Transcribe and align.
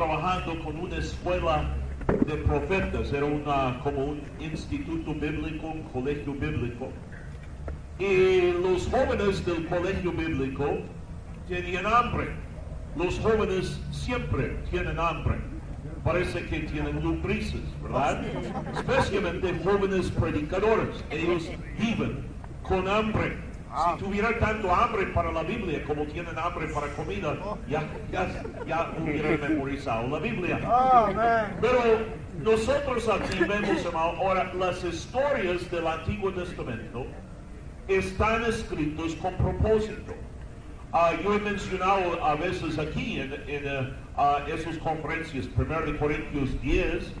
trabajando 0.00 0.58
con 0.64 0.78
una 0.78 0.96
escuela 0.96 1.62
de 2.26 2.36
profetas, 2.36 3.12
era 3.12 3.26
una, 3.26 3.78
como 3.84 4.02
un 4.02 4.22
instituto 4.38 5.12
bíblico, 5.12 5.66
un 5.66 5.82
colegio 5.92 6.32
bíblico. 6.32 6.88
Y 7.98 8.52
los 8.62 8.88
jóvenes 8.88 9.44
del 9.44 9.66
colegio 9.66 10.10
bíblico 10.12 10.78
tenían 11.46 11.86
hambre. 11.86 12.28
Los 12.96 13.18
jóvenes 13.18 13.78
siempre 13.90 14.56
tienen 14.70 14.98
hambre. 14.98 15.34
Parece 16.02 16.46
que 16.46 16.60
tienen 16.60 17.02
lumbrices, 17.02 17.60
¿verdad? 17.82 18.22
Especialmente 18.72 19.54
jóvenes 19.62 20.10
predicadores. 20.12 21.04
Ellos 21.10 21.50
viven 21.78 22.24
con 22.62 22.88
hambre. 22.88 23.36
Si 23.70 24.04
tuvieran 24.04 24.38
tanto 24.40 24.74
hambre 24.74 25.06
para 25.06 25.30
la 25.30 25.42
Biblia 25.44 25.84
como 25.84 26.04
tienen 26.06 26.36
hambre 26.36 26.66
para 26.68 26.88
comida, 26.94 27.36
ya, 27.68 27.84
ya, 28.10 28.26
ya 28.66 28.90
hubieran 29.00 29.40
memorizado 29.40 30.08
la 30.08 30.18
Biblia. 30.18 30.58
Pero 31.60 31.78
nosotros 32.42 33.08
aquí 33.08 33.38
vemos, 33.38 33.86
ahora 33.94 34.52
las 34.54 34.82
historias 34.82 35.70
del 35.70 35.86
Antiguo 35.86 36.32
Testamento 36.32 37.06
están 37.86 38.44
escritos 38.44 39.14
con 39.16 39.34
propósito. 39.36 40.14
Ah, 40.92 41.12
yo 41.22 41.34
he 41.34 41.38
mencionado 41.38 42.24
a 42.24 42.34
veces 42.34 42.76
aquí 42.76 43.20
en, 43.20 43.32
en 43.32 43.64
eh, 43.64 43.94
ah, 44.16 44.40
esas 44.48 44.76
conferencias, 44.78 45.48
1 45.56 45.98
Corintios 46.00 46.60
10, 46.60 47.12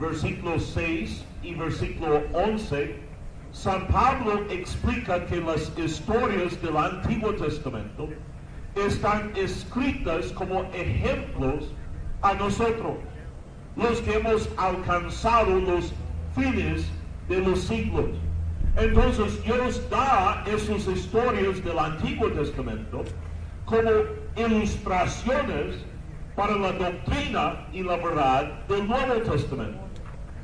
versículo 0.00 0.58
6 0.58 1.24
y 1.44 1.54
versículo 1.54 2.22
11, 2.32 2.96
San 3.54 3.86
Pablo 3.86 4.44
explica 4.50 5.24
que 5.26 5.36
las 5.36 5.70
historias 5.78 6.60
del 6.60 6.76
Antiguo 6.76 7.32
Testamento 7.34 8.08
están 8.74 9.30
escritas 9.36 10.32
como 10.32 10.64
ejemplos 10.74 11.72
a 12.22 12.34
nosotros, 12.34 12.96
los 13.76 14.00
que 14.00 14.14
hemos 14.14 14.48
alcanzado 14.56 15.60
los 15.60 15.92
fines 16.34 16.84
de 17.28 17.38
los 17.38 17.60
siglos. 17.60 18.10
Entonces 18.76 19.40
Dios 19.44 19.80
da 19.88 20.42
esas 20.48 20.88
historias 20.88 21.64
del 21.64 21.78
Antiguo 21.78 22.28
Testamento 22.30 23.04
como 23.66 23.90
ilustraciones 24.36 25.76
para 26.34 26.56
la 26.56 26.72
doctrina 26.72 27.68
y 27.72 27.84
la 27.84 27.96
verdad 27.98 28.66
del 28.66 28.88
Nuevo 28.88 29.14
Testamento. 29.22 29.83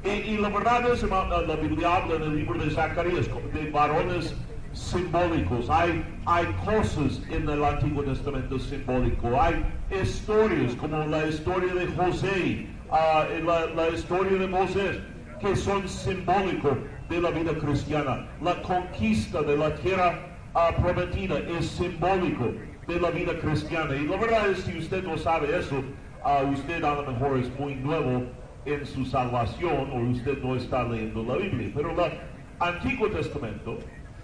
Y, 0.02 0.38
la 0.38 0.48
verdad 0.48 0.90
es, 0.90 1.02
la 1.02 1.56
Biblia 1.56 1.96
habla 1.96 2.16
en 2.16 2.22
el 2.22 2.36
libro 2.36 2.58
de 2.58 2.70
Zacarías 2.70 3.28
de 3.52 3.70
varones 3.70 4.34
simbólicos. 4.72 5.68
Hay, 5.68 6.02
hay 6.24 6.46
cosas 6.64 7.20
en 7.28 7.46
el 7.46 7.62
Antiguo 7.62 8.02
Testamento 8.02 8.58
simbólico. 8.58 9.40
Hay 9.40 9.62
historias 10.02 10.74
como 10.76 11.04
la 11.04 11.26
historia 11.26 11.74
de 11.74 11.86
José, 11.88 12.66
ah, 12.90 13.26
la, 13.44 13.66
la 13.66 13.88
historia 13.90 14.38
de 14.38 14.46
Moisés, 14.46 15.00
que 15.38 15.54
son 15.54 15.86
simbólicos 15.86 16.78
de 17.10 17.20
la 17.20 17.30
vida 17.30 17.52
cristiana. 17.58 18.26
La 18.40 18.62
conquista 18.62 19.42
de 19.42 19.56
la 19.56 19.74
tierra 19.74 20.18
ah, 20.54 20.70
prometida 20.80 21.40
es 21.40 21.66
simbólico 21.66 22.52
de 22.86 23.00
la 23.00 23.10
vida 23.10 23.38
cristiana. 23.38 23.94
Y 23.94 24.06
la 24.06 24.16
verdad 24.16 24.48
es, 24.48 24.60
si 24.60 24.78
usted 24.78 25.04
no 25.04 25.18
sabe 25.18 25.58
eso, 25.58 25.82
uh, 26.24 26.46
usted 26.50 26.82
a 26.82 26.94
lo 26.94 27.12
mejor 27.12 27.38
es 27.38 27.50
muy 27.58 27.74
nuevo 27.74 28.39
en 28.64 28.86
su 28.86 29.04
salvación 29.04 29.90
o 29.92 30.10
usted 30.10 30.38
no 30.42 30.56
está 30.56 30.84
leyendo 30.84 31.22
la 31.24 31.36
Biblia. 31.36 31.70
Pero 31.74 31.90
el 31.92 32.12
Antiguo 32.58 33.08
Testamento 33.08 33.78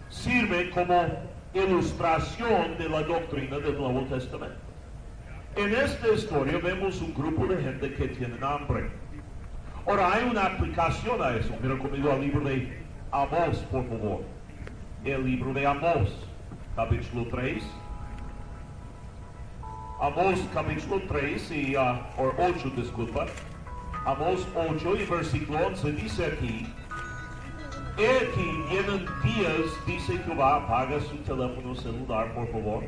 sirve 0.08 0.70
como 0.70 1.06
ilustración 1.54 2.76
de 2.78 2.88
la 2.88 3.02
doctrina 3.02 3.58
del 3.58 3.76
Nuevo 3.78 4.02
Testamento. 4.02 4.66
En 5.56 5.74
esta 5.74 6.08
historia 6.08 6.58
vemos 6.58 7.00
un 7.00 7.14
grupo 7.14 7.46
de 7.46 7.62
gente 7.62 7.94
que 7.94 8.08
tienen 8.08 8.42
hambre. 8.44 8.90
Ahora, 9.86 10.12
hay 10.12 10.28
una 10.28 10.46
aplicación 10.46 11.22
a 11.22 11.30
eso. 11.36 11.54
Mira 11.62 11.78
conmigo 11.78 12.10
al 12.12 12.20
libro 12.20 12.40
de 12.40 12.84
Amós, 13.12 13.58
por 13.70 13.88
favor. 13.88 14.22
El 15.04 15.24
libro 15.24 15.54
de 15.54 15.66
Amós, 15.66 16.12
capítulo 16.74 17.26
3. 17.28 17.62
Amós, 20.00 20.40
capítulo 20.52 21.00
3, 21.08 21.50
y, 21.52 21.76
uh, 21.76 22.00
o 22.18 22.34
8, 22.36 22.70
disculpa. 22.76 23.26
Amós 24.06 24.46
8 24.54 24.96
y 25.00 25.04
versículo 25.04 25.66
11 25.66 25.92
dice 25.94 26.26
aquí, 26.26 26.64
He 27.98 28.06
aquí 28.06 28.64
vienen 28.70 29.04
días, 29.24 29.66
dice 29.84 30.16
Jehová, 30.18 30.58
apaga 30.58 31.00
su 31.00 31.16
teléfono 31.24 31.74
celular, 31.74 32.32
por 32.32 32.46
favor. 32.52 32.84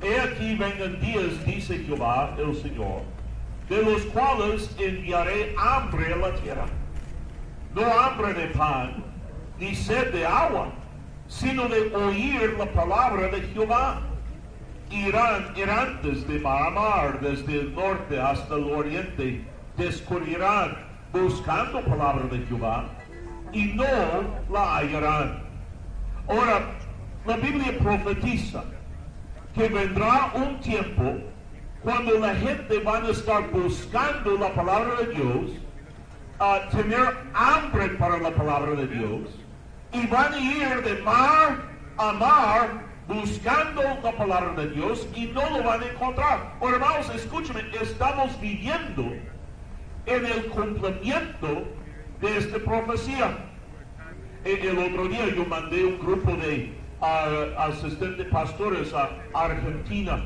He 0.00 0.18
aquí 0.18 0.56
vengan 0.56 0.98
días, 0.98 1.44
dice 1.44 1.76
Jehová, 1.80 2.34
el 2.38 2.56
Señor, 2.56 3.02
de 3.68 3.82
los 3.82 4.00
cuales 4.06 4.74
enviaré 4.78 5.54
hambre 5.58 6.14
a 6.14 6.16
la 6.16 6.34
tierra. 6.36 6.64
No 7.74 7.84
hambre 7.84 8.32
de 8.32 8.46
pan, 8.54 9.04
ni 9.58 9.74
sed 9.74 10.10
de 10.10 10.24
agua, 10.24 10.68
sino 11.28 11.68
de 11.68 11.94
oír 11.94 12.56
la 12.58 12.72
palabra 12.72 13.28
de 13.28 13.42
Jehová. 13.42 14.00
Irán 14.90 15.52
errantes 15.54 16.26
de 16.26 16.38
mar 16.38 16.68
a 16.68 16.70
mar, 16.70 17.20
desde 17.20 17.60
el 17.60 17.74
norte 17.74 18.18
hasta 18.18 18.54
el 18.54 18.70
oriente, 18.70 19.44
descubrirán 19.76 20.76
buscando 21.12 21.80
palabra 21.82 22.26
de 22.26 22.44
Jehová 22.46 22.84
y 23.52 23.64
no 23.74 23.84
la 24.50 24.78
hallarán. 24.78 25.42
Ahora, 26.28 26.70
la 27.24 27.36
Biblia 27.36 27.78
profetiza 27.78 28.64
que 29.54 29.68
vendrá 29.68 30.32
un 30.34 30.60
tiempo 30.60 31.18
cuando 31.82 32.18
la 32.18 32.34
gente 32.34 32.78
va 32.80 32.98
a 32.98 33.10
estar 33.10 33.48
buscando 33.50 34.36
la 34.36 34.52
palabra 34.54 34.96
de 35.02 35.14
Dios, 35.14 35.50
a 36.38 36.68
tener 36.70 37.16
hambre 37.32 37.88
para 37.90 38.18
la 38.18 38.30
palabra 38.30 38.72
de 38.72 38.86
Dios, 38.88 39.38
y 39.92 40.06
van 40.08 40.34
a 40.34 40.38
ir 40.38 40.82
de 40.82 41.02
mar 41.02 41.58
a 41.96 42.12
mar 42.12 42.86
buscando 43.08 43.82
la 44.02 44.12
palabra 44.12 44.52
de 44.62 44.70
Dios 44.70 45.06
y 45.14 45.26
no 45.26 45.48
lo 45.50 45.62
van 45.62 45.82
a 45.82 45.86
encontrar. 45.86 46.56
Hermanos, 46.60 47.10
escúchame, 47.14 47.62
estamos 47.80 48.38
viviendo 48.40 49.12
en 50.06 50.26
el 50.26 50.46
cumplimiento 50.46 51.64
de 52.20 52.38
esta 52.38 52.58
profecía. 52.58 53.36
El 54.44 54.78
otro 54.78 55.08
día 55.08 55.26
yo 55.34 55.44
mandé 55.44 55.84
un 55.84 55.98
grupo 55.98 56.30
de 56.32 56.72
uh, 57.00 57.58
asistentes 57.58 58.26
pastores 58.28 58.94
a 58.94 59.10
Argentina 59.34 60.24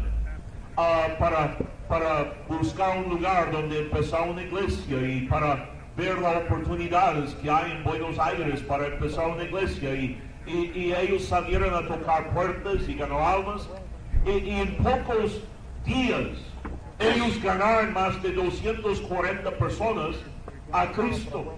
para, 1.19 1.57
para 1.89 2.35
buscar 2.49 2.99
un 2.99 3.11
lugar 3.11 3.51
donde 3.51 3.81
empezar 3.81 4.29
una 4.29 4.43
iglesia 4.43 5.01
y 5.01 5.27
para 5.27 5.69
ver 5.97 6.19
las 6.19 6.37
oportunidades 6.37 7.35
que 7.35 7.51
hay 7.51 7.73
en 7.73 7.85
Buenos 7.85 8.19
Aires 8.19 8.61
para 8.63 8.87
empezar 8.87 9.29
una 9.29 9.45
iglesia. 9.45 9.95
Y, 9.95 10.21
y, 10.47 10.93
ellos 10.93 11.25
salieron 11.25 11.75
a 11.75 11.87
tocar 11.87 12.31
puertas 12.31 12.89
y 12.89 12.95
ganó 12.95 13.27
almas. 13.27 13.69
Y, 14.27 14.31
y, 14.31 14.61
en 14.61 14.77
pocos 14.77 15.43
días 15.85 16.39
ellos 17.01 17.43
ganaron 17.43 17.93
más 17.93 18.23
de 18.23 18.33
240 18.33 19.51
personas 19.59 20.17
a 20.73 20.93
Cristo. 20.93 21.57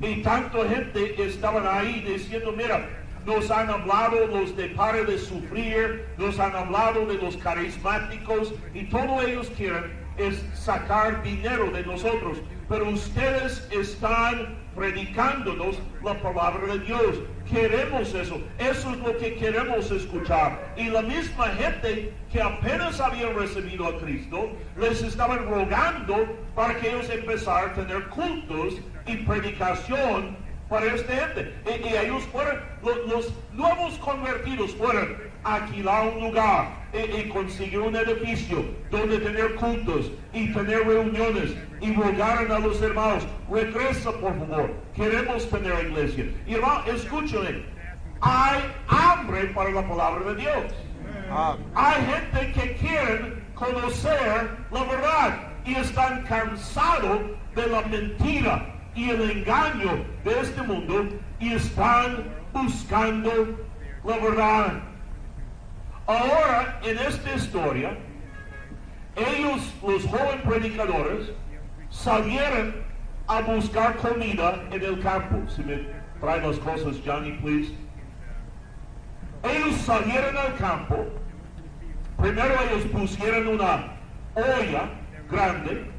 Y 0.00 0.22
tanta 0.22 0.68
gente 0.68 1.22
estaban 1.22 1.66
ahí 1.66 2.00
diciendo, 2.00 2.52
mira, 2.52 2.88
nos 3.24 3.50
han 3.50 3.68
hablado 3.68 4.26
los 4.26 4.56
de 4.56 4.68
pare 4.68 5.04
de 5.04 5.18
sufrir, 5.18 6.06
nos 6.16 6.38
han 6.38 6.54
hablado 6.54 7.06
de 7.06 7.14
los 7.14 7.36
carismáticos 7.38 8.54
y 8.72 8.84
todo 8.84 9.20
ellos 9.22 9.50
quieren 9.56 10.06
es 10.16 10.44
sacar 10.54 11.22
dinero 11.22 11.70
de 11.70 11.84
nosotros. 11.84 12.38
Pero 12.68 12.88
ustedes 12.90 13.66
están 13.70 14.56
predicándonos 14.74 15.78
la 16.04 16.14
palabra 16.20 16.74
de 16.74 16.80
Dios. 16.80 17.16
Queremos 17.48 18.12
eso. 18.12 18.40
Eso 18.58 18.90
es 18.90 18.98
lo 18.98 19.16
que 19.18 19.36
queremos 19.36 19.90
escuchar. 19.90 20.74
Y 20.76 20.84
la 20.84 21.02
misma 21.02 21.46
gente 21.48 22.12
que 22.32 22.42
apenas 22.42 23.00
habían 23.00 23.34
recibido 23.36 23.86
a 23.86 23.98
Cristo, 23.98 24.50
les 24.76 25.02
estaban 25.02 25.46
rogando 25.48 26.26
para 26.54 26.76
que 26.76 26.88
ellos 26.88 27.08
empezaran 27.08 27.70
a 27.70 27.74
tener 27.74 28.08
cultos 28.08 28.74
y 29.06 29.16
predicación 29.18 30.36
para 30.68 30.86
esta 30.86 31.12
gente. 31.14 31.54
Y, 31.66 31.94
ellos 31.94 32.24
fueron, 32.32 32.60
los, 33.08 33.32
nuevos 33.52 33.96
convertidos 33.98 34.74
fueron 34.74 35.16
alquilar 35.54 36.08
un 36.08 36.24
lugar 36.24 36.68
y, 36.92 37.28
conseguir 37.28 37.78
un 37.78 37.94
edificio 37.94 38.64
donde 38.90 39.18
tener 39.18 39.54
cultos 39.56 40.10
y 40.32 40.52
tener 40.52 40.86
reuniones 40.86 41.54
y 41.80 41.94
rogaron 41.94 42.50
a 42.50 42.58
los 42.58 42.80
hermanos, 42.80 43.26
regresa 43.50 44.12
por 44.12 44.36
favor, 44.38 44.74
queremos 44.94 45.48
tener 45.50 45.86
iglesia. 45.86 46.26
Y 46.46 46.54
hermano, 46.54 46.84
escúchame, 46.86 47.64
hay 48.20 48.60
hambre 48.88 49.46
para 49.48 49.70
la 49.70 49.86
palabra 49.86 50.32
de 50.32 50.36
Dios. 50.36 50.64
Hay 51.74 51.94
gente 52.06 52.52
que 52.52 52.74
quiere 52.76 53.42
conocer 53.54 54.50
la 54.70 54.84
verdad 54.84 55.38
y 55.64 55.74
están 55.74 56.22
cansados 56.24 57.20
de 57.54 57.66
la 57.66 57.82
mentira 57.82 58.74
y 58.94 59.10
el 59.10 59.30
engaño 59.30 60.04
de 60.24 60.40
este 60.40 60.62
mundo 60.62 61.08
y 61.40 61.52
están 61.52 62.24
buscando 62.52 63.30
la 64.04 64.16
verdad. 64.18 64.95
Ahora, 66.06 66.78
en 66.84 66.98
esta 66.98 67.34
historia, 67.34 67.96
ellos, 69.16 69.74
los 69.82 70.04
jóvenes 70.04 70.42
predicadores, 70.44 71.32
salieron 71.90 72.76
a 73.26 73.40
buscar 73.40 73.96
comida 73.96 74.62
en 74.70 74.84
el 74.84 75.00
campo. 75.00 75.50
Si 75.50 75.64
me 75.64 75.80
trae 76.20 76.40
las 76.40 76.58
cosas, 76.58 76.96
Johnny, 77.04 77.32
please. 77.38 77.74
Ellos 79.42 79.76
salieron 79.80 80.36
al 80.36 80.54
campo. 80.56 81.06
Primero 82.18 82.54
ellos 82.70 82.84
pusieron 82.92 83.48
una 83.48 83.92
olla 84.34 84.90
grande 85.30 85.90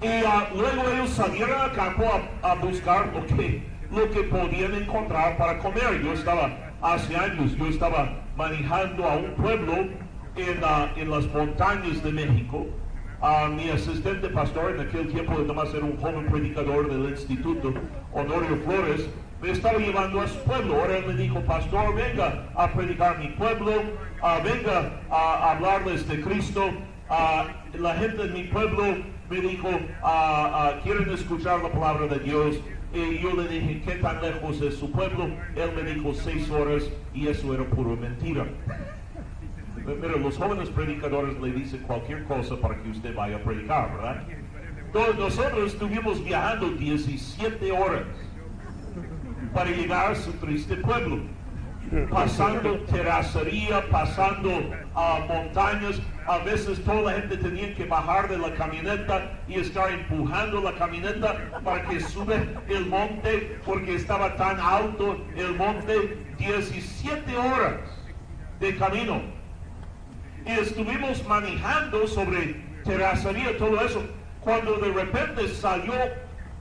y 0.00 0.06
ah, 0.24 0.48
luego 0.54 0.88
ellos 0.90 1.10
salieron 1.10 1.60
al 1.60 1.72
campo 1.72 2.04
a, 2.42 2.54
buscar 2.54 3.08
lo 3.08 3.26
que, 3.26 3.66
lo 3.90 4.10
que 4.10 4.22
podían 4.24 4.74
encontrar 4.74 5.36
para 5.36 5.58
comer. 5.58 6.02
Yo 6.02 6.12
estaba, 6.12 6.50
hace 6.80 7.16
años, 7.16 7.56
yo 7.56 7.66
estaba 7.66 8.23
manejando 8.36 9.04
a 9.04 9.16
un 9.16 9.30
pueblo 9.32 9.74
en, 10.36 10.60
ah, 10.62 10.92
en 10.96 11.10
las 11.10 11.26
montañas 11.32 12.02
de 12.02 12.12
México. 12.12 12.66
a 13.20 13.48
mi 13.48 13.70
asistente 13.70 14.28
pastor 14.28 14.74
en 14.74 14.86
aquel 14.86 15.08
tiempo, 15.08 15.32
además 15.38 15.72
era 15.72 15.86
un 15.86 15.96
joven 15.96 16.26
predicador 16.26 16.90
del 16.90 17.10
instituto, 17.10 17.72
Honorio 18.12 18.58
Flores, 18.66 19.08
me 19.44 19.50
estaba 19.50 19.78
llevando 19.78 20.20
a 20.20 20.28
su 20.28 20.38
pueblo. 20.40 20.80
Ahora 20.80 20.98
él 20.98 21.06
me 21.06 21.14
dijo, 21.14 21.40
pastor, 21.40 21.94
venga 21.94 22.46
a 22.54 22.72
predicar 22.72 23.18
mi 23.18 23.28
pueblo, 23.28 23.72
uh, 24.22 24.42
venga 24.42 24.90
a 25.10 25.52
hablarles 25.52 26.08
de 26.08 26.20
Cristo. 26.22 26.70
Uh, 27.10 27.78
la 27.78 27.94
gente 27.96 28.26
de 28.26 28.32
mi 28.32 28.44
pueblo 28.44 28.96
me 29.28 29.40
dijo, 29.40 29.68
uh, 29.68 30.82
quieren 30.82 31.10
escuchar 31.10 31.62
la 31.62 31.68
palabra 31.70 32.06
de 32.06 32.20
Dios. 32.20 32.56
Y 32.94 33.18
yo 33.18 33.34
le 33.34 33.48
dije, 33.48 33.82
¿qué 33.84 33.94
tan 33.96 34.22
lejos 34.22 34.60
es 34.60 34.76
su 34.76 34.90
pueblo? 34.92 35.24
Él 35.56 35.72
me 35.74 35.82
dijo 35.82 36.14
seis 36.14 36.48
horas 36.48 36.84
y 37.12 37.26
eso 37.26 37.52
era 37.52 37.64
puro 37.64 37.96
mentira. 37.96 38.46
Mira, 39.84 40.16
los 40.16 40.38
jóvenes 40.38 40.70
predicadores 40.70 41.38
le 41.40 41.52
dicen 41.52 41.80
cualquier 41.80 42.22
cosa 42.24 42.56
para 42.56 42.80
que 42.80 42.90
usted 42.90 43.14
vaya 43.14 43.36
a 43.36 43.40
predicar, 43.40 43.96
¿verdad? 43.96 44.22
Todos 44.92 45.18
nosotros 45.18 45.72
estuvimos 45.72 46.24
viajando 46.24 46.70
17 46.70 47.72
horas 47.72 48.04
para 49.52 49.70
llegar 49.70 50.12
a 50.12 50.14
su 50.14 50.32
triste 50.34 50.76
pueblo. 50.76 51.18
Pasando 52.10 52.78
terracería, 52.90 53.86
pasando 53.90 54.50
a 54.94 55.18
montañas, 55.28 56.00
a 56.26 56.38
veces 56.38 56.82
toda 56.82 57.02
la 57.02 57.20
gente 57.20 57.36
tenía 57.36 57.74
que 57.74 57.84
bajar 57.84 58.28
de 58.28 58.38
la 58.38 58.54
camioneta 58.54 59.38
y 59.46 59.56
estar 59.56 59.90
empujando 59.90 60.62
la 60.62 60.72
camioneta 60.72 61.36
para 61.62 61.82
que 61.84 62.00
sube 62.00 62.48
el 62.68 62.86
monte 62.86 63.58
porque 63.66 63.96
estaba 63.96 64.34
tan 64.36 64.58
alto 64.58 65.18
el 65.36 65.54
monte 65.56 66.16
17 66.38 67.36
horas 67.36 67.80
de 68.60 68.76
camino. 68.76 69.20
Y 70.46 70.52
estuvimos 70.52 71.26
manejando 71.26 72.06
sobre 72.06 72.64
terracería, 72.84 73.56
todo 73.58 73.80
eso, 73.84 74.02
cuando 74.40 74.78
de 74.78 74.90
repente 74.90 75.48
salió 75.48 75.92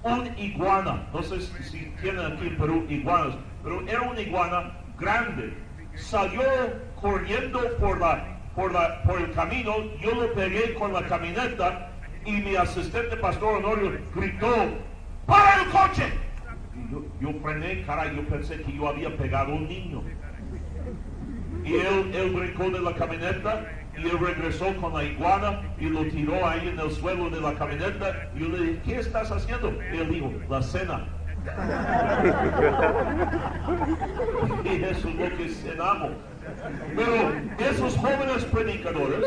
un 0.03 0.37
iguana. 0.37 1.07
No 1.13 1.23
sé 1.23 1.41
si 1.41 1.93
tienen 2.01 2.25
aquí 2.25 2.47
en 2.47 2.57
Perú 2.57 2.85
iguanas, 2.89 3.35
pero 3.63 3.81
era 3.87 4.01
una 4.01 4.19
iguana 4.19 4.82
grande. 4.99 5.53
Salió 5.95 6.43
corriendo 6.99 7.59
por, 7.79 7.99
la, 7.99 8.39
por, 8.55 8.71
la, 8.71 9.03
por 9.03 9.19
el 9.19 9.31
camino, 9.31 9.75
yo 10.01 10.15
lo 10.15 10.33
pegué 10.33 10.73
con 10.73 10.93
la 10.93 11.05
camioneta 11.05 11.91
y 12.25 12.31
mi 12.31 12.55
asistente 12.55 13.17
pastor 13.17 13.57
Honorio 13.57 13.99
gritó, 14.15 14.53
¡para 15.25 15.61
el 15.61 15.69
coche! 15.69 16.05
yo, 16.91 17.03
yo 17.19 17.39
frené, 17.41 17.83
cara, 17.83 18.11
yo 18.11 18.23
pensé 18.27 18.61
que 18.61 18.71
yo 18.73 18.87
había 18.87 19.15
pegado 19.15 19.53
un 19.53 19.67
niño. 19.67 20.01
Y 21.63 21.75
él, 21.75 22.11
él 22.13 22.31
brincó 22.31 22.69
de 22.69 22.81
la 22.81 22.93
camioneta 22.93 23.65
y 23.97 24.01
él 24.01 24.19
regresó 24.19 24.75
con 24.77 24.93
la 24.93 25.03
iguana 25.03 25.61
y 25.79 25.85
lo 25.85 26.03
tiró 26.05 26.45
ahí 26.45 26.67
en 26.67 26.79
el 26.79 26.91
suelo 26.91 27.29
de 27.29 27.39
la 27.39 27.53
camioneta. 27.53 28.29
Y 28.35 28.39
yo 28.39 28.49
le 28.49 28.59
dije, 28.59 28.81
¿qué 28.85 28.95
estás 28.99 29.31
haciendo? 29.31 29.71
Y 29.93 29.97
él 29.97 30.09
dijo, 30.09 30.33
la 30.49 30.61
cena. 30.61 31.07
Y 34.63 34.83
eso 34.83 35.09
es 35.09 35.15
lo 35.15 35.37
que 35.37 35.49
cenamos. 35.49 36.11
Pero 36.95 37.33
esos 37.69 37.97
jóvenes 37.97 38.45
predicadores 38.45 39.25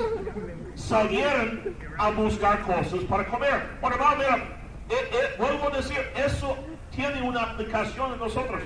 salieron 0.74 1.76
a 1.98 2.10
buscar 2.10 2.62
cosas 2.62 3.00
para 3.08 3.26
comer. 3.26 3.68
Bueno, 3.80 3.96
vamos 3.98 4.18
mira, 4.18 4.36
eh, 4.88 5.10
eh, 5.12 5.34
vuelvo 5.38 5.68
a 5.68 5.76
decir, 5.76 5.98
eso 6.14 6.56
tiene 6.90 7.22
una 7.22 7.42
aplicación 7.42 8.12
en 8.14 8.18
nosotros. 8.18 8.62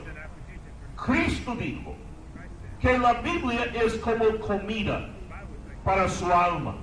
Cristo 0.96 1.54
dijo 1.56 1.94
que 2.80 2.98
la 2.98 3.14
Biblia 3.14 3.64
es 3.74 3.94
como 3.94 4.38
comida 4.40 5.08
para 5.84 6.08
su 6.08 6.32
alma. 6.32 6.76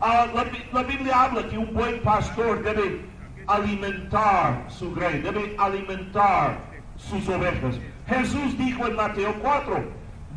Ah, 0.00 0.26
la, 0.72 0.82
Biblia 0.82 1.24
habla 1.24 1.46
que 1.46 1.58
un 1.58 1.74
buen 1.74 2.00
pastor 2.00 2.62
debe 2.62 3.04
alimentar 3.50 4.64
su 4.68 4.94
grey, 4.94 5.20
debe 5.20 5.56
alimentar 5.58 6.58
sus 6.96 7.28
ovejas. 7.28 7.78
Jesús 8.06 8.56
dijo 8.56 8.86
en 8.86 8.96
Mateo 8.96 9.34
4, 9.40 9.84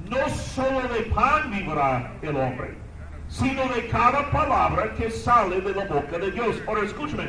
no 0.09 0.29
solo 0.29 0.81
de 0.89 1.01
pan 1.15 1.51
vivirá 1.51 2.11
el 2.21 2.35
hombre, 2.35 2.75
sino 3.29 3.67
de 3.69 3.87
cada 3.87 4.29
palabra 4.31 4.93
que 4.93 5.09
sale 5.09 5.61
de 5.61 5.73
la 5.73 5.85
boca 5.85 6.17
de 6.17 6.31
Dios. 6.31 6.61
Ahora 6.67 6.85
escúcheme, 6.85 7.27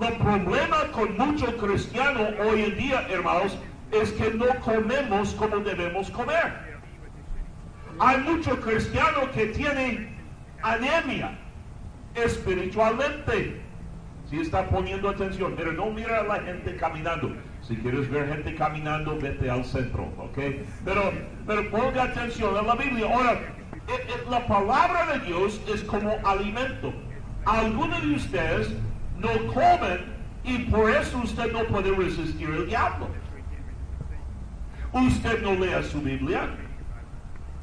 el 0.00 0.16
problema 0.16 0.88
con 0.92 1.16
muchos 1.16 1.50
cristianos 1.54 2.34
hoy 2.44 2.64
en 2.64 2.76
día, 2.76 3.06
hermanos, 3.08 3.56
es 3.92 4.10
que 4.12 4.30
no 4.32 4.46
comemos 4.60 5.34
como 5.34 5.58
debemos 5.58 6.10
comer. 6.10 6.80
Hay 7.98 8.18
muchos 8.20 8.58
cristianos 8.60 9.28
que 9.34 9.46
tienen 9.46 10.16
anemia 10.62 11.38
espiritualmente. 12.14 13.61
Si 14.32 14.40
está 14.40 14.66
poniendo 14.66 15.10
atención, 15.10 15.52
pero 15.54 15.72
no 15.72 15.90
mira 15.90 16.20
a 16.20 16.22
la 16.24 16.40
gente 16.40 16.74
caminando. 16.76 17.36
Si 17.60 17.76
quieres 17.76 18.10
ver 18.10 18.28
gente 18.28 18.54
caminando, 18.54 19.18
vete 19.18 19.50
al 19.50 19.62
centro, 19.62 20.04
¿ok? 20.16 20.38
Pero, 20.86 21.12
pero 21.46 21.70
ponga 21.70 22.04
atención 22.04 22.56
a 22.56 22.62
la 22.62 22.74
Biblia. 22.74 23.12
Ahora, 23.12 23.32
eh, 23.34 23.90
eh, 23.90 24.24
la 24.30 24.46
palabra 24.46 25.06
de 25.12 25.26
Dios 25.26 25.60
es 25.72 25.82
como 25.82 26.16
alimento. 26.24 26.94
Algunos 27.44 28.00
de 28.00 28.14
ustedes 28.14 28.74
no 29.18 29.28
comen 29.52 30.00
y 30.44 30.58
por 30.70 30.88
eso 30.88 31.18
usted 31.18 31.52
no 31.52 31.64
puede 31.64 31.94
resistir 31.94 32.48
el 32.48 32.66
diablo. 32.66 33.08
Usted 34.94 35.42
no 35.42 35.52
lea 35.52 35.82
su 35.82 36.00
Biblia 36.00 36.48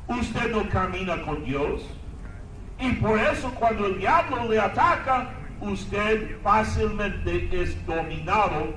usted 0.10 0.52
no 0.52 0.68
camina 0.70 1.22
con 1.22 1.44
Dios. 1.44 1.84
Y 2.80 2.94
por 2.94 3.20
eso 3.20 3.52
cuando 3.56 3.88
el 3.88 4.00
diablo 4.00 4.50
le 4.50 4.60
ataca, 4.60 5.30
usted 5.62 6.40
fácilmente 6.42 7.50
es 7.52 7.86
dominado 7.86 8.74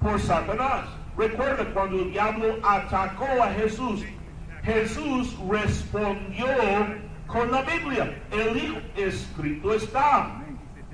por 0.00 0.20
Satanás. 0.20 0.86
Recuerda 1.16 1.64
cuando 1.72 2.00
el 2.00 2.12
diablo 2.12 2.58
atacó 2.62 3.26
a 3.42 3.52
Jesús, 3.54 4.04
Jesús 4.62 5.36
respondió 5.48 6.46
con 7.26 7.50
la 7.50 7.62
Biblia. 7.62 8.22
Él 8.30 8.54
dijo, 8.54 8.76
escrito 8.96 9.74
está. 9.74 10.42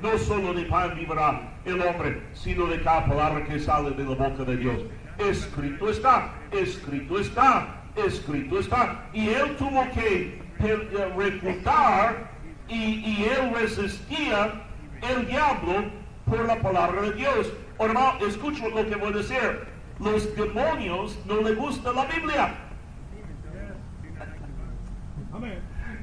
No 0.00 0.18
solo 0.18 0.52
de 0.52 0.64
pan 0.64 0.94
vivirá 0.96 1.40
el 1.64 1.80
hombre, 1.80 2.22
sino 2.34 2.66
de 2.66 2.82
cada 2.82 3.06
palabra 3.06 3.44
que 3.44 3.58
sale 3.58 3.90
de 3.90 4.04
la 4.04 4.14
boca 4.14 4.44
de 4.44 4.56
Dios. 4.56 4.80
Escrito 5.18 5.88
está, 5.88 6.34
escrito 6.50 7.18
está 7.18 7.84
escrito 7.96 8.58
está. 8.58 9.06
Y 9.12 9.28
él 9.28 9.56
tuvo 9.56 9.84
que 9.92 10.40
eh, 10.60 11.12
refutar 11.16 12.30
y, 12.68 13.24
él 13.24 13.52
resistía 13.54 14.62
el 15.02 15.26
diablo 15.26 15.84
por 16.26 16.44
la 16.46 16.56
palabra 16.56 17.02
de 17.02 17.12
Dios. 17.12 17.52
Hermano, 17.78 18.26
escucho 18.26 18.68
lo 18.68 18.86
que 18.86 18.96
voy 18.96 19.12
a 19.12 19.16
decir. 19.16 19.74
Los 20.00 20.34
demonios 20.36 21.18
no 21.26 21.40
le 21.40 21.54
gusta 21.54 21.92
la 21.92 22.04
Biblia. 22.06 22.54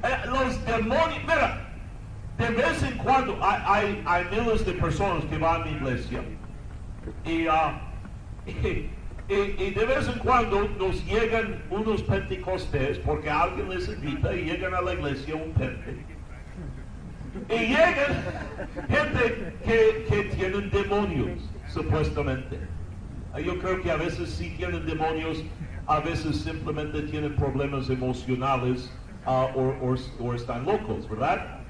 Eh, 0.04 0.26
los 0.26 0.64
demonios, 0.64 1.20
mira, 1.20 1.68
de 2.38 2.48
vez 2.50 2.82
en 2.82 2.96
cuando 2.98 3.38
hay, 3.42 4.02
hay, 4.04 4.24
miles 4.30 4.66
de 4.66 4.72
personas 4.72 5.24
que 5.26 5.38
van 5.38 5.62
a 5.62 5.64
mi 5.64 5.70
iglesia. 5.72 6.22
Y, 7.24 7.46
uh, 7.48 7.72
Y, 9.28 9.70
de 9.70 9.84
vez 9.86 10.08
en 10.08 10.18
cuando 10.18 10.68
nos 10.78 11.04
llegan 11.06 11.62
unos 11.70 12.02
pentecostés, 12.02 12.98
porque 12.98 13.30
alguien 13.30 13.68
les 13.70 13.88
invita 13.88 14.34
y 14.34 14.44
llegan 14.44 14.74
a 14.74 14.80
la 14.80 14.94
iglesia 14.94 15.36
un 15.36 15.52
pente. 15.52 16.04
Y 17.48 17.58
llegan 17.58 18.24
gente 18.88 19.54
que, 19.64 20.04
que 20.08 20.22
tienen 20.34 20.70
demonios, 20.70 21.40
supuestamente. 21.68 22.58
Yo 23.42 23.58
creo 23.58 23.80
que 23.80 23.90
a 23.90 23.96
veces 23.96 24.30
sí 24.30 24.54
tienen 24.58 24.84
demonios, 24.84 25.42
a 25.86 26.00
veces 26.00 26.42
simplemente 26.42 27.02
tienen 27.02 27.34
problemas 27.34 27.88
emocionales 27.88 28.92
uh, 29.26 29.96
o, 30.20 30.34
están 30.34 30.66
locos, 30.66 31.08
¿verdad? 31.08 31.60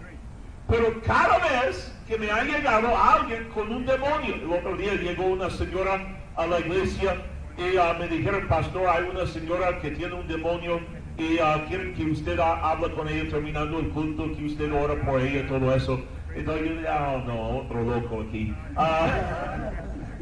Pero 0.69 1.01
cada 1.03 1.39
vez 1.39 1.95
que 2.09 2.19
me 2.19 2.31
ha 2.31 2.43
llegado 2.43 2.97
alguien 2.97 3.49
con 3.51 3.73
un 3.73 3.87
demonio, 3.87 4.35
el 4.35 4.53
otro 4.53 4.77
día 4.77 4.95
llegó 4.95 5.27
una 5.27 5.51
señora 5.51 6.19
a 6.35 6.47
la 6.47 6.59
iglesia 6.61 7.17
y 7.57 7.77
uh, 7.77 7.99
me 7.99 8.09
dijeron, 8.09 8.49
pastor, 8.49 8.89
hay 8.89 9.05
una 9.05 9.27
señora 9.27 9.79
que 9.81 9.93
tiene 9.93 10.15
un 10.15 10.27
demonio 10.27 10.81
y 11.19 11.37
quieren 11.69 11.95
que 11.95 12.05
usted 12.05 12.39
hable 12.39 12.93
con 12.95 13.09
ella 13.09 13.29
terminando 13.31 13.81
el 13.81 13.89
culto, 13.91 14.33
que 14.37 14.45
usted 14.47 14.73
ora 14.73 14.95
por 15.05 15.21
ella, 15.21 15.47
todo 15.47 15.75
eso. 15.75 16.01
Entonces 16.35 16.69
yo 16.69 16.77
dije, 16.77 16.89
oh 16.89 17.19
no, 17.27 17.59
otro 17.59 17.83
loco 17.83 18.25
aquí. 18.29 18.55
Ah, 18.77 19.71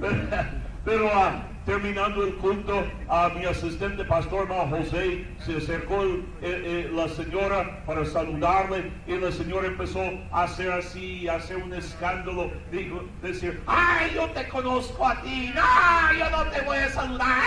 pero 0.85 1.09
ah, 1.13 1.43
terminando 1.75 2.25
el 2.25 2.35
culto, 2.35 2.85
a 3.09 3.29
mi 3.29 3.45
asistente 3.45 4.05
pastor 4.05 4.49
José 4.49 5.25
se 5.39 5.57
acercó 5.59 6.03
el- 6.03 6.25
el- 6.43 6.65
el- 6.65 6.97
la 6.97 7.07
señora 7.07 7.85
para 7.87 8.05
saludarle 8.05 8.91
y 9.07 9.15
la 9.17 9.31
señora 9.31 9.69
empezó 9.69 10.01
a 10.33 10.43
hacer 10.43 10.73
así, 10.73 11.29
a 11.29 11.37
hacer 11.37 11.59
un 11.59 11.73
escándalo, 11.73 12.51
dijo, 12.73 13.05
decir, 13.23 13.63
ay, 13.69 14.11
yo 14.17 14.29
te 14.31 14.49
conozco 14.49 15.07
a 15.07 15.23
ti, 15.23 15.53
no, 15.55 16.19
yo 16.19 16.29
no 16.29 16.51
te 16.51 16.61
voy 16.63 16.79
a 16.79 16.89
saludar, 16.89 17.39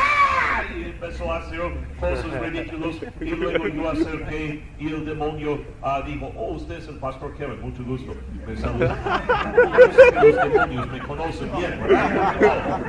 y 0.74 0.84
empezó 0.86 1.34
a 1.34 1.40
hacer 1.40 1.60
cosas 2.00 2.40
ridículas 2.40 2.96
y 3.20 3.30
luego 3.32 3.68
yo 3.68 3.90
acerqué 3.90 4.64
y 4.80 4.88
el 4.88 5.06
demonio 5.06 5.62
ah, 5.82 6.02
dijo, 6.06 6.32
oh, 6.38 6.54
usted 6.54 6.76
es 6.76 6.88
el 6.88 6.96
pastor 7.00 7.36
Kevin, 7.36 7.60
mucho 7.60 7.84
gusto, 7.84 8.16
me 8.48 8.54
que 8.54 8.60
los 10.24 10.54
demonios 10.54 10.92
me 10.92 11.00
conocen 11.00 11.52
bien, 11.58 11.78
¿verdad? 11.82 12.80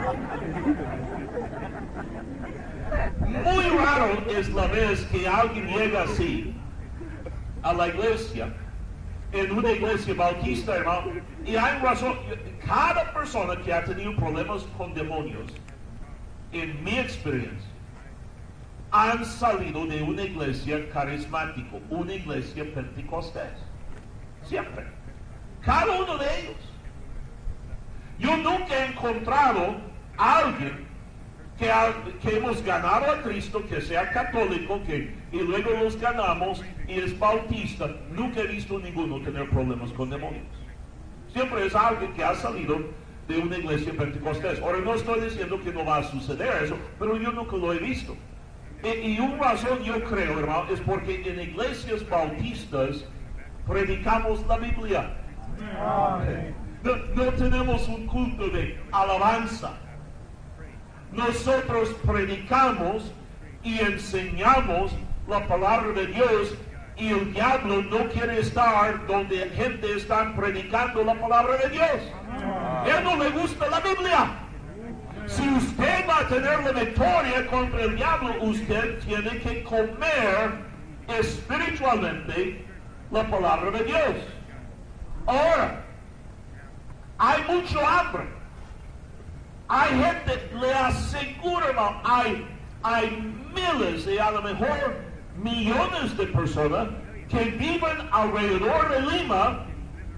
Muy 3.45 3.65
raro 3.65 4.25
es 4.31 4.49
la 4.55 4.67
vez 4.69 5.05
que 5.13 5.29
alguien 5.29 5.67
llega 5.67 6.05
así 6.05 6.55
a 7.63 7.75
la 7.75 7.89
iglesia, 7.89 8.49
en 9.33 9.53
una 9.53 9.71
iglesia 9.71 10.15
bautista, 10.15 10.77
hermano, 10.77 11.13
y 11.45 11.55
hay 11.55 11.79
razón, 11.83 12.15
cada 12.67 13.13
persona 13.13 13.61
que 13.61 13.73
ha 13.73 13.85
tenido 13.85 14.17
problemas 14.17 14.63
con 14.79 14.95
demonios, 14.95 15.53
en 16.53 16.83
mi 16.83 16.99
experiencia, 16.99 17.69
han 18.91 19.25
salido 19.27 19.85
de 19.87 20.03
una 20.03 20.23
iglesia 20.23 20.89
carismática, 20.91 21.77
una 21.91 22.15
iglesia 22.15 22.65
pentecostés. 22.75 23.59
Siempre. 24.45 24.87
Cada 25.63 25.93
uno 26.01 26.17
de 26.17 26.41
ellos. 26.41 26.57
Yo 28.19 28.37
nunca 28.37 28.75
he 28.75 28.87
encontrado 28.87 29.77
a 30.17 30.39
alguien 30.39 30.84
que, 31.59 31.71
ha- 31.71 31.95
que 32.23 32.37
hemos 32.37 32.63
ganado 32.65 33.11
a 33.13 33.23
Cristo, 33.23 33.63
que 33.69 33.81
sea 33.81 34.11
católico, 34.11 34.81
que, 34.87 35.15
y 35.33 35.39
luego 35.41 35.71
los 35.83 36.01
ganamos 36.01 36.63
y 36.89 36.99
es 37.01 37.19
bautista. 37.19 37.89
Nunca 38.11 38.41
he 38.41 38.47
visto 38.47 38.79
ninguno 38.79 39.21
tener 39.21 39.49
problemas 39.51 39.93
con 39.93 40.11
demonios. 40.11 40.45
Siempre 41.33 41.67
es 41.67 41.75
alguien 41.75 42.13
que 42.13 42.25
ha 42.25 42.35
salido 42.35 42.79
de 43.29 43.39
una 43.39 43.57
iglesia 43.57 43.93
pentecostés. 43.97 44.61
Ahora 44.61 44.79
no 44.79 44.95
estoy 44.95 45.21
diciendo 45.21 45.61
que 45.63 45.73
no 45.73 45.85
va 45.85 45.99
a 45.99 46.03
suceder 46.05 46.63
eso, 46.65 46.77
pero 46.99 47.17
yo 47.17 47.33
nunca 47.33 47.57
lo 47.57 47.73
he 47.73 47.79
visto. 47.79 48.15
Y, 48.83 49.13
y 49.13 49.19
una 49.19 49.39
razón 49.53 49.83
yo 49.83 50.03
creo, 50.05 50.39
hermano, 50.41 50.67
es 50.73 50.81
porque 50.81 51.23
en 51.29 51.41
iglesias 51.41 52.07
bautistas 52.09 53.05
predicamos 53.67 54.47
la 54.47 54.59
Biblia. 54.59 55.11
No, 56.83 56.97
no 57.15 57.33
tenemos 57.33 57.89
un 57.89 58.07
culto 58.07 58.49
de 58.51 58.79
alabanza. 58.93 59.73
Nosotros 61.15 61.91
predicamos 62.07 63.13
y 63.63 63.81
enseñamos 63.81 64.93
la 65.29 65.47
palabra 65.47 65.93
de 65.93 66.07
Dios 66.09 66.55
y 66.97 67.09
el 67.09 67.33
diablo 67.33 67.83
no 67.83 68.09
quiere 68.09 68.41
estar 68.41 69.07
donde 69.07 69.49
gente 69.51 69.97
está 69.97 70.35
predicando 70.35 71.03
la 71.05 71.15
palabra 71.15 71.57
de 71.57 71.69
Dios. 71.71 72.13
Él 72.87 73.05
no 73.05 73.17
le 73.17 73.31
gusta 73.31 73.69
la 73.69 73.81
Biblia. 73.81 74.31
Si 75.27 75.49
usted 75.49 76.09
va 76.09 76.19
a 76.21 76.29
tener 76.29 76.63
la 76.63 76.73
victoria 76.73 77.47
contra 77.47 77.83
el 77.83 77.97
diablo, 77.97 78.35
usted 78.43 78.99
tiene 79.05 79.39
que 79.41 79.65
comer 79.65 80.53
espiritualmente 81.09 82.65
la 83.11 83.25
palabra 83.25 83.71
de 83.71 83.85
Dios. 83.85 84.15
Ahora, 85.27 85.83
hay 87.19 87.43
mucho 87.45 87.81
hambre. 87.87 88.44
Hay 89.69 89.91
gente, 89.91 90.51
le 90.61 90.73
aseguro, 90.75 92.01
hay, 92.05 92.47
hay 92.83 93.35
miles 93.55 94.07
y 94.07 94.19
a 94.19 94.31
lo 94.31 94.43
mejor 94.43 94.95
millones 95.37 96.17
de 96.17 96.27
personas 96.27 96.89
que 97.29 97.45
viven 97.45 98.09
alrededor 98.13 98.89
de 98.91 99.01
Lima 99.01 99.65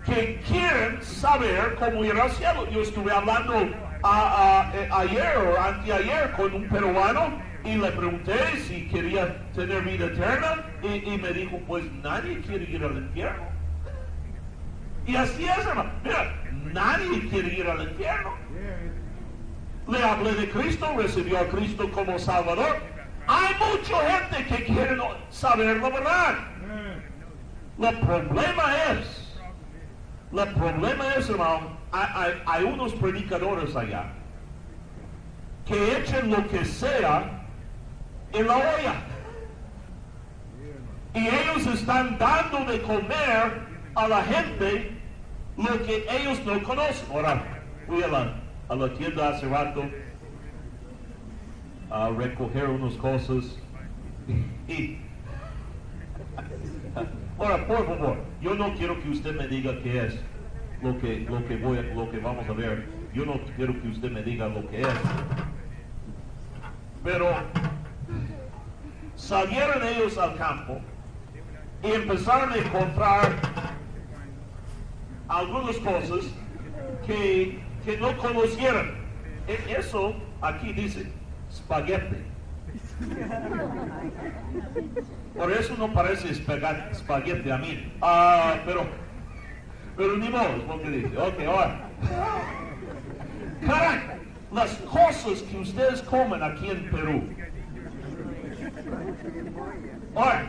que 0.04 0.40
quieren 0.46 1.02
saber 1.02 1.76
cómo 1.78 2.04
ir 2.04 2.18
al 2.18 2.30
cielo. 2.30 2.68
Yo 2.70 2.82
estuve 2.82 3.12
hablando 3.12 3.54
eh, 3.54 4.88
ayer 4.92 5.36
o 5.38 5.60
anteayer 5.60 6.32
con 6.32 6.52
un 6.52 6.68
peruano 6.68 7.40
y 7.64 7.76
le 7.76 7.90
pregunté 7.92 8.34
si 8.66 8.88
quería 8.88 9.36
tener 9.52 9.82
vida 9.82 10.06
eterna 10.06 10.64
y, 10.82 11.08
y 11.08 11.18
me 11.18 11.32
dijo, 11.32 11.58
pues 11.66 11.84
nadie 12.02 12.40
quiere 12.40 12.64
ir 12.64 12.84
al 12.84 12.96
infierno. 12.96 13.44
Y 15.06 15.14
así 15.14 15.44
es, 15.44 15.66
hermano. 15.66 15.90
Mira, 16.02 16.34
nadie 16.72 17.28
quiere 17.28 17.54
ir 17.54 17.68
al 17.68 17.88
infierno. 17.88 18.34
Le 19.88 20.02
hablé 20.02 20.34
de 20.34 20.50
Cristo, 20.50 20.94
recibió 20.96 21.38
a 21.38 21.46
Cristo 21.46 21.90
como 21.92 22.18
Salvador. 22.18 22.76
Hay 23.28 23.54
mucha 23.54 24.10
gente 24.10 24.46
que 24.46 24.64
quiere 24.64 24.98
saber 25.30 25.76
la 25.76 25.88
verdad. 25.88 26.34
El 27.78 27.98
problema 27.98 28.62
es, 28.90 29.38
el 30.32 30.54
problema 30.54 31.14
es, 31.14 31.28
hermano, 31.28 31.76
hay, 31.92 32.64
unos 32.64 32.94
predicadores 32.94 33.76
allá 33.76 34.12
que 35.66 35.98
echen 35.98 36.30
lo 36.30 36.46
que 36.48 36.64
sea 36.64 37.44
en 38.32 38.46
la 38.46 38.56
olla. 38.56 38.94
Y 41.14 41.28
ellos 41.28 41.66
están 41.66 42.18
dando 42.18 42.70
de 42.70 42.80
comer 42.82 43.66
a 43.94 44.08
la 44.08 44.22
gente 44.22 45.00
lo 45.56 45.82
que 45.84 46.06
ellos 46.10 46.44
no 46.44 46.62
conocen. 46.62 47.10
Ahora, 47.12 47.42
fui 47.86 48.02
a 48.02 48.08
la, 48.08 48.32
a 48.68 48.74
la 48.74 48.92
tienda 48.94 49.28
hace 49.28 49.48
rato 49.48 49.84
a 51.90 52.10
recoger 52.10 52.68
unas 52.68 52.94
cosas 52.94 53.58
y... 54.68 54.98
Ahora, 57.38 57.66
por 57.66 57.84
favor, 57.86 58.16
yo 58.40 58.54
no 58.54 58.74
quiero 58.74 58.98
que 59.02 59.10
usted 59.10 59.36
me 59.36 59.46
diga 59.46 59.78
qué 59.82 60.06
es 60.06 60.18
lo 60.82 60.98
que, 60.98 61.20
lo 61.20 61.46
que, 61.46 61.56
voy 61.56 61.82
lo 61.94 62.10
que 62.10 62.18
vamos 62.18 62.48
a 62.48 62.52
ver. 62.52 62.88
Yo 63.12 63.26
no 63.26 63.40
quiero 63.56 63.80
que 63.80 63.88
usted 63.88 64.10
me 64.10 64.22
diga 64.22 64.48
lo 64.48 64.66
que 64.68 64.80
es. 64.80 64.88
Pero 67.04 67.28
salieron 69.14 69.86
ellos 69.86 70.16
al 70.18 70.36
campo 70.36 70.80
y 71.82 71.92
empezaron 71.92 72.52
a 72.52 72.56
encontrar 72.56 73.32
algunas 75.28 75.76
cosas 75.76 76.30
que, 77.06 77.60
que 77.86 77.96
no 77.96 78.16
conocieron. 78.18 78.90
E- 79.48 79.76
Eso 79.78 80.14
aquí 80.42 80.72
dice 80.72 81.06
espagueti. 81.48 82.16
Por 85.36 85.52
eso 85.52 85.76
no 85.78 85.92
parece 85.92 86.30
espagueti 86.32 87.48
a 87.50 87.56
mí. 87.58 87.92
Ah, 88.02 88.56
pero, 88.66 88.86
pero 89.96 90.16
ni 90.16 90.28
modo, 90.28 90.56
es 90.56 90.64
dice. 90.90 91.16
Ok, 91.16 91.40
ahora. 91.46 91.88
Caray, 93.64 94.00
las 94.52 94.74
cosas 94.78 95.42
que 95.42 95.56
ustedes 95.58 96.02
comen 96.02 96.42
aquí 96.42 96.68
en 96.70 96.90
Perú. 96.90 97.22
Ahora, 100.16 100.44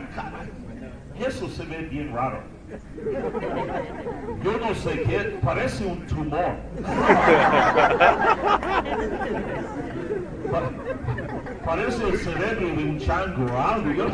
eso 1.20 1.48
se 1.48 1.64
ve 1.64 1.78
bien 1.84 2.12
raro. 2.12 2.42
Yo 4.44 4.58
no 4.58 4.74
sé 4.74 5.02
qué, 5.02 5.38
parece 5.42 5.86
un 5.86 6.06
tumor. 6.06 6.56
Pa- 10.50 10.70
parece 11.64 12.08
el 12.08 12.18
cerebro 12.18 12.66
de 12.68 12.84
un 12.84 12.98
chango 12.98 13.58
algo. 13.58 14.06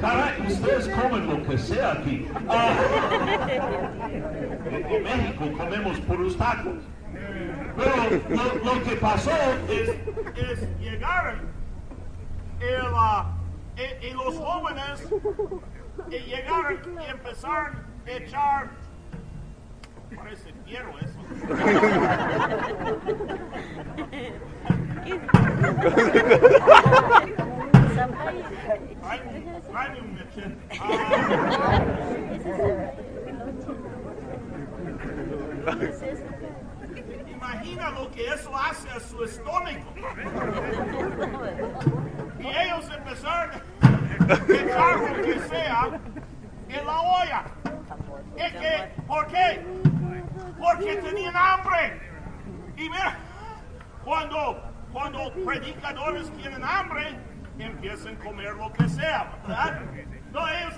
Caray, 0.00 0.46
ustedes 0.46 0.88
comen 0.88 1.26
lo 1.26 1.42
que 1.46 1.58
sea 1.58 1.92
aquí. 1.92 2.26
Ah, 2.48 2.74
en, 4.70 5.02
México 5.02 5.52
comemos 5.56 6.00
puros 6.00 6.36
tacos. 6.36 6.82
Pero 7.76 7.92
lo, 8.64 8.82
que 8.84 8.96
pasó 8.96 9.30
es, 9.68 9.88
es 10.36 10.78
llegaron 10.78 11.40
el, 12.60 12.86
ah, 12.94 13.32
y, 13.76 14.10
los 14.10 14.38
jóvenes 14.38 15.08
y 16.10 16.18
llegaron 16.18 16.80
y 17.00 17.10
empezaron 17.10 17.84
a 18.06 18.10
echar. 18.10 18.70
Parece 20.14 20.54
quiero 20.64 20.90
eso. 21.00 21.18
Imagina 37.28 37.90
lo 37.90 38.10
que 38.10 38.26
eso 38.26 38.56
hace 38.56 38.88
a 38.90 39.00
su 39.00 39.24
estómago. 39.24 39.94
Y 42.44 42.48
ellos 42.48 42.90
empezaron 42.94 43.50
a 43.52 44.34
echar 44.34 44.96
lo 44.98 45.22
que 45.22 45.38
sea 45.48 45.88
en 46.68 46.86
la 46.86 47.00
olla. 47.00 47.44
qué? 48.36 48.92
¿Por 49.06 49.26
qué? 49.28 49.66
Porque 50.58 50.96
tenían 50.96 51.34
hambre. 51.34 52.00
Y 52.76 52.82
mira, 52.82 53.16
cuando, 54.04 54.62
cuando 54.92 55.32
predicadores 55.44 56.30
tienen 56.32 56.62
hambre, 56.62 57.18
empiezan 57.58 58.16
a 58.16 58.18
comer 58.18 58.54
lo 58.54 58.70
que 58.74 58.88
sea, 58.90 59.30
¿verdad? 59.46 59.80
No, 60.30 60.46
ellos... 60.46 60.74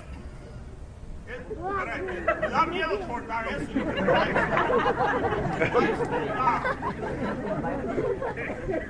da 2.51 2.65
miedo 2.65 2.99
cortar 3.07 3.47
eso. 3.47 3.67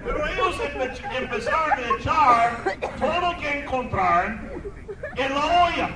Pero 0.05 0.27
ellos 0.27 0.55
empe- 0.61 1.17
empezaron 1.17 1.71
a 1.71 1.97
echar 1.99 2.51
todo 2.99 3.21
lo 3.21 3.37
que 3.39 3.59
encontraron 3.59 4.39
en 5.15 5.33
la 5.33 5.45
olla. 5.65 5.89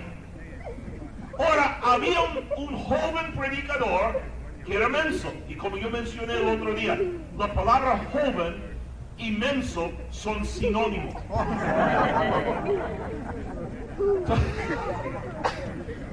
Ahora, 1.37 1.79
había 1.83 2.21
un, 2.21 2.43
un 2.57 2.77
joven 2.83 3.33
predicador 3.35 4.21
que 4.65 4.75
era 4.75 4.89
menso. 4.89 5.31
Y 5.47 5.55
como 5.55 5.77
yo 5.77 5.89
mencioné 5.89 6.33
el 6.33 6.47
otro 6.59 6.73
día, 6.73 6.99
la 7.37 7.53
palabra 7.53 7.99
joven 8.11 8.71
y 9.17 9.31
menso 9.31 9.91
son 10.09 10.45
sinónimos. 10.45 11.15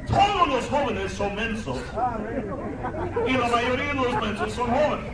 Todos 0.09 0.49
los 0.49 0.69
jóvenes 0.69 1.12
son 1.12 1.35
mensos. 1.35 1.79
Y 3.27 3.33
la 3.33 3.49
mayoría 3.49 3.88
de 3.88 3.95
los 3.95 4.23
mensos 4.23 4.53
son 4.53 4.71
jóvenes. 4.71 5.12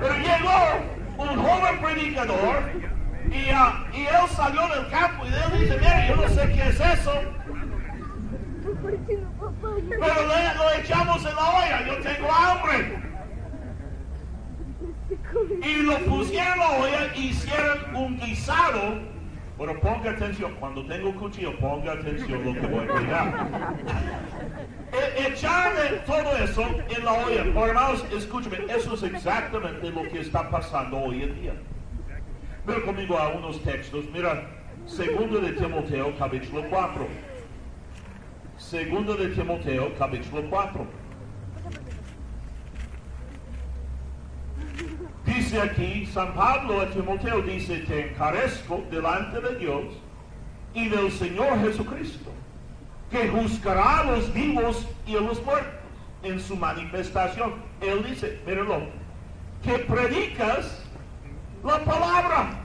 Pero, 0.00 0.14
llegó 0.18 0.58
un 1.18 1.42
joven 1.42 1.80
predicador 1.80 2.62
y, 3.30 3.50
ah, 3.50 3.86
y 3.92 4.00
él 4.00 4.28
salió 4.30 4.68
del 4.68 4.88
campo 4.88 5.24
y 5.24 5.28
él 5.28 5.60
dice, 5.60 5.78
mira, 5.78 6.08
yo 6.08 6.16
no 6.16 6.28
sé 6.28 6.52
qué 6.52 6.68
es 6.68 6.80
eso, 6.80 7.12
pero 10.00 10.14
lo 10.56 10.72
echamos 10.80 11.24
en 11.24 11.36
la 11.36 11.50
olla, 11.50 11.86
yo 11.86 11.98
tengo 12.02 12.28
hambre. 12.32 13.02
Y 15.62 15.82
lo 15.82 15.98
pusieron 16.04 16.52
en 16.52 16.58
la 16.58 16.70
olla 16.70 17.14
hicieron 17.16 17.96
un 17.96 18.18
guisado. 18.18 19.17
Pero 19.58 19.80
ponga 19.80 20.12
atención, 20.12 20.54
cuando 20.60 20.86
tengo 20.86 21.12
cuchillo, 21.16 21.58
ponga 21.58 21.92
atención 21.92 22.44
lo 22.44 22.54
que 22.54 22.66
voy 22.68 22.84
a 22.84 22.92
pegar. 22.94 23.48
E- 24.92 25.26
echarle 25.26 25.98
todo 26.06 26.36
eso 26.36 26.64
en 26.88 27.04
la 27.04 27.12
olla. 27.12 27.40
Hermanos, 27.40 28.04
escúcheme, 28.12 28.58
eso 28.68 28.94
es 28.94 29.02
exactamente 29.02 29.90
lo 29.90 30.02
que 30.04 30.20
está 30.20 30.48
pasando 30.48 30.98
hoy 30.98 31.24
en 31.24 31.34
día. 31.40 31.54
Mira 32.64 32.82
conmigo 32.82 33.18
a 33.18 33.28
unos 33.28 33.60
textos. 33.64 34.04
Mira, 34.12 34.46
segundo 34.86 35.40
de 35.40 35.52
Timoteo, 35.52 36.16
capítulo 36.16 36.62
4. 36.70 37.08
Segundo 38.58 39.14
de 39.14 39.28
Timoteo, 39.28 39.92
capítulo 39.98 40.48
4. 40.48 40.86
Dice 45.28 45.60
aquí, 45.60 46.06
San 46.06 46.32
Pablo 46.32 46.80
a 46.80 46.86
Timoteo 46.86 47.42
dice, 47.42 47.80
te 47.80 48.10
encarezco 48.10 48.82
delante 48.90 49.38
de 49.40 49.56
Dios 49.56 49.84
y 50.72 50.88
del 50.88 51.12
Señor 51.12 51.60
Jesucristo, 51.60 52.30
que 53.10 53.28
juzgará 53.28 54.00
a 54.00 54.04
los 54.04 54.32
vivos 54.32 54.88
y 55.06 55.16
a 55.16 55.20
los 55.20 55.44
muertos 55.44 55.74
en 56.22 56.40
su 56.40 56.56
manifestación. 56.56 57.56
Él 57.82 58.04
dice, 58.08 58.40
míralo, 58.46 58.86
que 59.62 59.78
predicas 59.80 60.82
la 61.62 61.78
palabra, 61.84 62.60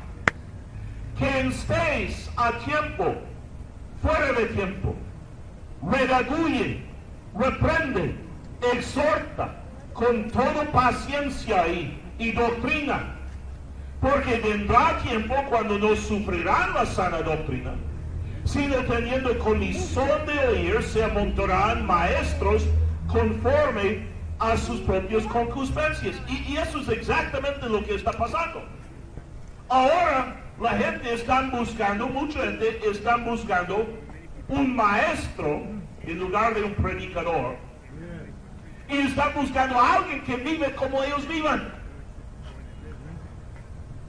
que 1.19 1.47
estéis 1.47 2.31
a 2.37 2.53
tiempo, 2.59 3.15
fuera 4.01 4.31
de 4.31 4.45
tiempo, 4.47 4.95
redaguye, 5.91 6.81
reprende, 7.37 8.15
exhorta 8.73 9.53
con 9.93 10.31
toda 10.31 10.63
paciencia 10.71 11.67
y, 11.67 12.02
y 12.17 12.31
doctrina, 12.31 13.15
porque 14.01 14.39
vendrá 14.39 14.97
tiempo 14.99 15.35
cuando 15.49 15.77
no 15.77 15.95
sufrirán 15.95 16.73
la 16.73 16.85
sana 16.85 17.21
doctrina, 17.21 17.73
sino 18.45 18.75
teniendo 18.85 19.37
comisión 19.39 20.25
de 20.25 20.47
oír, 20.47 20.83
se 20.83 21.03
amontonarán 21.03 21.85
maestros 21.85 22.65
conforme 23.07 24.07
a 24.39 24.57
sus 24.57 24.81
propias 24.81 25.23
concupiscencias. 25.25 26.21
Y, 26.27 26.53
y 26.53 26.57
eso 26.57 26.81
es 26.81 26.89
exactamente 26.89 27.67
lo 27.69 27.83
que 27.83 27.95
está 27.95 28.11
pasando. 28.11 28.63
Ahora 29.69 30.35
la 30.59 30.71
gente 30.71 31.13
está 31.13 31.41
buscando, 31.49 32.07
mucha 32.07 32.41
gente 32.41 32.79
está 32.89 33.17
buscando 33.17 33.87
un 34.47 34.75
maestro 34.75 35.63
en 36.03 36.19
lugar 36.19 36.53
de 36.53 36.63
un 36.63 36.73
predicador. 36.75 37.55
Y 38.89 38.97
están 38.97 39.33
buscando 39.33 39.79
a 39.79 39.95
alguien 39.95 40.23
que 40.23 40.35
vive 40.35 40.71
como 40.75 41.03
ellos 41.03 41.27
vivan. 41.27 41.73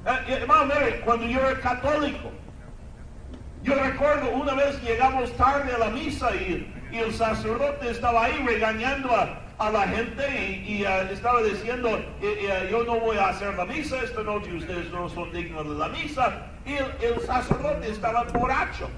Eh, 0.07 1.03
cuando 1.05 1.27
yo 1.27 1.41
era 1.41 1.61
católico, 1.61 2.31
yo 3.63 3.75
recuerdo 3.75 4.31
una 4.31 4.55
vez 4.55 4.83
llegamos 4.83 5.35
tarde 5.37 5.75
a 5.75 5.79
la 5.79 5.91
misa 5.91 6.35
y, 6.35 6.71
el 6.93 7.13
sacerdote 7.13 7.91
estaba 7.91 8.27
ahí 8.27 8.45
regañando 8.47 9.11
a, 9.11 9.43
a 9.59 9.71
la 9.71 9.89
gente 9.89 10.63
y, 10.65 10.85
ah, 10.85 11.11
estaba 11.11 11.43
diciendo, 11.43 11.89
eh, 12.23 12.39
eh, 12.41 12.69
yo 12.71 12.85
no 12.85 13.01
voy 13.01 13.17
a 13.17 13.31
hacer 13.31 13.53
la 13.55 13.65
misa 13.65 14.01
esta 14.01 14.23
noche, 14.23 14.55
ustedes 14.55 14.93
no 14.93 15.09
son 15.09 15.33
dignos 15.33 15.69
de 15.69 15.75
la 15.75 15.89
misa. 15.89 16.47
Y 16.65 16.75
el, 16.75 17.21
sacerdote 17.27 17.91
estaba 17.91 18.23
borracho. 18.25 18.89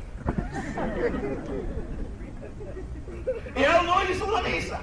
Y 3.56 3.62
él 3.62 3.86
no 3.86 4.10
hizo 4.10 4.30
la 4.30 4.42
misa. 4.42 4.80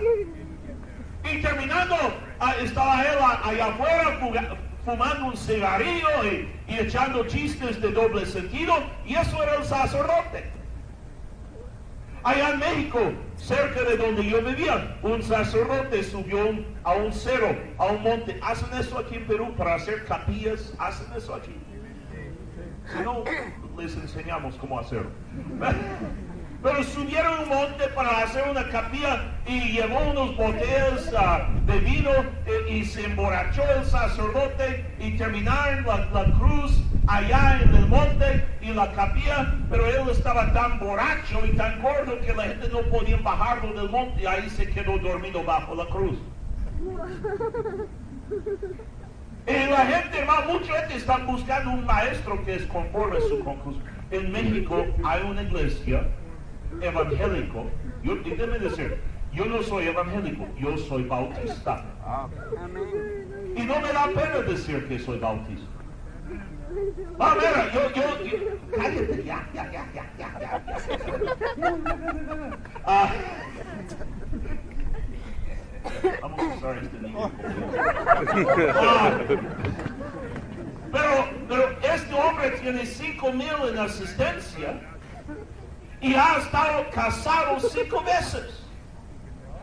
Y 1.31 1.41
terminando, 1.41 1.95
ah, 2.39 2.55
estaba 2.61 3.03
él 3.03 3.17
allá 3.43 3.67
afuera 3.67 4.19
fumando 4.85 5.27
un 5.27 5.37
cigarrillo 5.37 6.07
y, 6.25 6.49
y 6.67 6.79
echando 6.79 7.25
chistes 7.27 7.81
de 7.81 7.91
doble 7.91 8.25
sentido. 8.25 8.73
Y 9.05 9.15
eso 9.15 9.41
era 9.41 9.55
el 9.55 9.63
sacerdote. 9.63 10.51
Allá 12.23 12.51
en 12.51 12.59
México, 12.59 12.99
cerca 13.35 13.83
de 13.83 13.97
donde 13.97 14.25
yo 14.25 14.41
vivía, 14.41 14.97
un 15.01 15.21
sacerdote 15.21 16.03
subió 16.03 16.37
a 16.83 16.93
un 16.93 17.11
cerro, 17.11 17.53
a 17.77 17.87
un 17.87 18.01
monte. 18.01 18.39
¿Hacen 18.41 18.69
eso 18.79 18.97
aquí 18.97 19.15
en 19.15 19.27
Perú 19.27 19.53
para 19.57 19.75
hacer 19.75 20.05
capillas? 20.05 20.73
¿Hacen 20.79 21.07
eso 21.17 21.35
aquí? 21.35 21.53
Si 22.93 22.99
no, 23.03 23.23
les 23.77 23.95
enseñamos 23.95 24.55
cómo 24.55 24.79
hacerlo. 24.79 25.09
Pero 26.63 26.81
subieron 26.81 27.41
un 27.41 27.49
monte 27.49 27.89
para 27.89 28.19
hacer 28.19 28.49
una 28.49 28.65
capilla 28.69 29.33
y 29.45 29.73
llevó 29.73 29.99
unos 29.99 30.37
botellas 30.37 31.11
ah, 31.17 31.49
de 31.65 31.77
vino 31.79 32.09
eh, 32.45 32.71
y 32.71 32.85
se 32.85 33.03
emborrachó 33.03 33.63
el 33.77 33.83
sacerdote 33.83 34.85
y 34.97 35.17
terminaron 35.17 35.85
la, 35.85 36.05
la 36.13 36.23
cruz 36.39 36.81
allá 37.07 37.59
en 37.61 37.75
el 37.75 37.85
monte 37.87 38.45
y 38.61 38.73
la 38.73 38.89
capilla, 38.93 39.53
pero 39.69 39.85
él 39.87 40.09
estaba 40.09 40.53
tan 40.53 40.79
borracho 40.79 41.45
y 41.45 41.49
tan 41.57 41.81
gordo 41.81 42.17
que 42.21 42.33
la 42.33 42.43
gente 42.43 42.69
no 42.69 42.79
podía 42.83 43.17
bajarlo 43.17 43.73
del 43.73 43.89
monte 43.89 44.21
y 44.21 44.25
ahí 44.25 44.49
se 44.49 44.69
quedó 44.69 44.97
dormido 44.99 45.43
bajo 45.43 45.75
la 45.75 45.85
cruz. 45.87 46.17
Y 49.45 49.69
la 49.69 49.85
gente, 49.85 50.17
hermano, 50.17 50.53
mucha 50.53 50.73
gente 50.79 50.95
está 50.95 51.17
buscando 51.17 51.71
un 51.71 51.85
maestro 51.85 52.41
que 52.45 52.55
es 52.55 52.63
conforme 52.67 53.17
a 53.17 53.21
su 53.21 53.43
conclusión. 53.43 53.83
En 54.11 54.31
México 54.31 54.85
hay 55.03 55.23
una 55.23 55.41
iglesia 55.41 56.07
evangélico. 56.81 57.65
Yo, 58.03 58.15
déjeme 58.17 58.59
decir, 58.59 58.97
yo 59.33 59.45
no 59.45 59.61
soy 59.63 59.87
evangélico, 59.87 60.45
yo 60.57 60.77
soy 60.77 61.03
bautista. 61.03 61.83
Y 63.55 63.61
no 63.63 63.79
me 63.79 63.93
da 63.93 64.07
pena 64.07 64.39
decir 64.47 64.85
que 64.87 64.99
soy 64.99 65.19
bautista. 65.19 65.67
Ah, 67.19 67.35
mira, 67.37 67.71
yo, 67.73 67.91
yo, 67.93 68.01
yo- 68.25 68.37
cállate, 68.75 69.23
ya, 69.23 69.47
ya, 69.53 69.71
ya, 69.71 69.85
ya, 69.93 70.05
ya, 70.17 70.39
ya, 70.39 70.39
ya. 70.39 70.61
Ah. 72.85 73.09
Ah, 76.23 77.29
pero, 80.91 81.25
pero 81.47 81.63
este 81.93 82.13
hombre 82.15 82.49
tiene 82.61 82.85
cinco 82.85 83.31
mil 83.33 83.47
en 83.69 83.77
asistencia 83.79 84.79
y 86.03 86.13
ha 86.13 86.37
estado 86.37 86.85
casado 86.93 87.59
cinco 87.59 88.03
veces. 88.03 88.59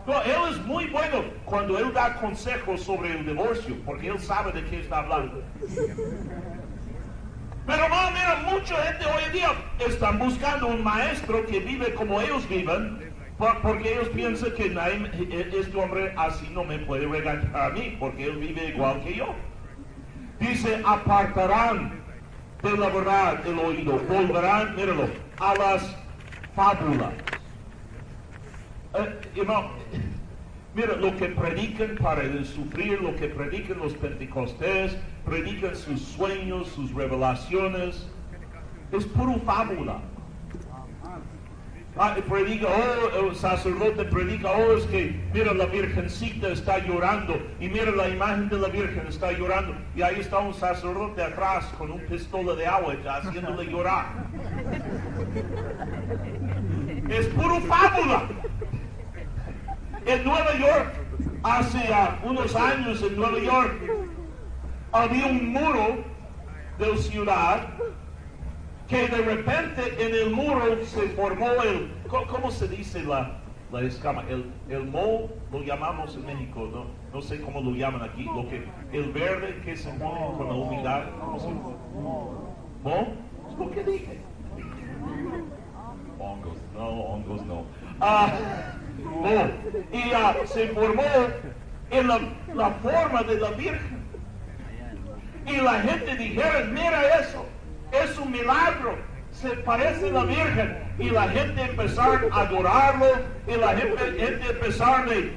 No, 0.06 0.20
él 0.22 0.36
es 0.50 0.58
muy 0.66 0.86
bueno 0.86 1.22
cuando 1.44 1.78
él 1.78 1.92
da 1.92 2.14
consejos 2.14 2.82
sobre 2.82 3.12
el 3.12 3.26
divorcio, 3.26 3.76
porque 3.84 4.08
él 4.08 4.18
sabe 4.18 4.50
de 4.52 4.64
qué 4.64 4.80
está 4.80 5.00
hablando. 5.00 5.42
Pero 7.66 7.88
más 7.88 8.10
mira, 8.12 8.42
mucha 8.50 8.74
gente 8.82 9.04
hoy 9.06 9.22
en 9.26 9.32
día 9.32 9.48
están 9.86 10.18
buscando 10.18 10.66
un 10.68 10.82
maestro 10.82 11.44
que 11.46 11.60
vive 11.60 11.94
como 11.94 12.20
ellos 12.20 12.48
viven, 12.48 13.12
por- 13.38 13.58
porque 13.60 13.92
ellos 13.92 14.08
piensan 14.08 14.50
que 14.52 14.66
e- 14.66 15.50
este 15.60 15.76
hombre 15.78 16.12
así 16.16 16.48
no 16.52 16.64
me 16.64 16.78
puede 16.80 17.06
regañar 17.06 17.54
a 17.54 17.68
mí, 17.70 17.96
porque 18.00 18.24
él 18.24 18.38
vive 18.38 18.68
igual 18.68 19.00
que 19.02 19.14
yo. 19.14 19.34
Dice, 20.40 20.80
apartarán 20.86 22.00
de 22.62 22.76
la 22.76 22.88
verdad 22.88 23.46
el 23.46 23.58
oído, 23.58 23.98
volverán, 24.08 24.74
míralo, 24.74 25.06
a 25.38 25.54
las 25.54 25.96
fábulas. 26.54 27.12
eh, 28.94 29.20
hermano, 29.36 29.70
mira, 30.74 30.96
lo 30.96 31.16
que 31.16 31.26
predican 31.28 31.96
para 31.96 32.22
el 32.22 32.44
sufrir, 32.44 33.00
lo 33.00 33.14
que 33.16 33.28
predican 33.28 33.78
los 33.78 33.94
pentecostés, 33.94 34.96
predican 35.24 35.76
sus 35.76 36.00
sueños, 36.00 36.68
sus 36.68 36.92
revelaciones, 36.92 38.08
es 38.92 39.06
puro 39.06 39.38
fábula. 39.40 40.00
Ah, 41.96 42.16
predica, 42.28 42.66
oh, 42.68 43.26
el 43.28 43.34
sacerdote 43.34 44.04
predica, 44.04 44.52
oh, 44.52 44.76
es 44.76 44.84
que 44.86 45.20
mira 45.34 45.52
la 45.52 45.66
virgencita 45.66 46.48
está 46.48 46.78
llorando 46.78 47.36
y 47.58 47.68
mira 47.68 47.90
la 47.90 48.08
imagen 48.08 48.48
de 48.48 48.58
la 48.58 48.68
virgen 48.68 49.06
está 49.08 49.32
llorando 49.32 49.74
y 49.96 50.02
ahí 50.02 50.20
está 50.20 50.38
un 50.38 50.54
sacerdote 50.54 51.22
atrás 51.22 51.64
con 51.76 51.90
un 51.90 52.00
pistola 52.06 52.54
de 52.54 52.66
agua 52.66 52.94
haciéndole 53.04 53.66
llorar. 53.66 54.06
Es 57.10 57.26
puro 57.26 57.60
fábula. 57.62 58.22
En 60.06 60.24
Nueva 60.24 60.56
York, 60.58 60.92
hace 61.42 61.78
unos 62.22 62.54
años 62.54 63.02
en 63.02 63.16
Nueva 63.16 63.38
York, 63.40 63.72
había 64.92 65.26
un 65.26 65.52
muro 65.52 66.04
de 66.78 66.96
ciudad 66.98 67.66
que 68.88 69.08
de 69.08 69.22
repente 69.22 69.82
en 69.98 70.14
el 70.14 70.30
muro 70.30 70.84
se 70.84 71.08
formó 71.10 71.50
el, 71.64 71.92
¿cómo 72.08 72.50
se 72.50 72.68
dice 72.68 73.02
la, 73.02 73.40
la 73.72 73.82
escama? 73.82 74.24
El, 74.28 74.50
el 74.68 74.86
mo 74.86 75.30
lo 75.52 75.62
llamamos 75.62 76.14
en 76.14 76.26
México, 76.26 76.68
no, 76.72 76.86
no 77.12 77.22
sé 77.22 77.40
cómo 77.40 77.60
lo 77.60 77.72
llaman 77.72 78.02
aquí, 78.02 78.24
lo 78.24 78.48
que, 78.48 78.64
el 78.92 79.12
verde 79.12 79.60
que 79.64 79.76
se 79.76 79.90
pone 79.90 80.20
con 80.36 80.46
la 80.46 80.54
humedad, 80.54 81.04
¿cómo 81.20 81.40
se 81.40 81.48
¿Mo? 81.48 83.14
Es 83.50 83.58
lo 83.58 83.70
que 83.72 83.84
dije. 83.84 84.20
No, 86.80 86.88
hongos 86.88 87.44
no. 87.44 87.66
Ah, 88.00 88.32
Y 89.92 90.12
ah, 90.14 90.34
se 90.46 90.68
formó 90.68 91.02
en 91.90 92.08
la, 92.08 92.20
la 92.54 92.70
forma 92.70 93.22
de 93.22 93.38
la 93.38 93.50
Virgen. 93.50 94.02
Y 95.46 95.56
la 95.56 95.74
gente 95.80 96.16
dijeron, 96.16 96.72
mira 96.72 97.02
eso 97.20 97.44
es 97.92 98.18
un 98.18 98.32
milagro. 98.32 98.96
Se 99.30 99.50
parece 99.50 100.08
a 100.08 100.12
la 100.12 100.24
Virgen 100.24 100.78
y 100.98 101.10
la 101.10 101.28
gente 101.28 101.62
empezaron 101.62 102.32
a 102.32 102.40
adorarlo 102.40 103.06
y 103.46 103.56
la 103.56 103.76
gente, 103.76 104.02
gente 104.18 104.50
empezaron 104.50 105.08
de, 105.08 105.32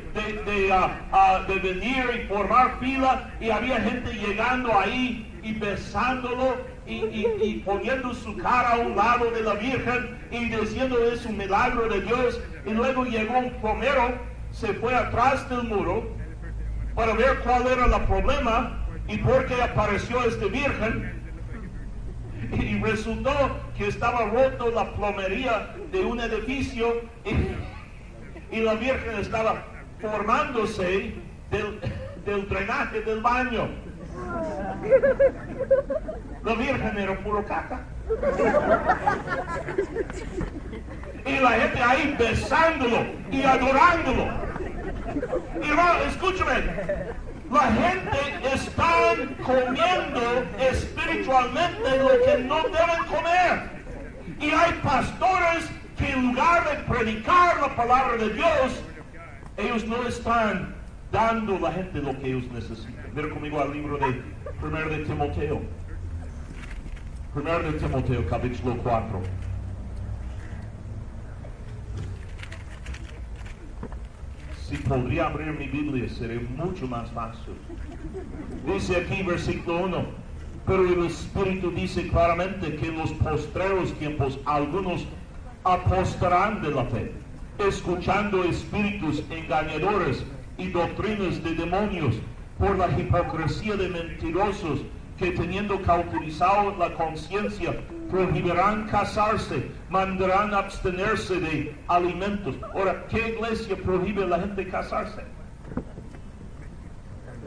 de, 0.45 0.71
ah, 0.71 1.43
de, 1.45 1.55
venir 1.59 2.21
y 2.23 2.27
formar 2.27 2.79
fila 2.79 3.29
y 3.41 3.49
había 3.49 3.81
gente 3.81 4.13
llegando 4.13 4.79
ahí 4.79 5.29
y 5.43 5.53
besándolo 5.53 6.55
y, 6.85 6.95
y, 6.95 7.63
poniendo 7.65 8.13
su 8.13 8.35
cara 8.37 8.73
a 8.73 8.79
un 8.79 8.95
lado 8.95 9.31
de 9.31 9.41
la 9.41 9.53
Virgen 9.53 10.19
y 10.31 10.49
diciendo 10.49 10.97
es 11.11 11.25
un 11.25 11.37
milagro 11.37 11.87
de 11.87 12.01
Dios. 12.01 12.41
Y 12.65 12.71
luego 12.71 13.05
llegó 13.05 13.39
un 13.39 13.51
plomero, 13.61 14.13
se 14.51 14.73
fue 14.73 14.93
atrás 14.93 15.49
del 15.49 15.63
muro 15.63 16.03
para 16.95 17.13
ver 17.13 17.39
cuál 17.39 17.67
era 17.67 17.85
el 17.85 18.01
problema 18.03 18.85
y 19.07 19.17
por 19.17 19.45
qué 19.45 19.61
apareció 19.61 20.23
esta 20.23 20.45
Virgen 20.45 21.23
y 22.51 22.79
resultó 22.81 23.31
que 23.77 23.87
estaba 23.87 24.25
roto 24.25 24.69
la 24.71 24.93
plomería 24.93 25.75
de 25.91 26.03
un 26.03 26.19
edificio 26.19 27.01
y, 28.51 28.59
la 28.59 28.75
Virgen 28.75 29.17
estaba 29.19 29.65
formándose 29.99 31.15
del, 31.49 31.79
del, 32.23 32.47
drenaje 32.47 33.01
del 33.01 33.19
baño. 33.21 33.67
La 36.43 36.53
Virgen 36.55 36.97
era 36.97 37.17
puro 37.23 37.45
caca. 37.45 37.79
Y 41.25 41.39
la 41.39 41.51
gente 41.51 41.81
ahí 41.81 42.15
besándolo 42.19 43.05
y 43.31 43.43
adorándolo. 43.43 44.27
Y 45.61 46.07
escúchame, 46.09 46.63
la 47.49 47.61
gente 47.61 48.53
está 48.53 49.15
comiendo 49.43 50.43
espiritualmente 50.59 51.97
lo 51.99 52.09
que 52.25 52.43
no 52.43 52.63
deben 52.63 53.03
comer. 53.09 53.83
Y 54.39 54.49
hay 54.49 54.73
pastores 54.83 55.69
que 55.97 56.11
en 56.11 56.27
lugar 56.27 56.63
de 56.69 56.83
predicar 56.93 57.61
la 57.61 57.75
palabra 57.75 58.17
de 58.17 58.33
Dios, 58.33 58.83
ellos 59.57 59.85
no 59.85 60.07
están 60.07 60.75
dando 61.11 61.55
a 61.57 61.59
la 61.59 61.71
gente 61.71 61.99
lo 61.99 62.19
que 62.19 62.27
ellos 62.27 62.51
necesitan. 62.51 63.02
Mira 63.15 63.29
conmigo 63.29 63.61
al 63.61 63.71
libro 63.71 63.99
de 63.99 64.23
1 64.63 64.89
de 64.89 65.05
Timoteo. 65.05 65.61
1 67.35 67.59
de 67.59 67.73
Timoteo, 67.73 68.27
capítulo 68.27 68.75
4. 68.77 69.21
Si 74.67 74.77
podría 74.77 75.27
abrir 75.27 75.53
mi 75.53 75.67
Biblia, 75.67 76.09
sería 76.09 76.41
mucho 76.55 76.87
más 76.87 77.11
fácil. 77.11 77.53
Dice 78.65 78.95
aquí 78.97 79.21
versículo 79.21 79.83
1, 79.83 80.05
pero 80.65 80.87
el 80.87 81.05
Espíritu 81.05 81.69
dice 81.69 82.07
claramente 82.07 82.75
que 82.77 82.87
en 82.87 82.97
los 82.97 83.11
postreros 83.11 83.93
tiempos 83.99 84.39
algunos 84.45 85.05
apostarán 85.63 86.63
de 86.63 86.71
la 86.71 86.85
fe, 86.85 87.11
escuchando 87.59 88.43
espíritus 88.43 89.23
engañadores 89.29 90.25
y 90.57 90.69
doctrinas 90.69 91.43
de 91.43 91.53
demonios 91.53 92.15
por 92.63 92.77
la 92.77 92.87
hipocresía 92.97 93.75
de 93.75 93.89
mentirosos 93.89 94.83
que 95.17 95.31
teniendo 95.31 95.81
cauterizado 95.81 96.73
la 96.77 96.93
conciencia 96.93 97.75
prohibirán 98.09 98.87
casarse, 98.87 99.69
mandarán 99.89 100.53
abstenerse 100.53 101.41
de 101.41 101.75
alimentos. 101.89 102.55
Ahora, 102.73 103.05
¿qué 103.09 103.35
iglesia 103.35 103.75
prohíbe 103.75 104.23
a 104.23 104.27
la 104.27 104.39
gente 104.39 104.65
casarse? 104.69 105.23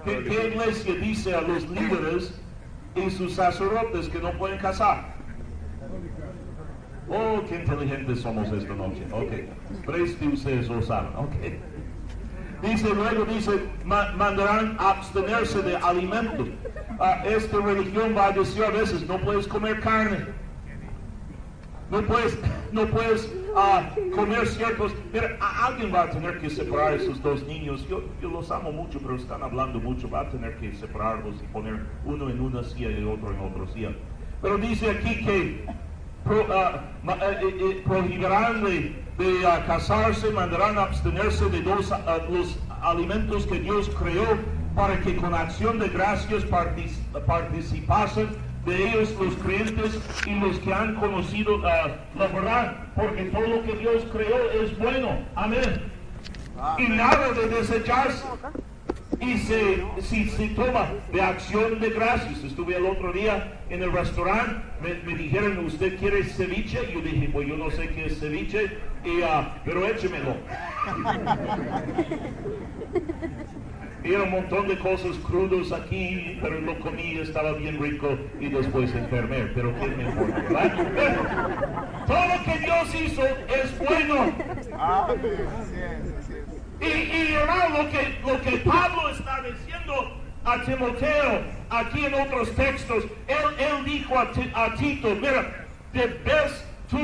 ¿Qué, 0.05 0.22
¿Qué, 0.24 0.48
iglesia 0.48 0.94
dice 0.96 1.35
a 1.35 1.40
los 1.40 1.66
líderes 1.70 2.38
y 2.94 3.11
sus 3.11 3.33
sacerdotes 3.35 4.11
que 4.11 4.18
no 4.18 4.33
pueden 4.33 4.59
casar? 4.59 5.16
Oh, 7.09 7.40
qué 7.48 7.57
inteligentes 7.57 8.20
somos 8.20 8.52
esta 8.52 8.74
noche. 8.74 9.07
Ok. 9.11 9.33
Tres 9.87 10.20
de 10.20 10.29
ustedes 10.29 10.68
lo 10.68 10.83
saben. 10.83 11.12
Ok. 11.16 11.35
Dice, 12.62 12.88
luego 12.95 13.25
dice, 13.27 13.62
mandarán 13.85 14.77
abstenerse 14.79 15.62
de 15.62 15.77
alimentos. 15.77 16.49
Ah, 16.99 17.23
esta 17.27 17.59
religión 17.59 18.14
va 18.16 18.27
a 18.27 18.31
decir 18.33 18.64
a 18.64 18.71
veces, 18.71 19.07
no 19.07 19.19
puedes 19.19 19.47
comer 19.47 19.81
carne. 19.81 20.27
No 21.90 22.03
puedes, 22.03 22.37
no 22.73 22.87
puedes 22.87 23.33
ah, 23.55 23.90
comer 24.14 24.49
ciertos... 24.49 24.92
Mira, 25.12 25.37
alguien 25.40 25.95
va 25.95 26.03
a 26.03 26.11
tener 26.11 26.40
que 26.40 26.51
separar 26.51 26.92
a 26.92 26.95
esos 26.97 27.23
dos 27.23 27.47
niños. 27.47 27.87
Yo, 27.88 28.03
yo 28.21 28.31
los 28.31 28.51
amo 28.51 28.73
mucho, 28.73 28.99
pero 29.01 29.14
están 29.14 29.42
hablando 29.42 29.79
mucho. 29.79 30.11
Va 30.11 30.23
a 30.23 30.31
tener 30.31 30.57
que 30.57 30.75
separarlos 30.75 31.37
y 31.42 31.47
poner 31.53 31.81
uno 32.05 32.29
en 32.29 32.40
una 32.40 32.64
silla 32.64 32.90
y 32.90 33.05
otro 33.05 33.31
en 33.31 33.40
otra 33.40 33.73
silla. 33.73 33.90
Pero 34.42 34.59
dice 34.59 34.90
aquí 34.90 35.25
que 35.25 35.64
ah, 36.51 36.81
eh, 37.09 37.38
eh, 37.42 37.57
eh, 37.61 37.83
de, 39.18 39.40
casarse, 39.66 40.31
mandarán 40.31 40.79
a 40.79 40.83
abstenerse 40.83 41.46
de 41.46 41.61
los, 41.61 41.90
los 42.31 42.59
alimentos 42.83 43.46
que 43.46 43.61
Dios 43.61 43.90
creó 43.98 44.26
para 44.74 45.00
que 45.00 45.16
con 45.16 45.35
acción 45.35 45.79
de 45.79 45.88
gracias 45.88 46.44
participasen 47.26 48.29
de 48.66 48.88
ellos 48.88 49.14
los 49.20 49.35
creyentes 49.37 49.98
y 50.26 50.35
los 50.40 50.59
que 50.59 50.74
han 50.74 50.96
conocido 50.96 51.59
la, 51.59 51.98
verdad, 52.18 52.76
porque 52.94 53.24
todo 53.26 53.46
lo 53.46 53.62
que 53.62 53.76
Dios 53.76 54.05
creó 54.12 54.50
es 54.50 54.76
bueno. 54.76 55.18
Amén. 55.37 55.83
Y 56.79 56.88
nada 56.88 57.33
de 57.33 57.48
desecharse. 57.48 58.24
Y 59.20 59.38
se, 59.38 59.83
si 60.00 60.29
se 60.29 60.48
toma 60.48 60.88
de 61.12 61.22
acción 61.22 61.81
de 61.81 61.90
gracias. 61.90 62.42
Estuve 62.44 62.76
el 62.76 62.85
otro 62.85 63.12
día 63.12 63.61
en 63.70 63.83
el 63.83 63.92
restaurante, 63.92 64.61
me, 64.83 65.14
dijeron, 65.14 65.64
¿usted 65.64 65.98
quiere 65.98 66.24
ceviche? 66.24 66.92
Yo 66.92 67.00
dije, 67.00 67.31
pues 67.33 67.48
yo 67.48 67.57
no 67.57 67.70
sé 67.70 67.88
qué 67.88 68.07
es 68.07 68.18
ceviche, 68.18 68.79
y, 69.07 69.23
pero 69.64 69.87
échemelo. 69.87 70.37
Era 74.03 74.23
un 74.23 74.31
montón 74.31 74.69
de 74.69 74.79
cosas 74.79 75.16
crudos 75.19 75.73
aquí, 75.73 76.38
pero 76.40 76.61
lo 76.61 76.79
comí, 76.79 77.19
estaba 77.19 77.53
bien 77.53 77.81
rico 77.83 78.16
y 78.38 78.49
después 78.49 78.95
enfermé. 78.95 79.47
Pero 79.55 79.75
qué 79.79 79.88
me 79.88 80.05
importa, 80.05 80.42
¿verdad? 80.42 82.05
todo 82.07 82.37
lo 82.37 82.45
que 82.45 82.59
Dios 82.59 82.95
hizo 82.95 83.23
es 83.27 83.79
bueno. 83.79 84.33
Y, 86.81 86.85
y 86.87 87.29
lo 87.73 87.90
que, 87.90 88.19
lo 88.25 88.40
que 88.42 88.59
Pablo 88.59 89.09
está 89.11 89.42
diciendo 89.42 90.21
a 90.45 90.62
Timoteo, 90.62 91.42
aquí 91.71 92.05
en 92.05 92.14
otros 92.14 92.55
textos, 92.55 93.05
él, 93.27 93.37
él 93.59 93.85
dijo 93.85 94.16
a, 94.16 94.31
a 94.55 94.75
Tito, 94.75 95.09
mira, 95.16 95.66
debes 95.92 96.64
tú 96.88 96.99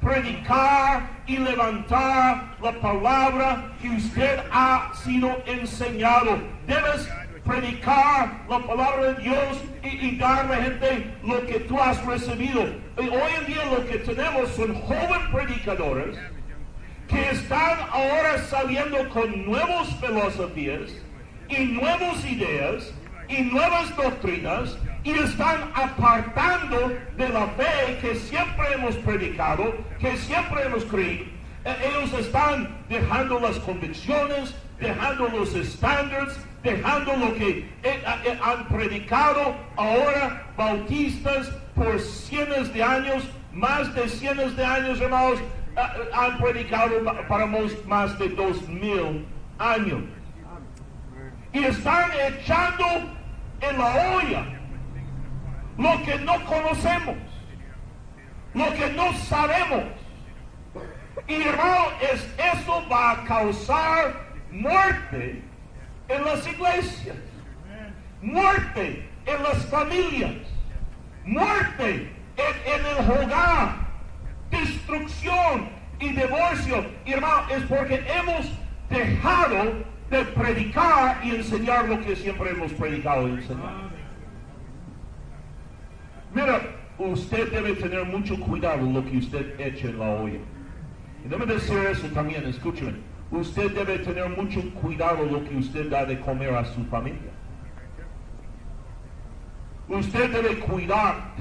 predicar 0.00 1.08
y 1.26 1.36
levantar 1.36 2.56
la 2.62 2.72
palabra 2.80 3.72
que 3.80 3.90
usted 3.90 4.40
ha 4.50 4.92
sido 4.94 5.36
enseñado. 5.46 6.38
Debes 6.66 7.08
predicar 7.44 8.44
la 8.48 8.58
palabra 8.60 9.12
de 9.12 9.22
Dios 9.22 9.62
y, 9.82 10.16
dar 10.16 10.46
a 10.46 10.48
la 10.48 10.62
gente 10.62 11.10
lo 11.24 11.44
que 11.46 11.60
tú 11.60 11.80
has 11.80 12.04
recibido. 12.04 12.62
Y 13.00 13.08
hoy 13.08 13.32
en 13.38 13.46
día 13.46 13.64
lo 13.66 13.86
que 13.86 13.98
tenemos 13.98 14.50
son 14.50 14.74
jóvenes 14.74 15.28
predicadores 15.32 16.18
que 17.08 17.30
están 17.30 17.78
ahora 17.90 18.38
saliendo 18.50 19.08
con 19.08 19.46
nuevas 19.46 19.88
filosofías 19.98 20.90
y 21.48 21.64
nuevas 21.64 22.24
ideas 22.24 22.92
y 23.28 23.42
nuevas 23.42 23.94
doctrinas 23.96 24.76
y 25.04 25.10
están 25.12 25.70
apartando 25.74 26.92
de 27.16 27.28
la 27.28 27.46
fe 27.48 27.98
que 28.00 28.14
siempre 28.14 28.66
hemos 28.74 28.94
predicado, 28.96 29.74
que 29.98 30.16
siempre 30.16 30.62
hemos 30.64 30.84
creído. 30.84 31.24
E- 31.64 31.76
Ellos 31.88 32.12
están 32.14 32.68
dejando 32.88 33.38
las 33.40 33.58
convicciones, 33.60 34.54
dejando 34.80 35.28
los 35.28 35.54
estándares, 35.54 36.38
dejando 36.62 37.16
lo 37.16 37.34
que 37.34 37.68
eh, 37.82 38.02
eh, 38.24 38.38
han 38.42 38.66
predicado 38.68 39.54
ahora 39.76 40.46
bautistas 40.56 41.50
por 41.74 42.00
cientos 42.00 42.72
de 42.72 42.82
años, 42.82 43.28
más 43.52 43.94
de 43.94 44.08
cientos 44.08 44.56
de 44.56 44.64
años, 44.64 45.00
hermanos, 45.00 45.38
eh, 45.76 45.80
han 46.12 46.38
predicado 46.38 47.04
pa- 47.04 47.26
para 47.28 47.46
más 47.86 48.18
de 48.18 48.28
dos 48.30 48.66
mil 48.68 49.26
años. 49.58 50.00
Y 51.52 51.64
están 51.64 52.10
echando 52.28 52.84
en 53.60 53.78
la 53.78 54.16
olla 54.16 54.44
lo 55.78 56.02
que 56.02 56.18
no 56.18 56.44
conocemos, 56.44 57.16
lo 58.54 58.74
que 58.74 58.92
no 58.92 59.12
sabemos. 59.14 59.84
Y 61.26 61.42
hermano, 61.42 61.86
es, 62.00 62.26
eso 62.54 62.84
va 62.90 63.12
a 63.12 63.24
causar 63.24 64.28
muerte 64.50 65.42
en 66.08 66.24
las 66.24 66.46
iglesias, 66.46 67.16
muerte 68.20 69.08
en 69.26 69.42
las 69.42 69.64
familias, 69.66 70.34
muerte 71.24 72.12
en, 72.36 72.80
en 72.80 72.86
el 72.86 73.10
hogar, 73.10 73.76
destrucción 74.50 75.68
y 76.00 76.08
divorcio. 76.10 76.86
Y 77.04 77.12
hermano, 77.12 77.48
es 77.50 77.62
porque 77.64 78.04
hemos 78.08 78.46
dejado 78.88 79.84
de 80.10 80.24
predicar 80.24 81.20
y 81.24 81.36
enseñar 81.36 81.88
lo 81.88 82.00
que 82.00 82.16
siempre 82.16 82.50
hemos 82.50 82.72
predicado 82.72 83.28
y 83.28 83.32
enseñado. 83.32 83.88
Mira, 86.34 86.60
usted 86.98 87.50
debe 87.52 87.74
tener 87.74 88.04
mucho 88.04 88.38
cuidado 88.40 88.90
lo 88.90 89.04
que 89.04 89.18
usted 89.18 89.58
echa 89.60 89.88
en 89.88 89.98
la 89.98 90.08
olla. 90.08 90.40
Y 91.24 91.28
debe 91.28 91.46
decir 91.46 91.78
eso 91.78 92.06
también, 92.08 92.44
escúcheme. 92.46 92.94
Usted 93.30 93.72
debe 93.72 93.98
tener 93.98 94.28
mucho 94.30 94.62
cuidado 94.74 95.24
lo 95.24 95.44
que 95.44 95.56
usted 95.56 95.90
da 95.90 96.06
de 96.06 96.18
comer 96.20 96.54
a 96.54 96.64
su 96.64 96.84
familia. 96.86 97.32
Usted 99.88 100.30
debe 100.30 100.58
cuidar. 100.60 101.34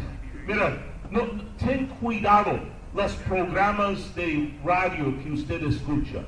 Mira, 0.46 0.78
no, 1.10 1.22
ten 1.58 1.88
cuidado 1.88 2.60
los 2.94 3.14
programas 3.16 4.14
de 4.16 4.54
radio 4.66 5.14
que 5.24 5.32
usted 5.32 5.64
escucha 5.64 6.24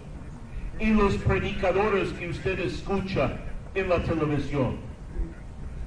y 0.79 0.93
los 0.93 1.15
predicadores 1.15 2.09
que 2.13 2.29
usted 2.29 2.59
escucha 2.59 3.31
en 3.75 3.89
la 3.89 4.01
televisión. 4.03 4.77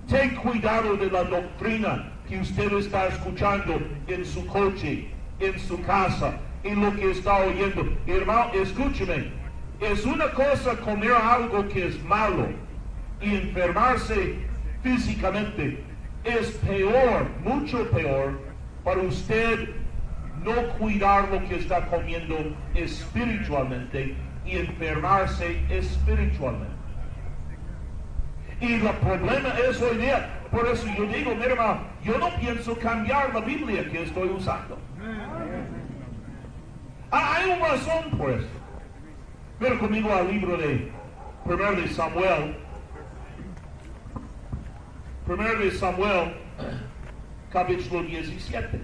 Ten 0.09 0.35
cuidado 0.37 0.97
de 0.97 1.11
la 1.11 1.25
doctrina 1.25 2.13
que 2.29 2.41
usted 2.41 2.73
está 2.75 3.07
escuchando 3.07 3.81
en 4.07 4.25
su 4.25 4.47
coche, 4.47 5.09
en 5.41 5.59
su 5.59 5.81
casa, 5.83 6.35
en 6.63 6.83
lo 6.83 6.95
que 6.95 7.11
está 7.11 7.39
oyendo. 7.39 7.87
Hermano, 8.07 8.53
escúcheme. 8.53 9.31
Es 9.81 10.05
una 10.05 10.31
cosa 10.33 10.77
comer 10.77 11.13
algo 11.13 11.67
que 11.69 11.87
es 11.89 12.03
malo 12.05 12.49
y 13.21 13.35
enfermarse 13.35 14.37
físicamente. 14.83 15.83
Es 16.25 16.53
peor, 16.67 17.27
mucho 17.43 17.91
peor, 17.91 18.41
para 18.85 19.01
usted 19.01 19.71
no 20.45 20.55
cuidar 20.79 21.29
lo 21.31 21.43
que 21.49 21.57
está 21.57 21.87
comiendo 21.87 22.37
espiritualmente 22.75 24.15
y 24.45 24.59
enfermarse 24.59 25.63
espiritualmente. 25.69 26.73
Y 28.61 28.75
el 28.75 28.91
problema 28.97 29.49
es 29.69 29.81
hoy 29.83 29.97
día, 29.97 30.41
por 30.51 30.67
eso 30.69 30.87
yo 30.97 31.05
digo, 31.07 31.35
mi 31.35 31.43
hermano, 31.45 31.81
yo 32.05 32.17
no 32.19 32.29
pienso 32.37 32.79
cambiar 32.79 33.35
la 33.35 33.41
Biblia 33.41 33.89
que 33.91 34.05
estoy 34.05 34.29
usando. 34.29 34.79
Ah, 37.11 37.35
Hay 37.37 37.51
una 37.51 37.69
razón 37.69 38.11
por 38.17 38.31
eso. 38.31 38.49
Ven 39.59 39.79
conmigo 39.79 40.13
al 40.13 40.29
libro 40.29 40.57
de 40.57 40.91
Primero 41.45 41.73
de 41.73 41.89
Samuel. 41.89 42.57
Primero 45.27 45.59
de 45.59 45.71
Samuel, 45.73 46.35
capítulo 47.53 48.03
17. 48.03 48.81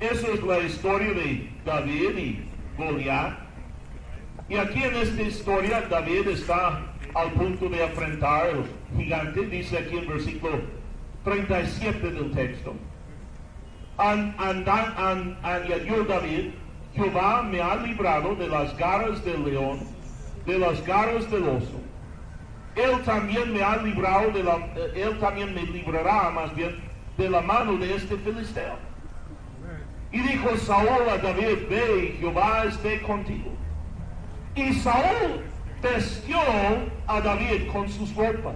Esa 0.00 0.28
es 0.28 0.42
la 0.42 0.58
historia 0.60 1.12
de 1.12 1.48
David 1.64 2.18
y 2.18 2.44
Goliat. 2.76 3.38
Y 4.48 4.56
aquí 4.56 4.82
en 4.84 4.94
esta 4.96 5.22
historia 5.22 5.80
David 5.88 6.28
está 6.28 6.82
al 7.14 7.30
punto 7.32 7.68
de 7.68 7.82
enfrentar 7.82 8.46
al 8.48 8.64
gigante, 8.96 9.40
dice 9.46 9.78
aquí 9.78 9.96
en 9.96 10.06
versículo 10.06 10.58
37 11.24 12.10
del 12.10 12.30
texto. 12.32 12.74
An- 13.98 14.34
anda- 14.38 14.94
an- 14.98 15.38
añadió 15.42 16.04
David, 16.04 16.50
Jehová 16.94 17.42
me 17.42 17.60
ha 17.62 17.76
librado 17.76 18.34
de 18.36 18.48
las 18.48 18.76
garras 18.76 19.24
del 19.24 19.44
león, 19.44 19.80
de 20.46 20.58
las 20.58 20.84
garras 20.86 21.28
del 21.30 21.42
oso. 21.48 21.80
Él 22.76 23.00
también 23.04 23.52
me 23.54 23.62
ha 23.62 23.78
librado 23.78 24.30
de 24.30 24.42
la, 24.42 24.56
eh, 24.76 24.92
él 24.96 25.18
también 25.18 25.54
me 25.54 25.62
librará 25.62 26.30
más 26.30 26.54
bien 26.54 26.76
de 27.16 27.30
la 27.30 27.40
mano 27.40 27.78
de 27.78 27.94
este 27.96 28.16
filisteo. 28.18 28.76
Y 30.12 30.20
dijo 30.20 30.56
Saúl 30.56 31.08
a 31.10 31.18
David, 31.18 31.68
ve, 31.68 32.16
Jehová 32.18 32.64
esté 32.64 33.02
contigo. 33.02 33.50
Y 34.54 34.72
Saúl 34.74 35.42
vestió 35.82 36.38
a 37.06 37.20
David 37.20 37.68
con 37.72 37.88
sus 37.88 38.14
ropas 38.14 38.54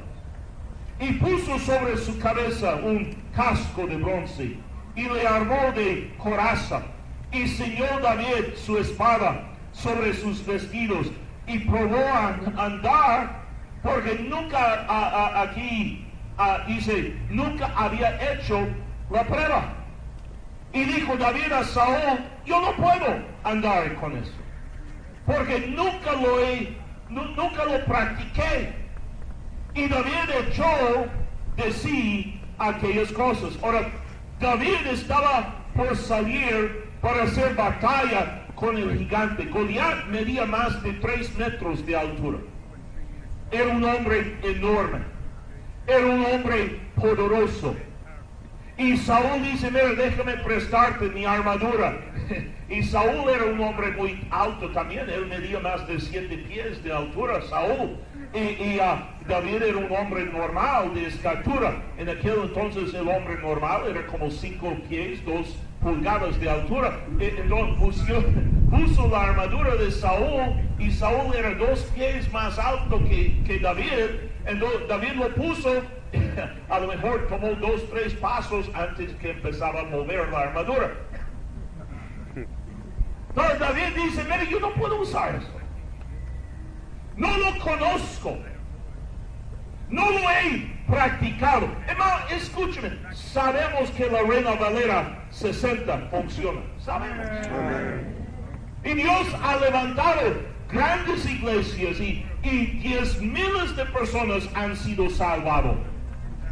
y 1.00 1.12
puso 1.12 1.58
sobre 1.58 1.96
su 1.96 2.18
cabeza 2.18 2.76
un 2.76 3.16
casco 3.34 3.86
de 3.86 3.96
bronce 3.96 4.56
y 4.94 5.02
le 5.02 5.26
armó 5.26 5.72
de 5.74 6.12
coraza 6.18 6.82
y 7.32 7.46
ceñó 7.48 7.86
David 8.02 8.54
su 8.56 8.76
espada 8.78 9.48
sobre 9.72 10.12
sus 10.14 10.44
vestidos 10.44 11.06
y 11.46 11.58
probó 11.60 11.96
a 11.96 12.38
andar 12.56 13.40
porque 13.82 14.26
nunca 14.28 15.42
aquí 15.42 16.06
dice 16.66 17.14
nunca 17.30 17.72
había 17.76 18.32
hecho 18.32 18.66
la 19.10 19.24
prueba 19.24 19.64
y 19.64 19.79
David 21.16 21.52
a 21.52 21.64
Saúl 21.64 22.18
yo 22.44 22.60
no 22.60 22.72
puedo 22.76 23.18
andar 23.44 23.94
con 23.96 24.16
eso 24.16 24.32
porque 25.26 25.60
nunca 25.68 26.12
lo 26.20 26.40
he, 26.40 26.76
nu- 27.08 27.24
nunca 27.36 27.64
lo 27.64 27.84
practiqué. 27.84 28.74
Y 29.74 29.86
David 29.86 30.28
echó 30.48 31.06
de 31.56 31.70
sí 31.72 32.40
aquellas 32.58 33.12
cosas. 33.12 33.56
Ahora, 33.62 33.86
David 34.40 34.86
estaba 34.90 35.54
por 35.76 35.94
salir 35.96 36.88
para 37.00 37.22
hacer 37.24 37.54
batalla 37.54 38.44
con 38.56 38.76
el 38.76 38.98
gigante. 38.98 39.44
Goliat 39.44 40.06
medía 40.06 40.44
más 40.46 40.82
de 40.82 40.94
tres 40.94 41.32
metros 41.38 41.86
de 41.86 41.96
altura. 41.96 42.38
Era 43.52 43.68
un 43.68 43.84
hombre 43.84 44.36
enorme. 44.42 44.98
Era 45.86 46.06
un 46.06 46.24
hombre 46.24 46.80
poderoso. 46.96 47.76
Y 48.80 48.96
Saúl 48.96 49.42
dice, 49.42 49.70
mira, 49.70 49.92
déjame 49.92 50.38
prestarte 50.38 51.10
mi 51.10 51.26
armadura. 51.26 52.00
Y 52.70 52.84
Saúl 52.84 53.28
era 53.28 53.44
un 53.46 53.60
hombre 53.60 53.90
muy 53.90 54.24
alto 54.30 54.70
también, 54.70 55.10
él 55.10 55.26
medía 55.26 55.58
más 55.58 55.86
de 55.88 55.98
siete 55.98 56.38
pies 56.38 56.82
de 56.84 56.92
altura, 56.92 57.42
Saúl. 57.42 57.96
Y, 58.32 58.38
y, 58.38 58.78
ah, 58.80 59.08
David 59.28 59.62
era 59.62 59.76
un 59.76 59.90
hombre 59.90 60.24
normal 60.26 60.94
de 60.94 61.08
estatura. 61.08 61.82
En 61.98 62.08
aquel 62.08 62.44
entonces 62.44 62.94
el 62.94 63.08
hombre 63.08 63.36
normal 63.42 63.82
era 63.90 64.06
como 64.06 64.30
cinco 64.30 64.72
pies, 64.88 65.22
dos 65.26 65.58
pulgadas 65.82 66.38
de 66.38 66.48
altura. 66.48 67.00
Y, 67.18 67.24
entonces 67.24 67.76
puso, 67.80 68.24
puso 68.70 69.08
la 69.08 69.24
armadura 69.24 69.74
de 69.74 69.90
Saúl 69.90 70.60
y 70.78 70.90
Saúl 70.90 71.34
era 71.34 71.54
dos 71.54 71.80
pies 71.94 72.32
más 72.32 72.58
alto 72.58 72.98
que, 73.04 73.42
que 73.44 73.58
David. 73.58 74.30
Entonces 74.46 74.88
David 74.88 75.12
lo 75.14 75.34
puso 75.34 75.82
a 76.68 76.78
lo 76.80 76.88
mejor 76.88 77.26
tomó 77.28 77.54
dos, 77.54 77.88
tres 77.90 78.14
pasos 78.14 78.70
antes 78.74 79.12
que 79.14 79.30
empezaba 79.30 79.80
a 79.80 79.84
mover 79.84 80.28
la 80.28 80.40
armadura. 80.40 80.92
Entonces 83.28 83.58
David 83.60 83.94
dice, 83.94 84.24
mire, 84.24 84.46
yo 84.50 84.60
no 84.60 84.72
puedo 84.74 85.00
usar 85.00 85.36
eso. 85.36 85.60
No 87.16 87.36
lo 87.36 87.58
conozco. 87.60 88.38
No 89.88 90.10
lo 90.10 90.18
he 90.30 90.72
practicado. 90.88 91.68
Hermano, 91.86 92.28
escúcheme. 92.30 92.98
Sabemos 93.12 93.90
que 93.90 94.08
la 94.08 94.22
Reina 94.22 94.54
Valera 94.54 95.24
60 95.30 96.08
funciona. 96.10 96.60
Sabemos. 96.78 98.19
Y 98.84 98.94
Dios 98.94 99.26
ha 99.42 99.56
levantado 99.56 100.20
grandes 100.70 101.26
iglesias 101.26 102.00
y, 102.00 102.24
y 102.42 102.66
diez 102.78 103.20
miles 103.20 103.76
de 103.76 103.84
personas 103.86 104.48
han 104.54 104.76
sido 104.76 105.10
salvados. 105.10 105.76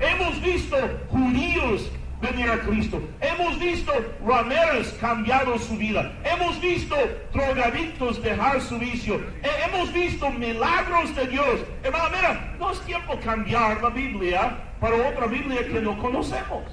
Hemos 0.01 0.41
visto 0.43 0.77
judíos 1.11 1.91
venir 2.21 2.51
a 2.51 2.61
Cristo. 2.61 3.01
Hemos 3.21 3.59
visto 3.59 3.93
rameras 4.25 4.89
cambiar 5.01 5.47
su 5.59 5.77
vida. 5.77 6.13
Hemos 6.25 6.61
visto 6.61 6.97
drogadictos 7.33 8.23
dejar 8.23 8.61
su 8.61 8.79
vicio. 8.79 9.17
Eh, 9.43 9.49
hemos 9.67 9.93
visto 9.93 10.31
milagros 10.31 11.15
de 11.15 11.27
Dios. 11.29 11.61
Hermano, 11.83 12.11
mira, 12.15 12.57
no 12.59 12.71
es 12.73 12.81
tiempo 12.81 13.19
cambiar 13.25 13.83
la 13.83 13.91
Biblia 13.91 14.59
para 14.81 14.97
otra 15.09 15.27
Biblia 15.27 15.67
que 15.67 15.81
no 15.81 15.99
conocemos. 15.99 16.65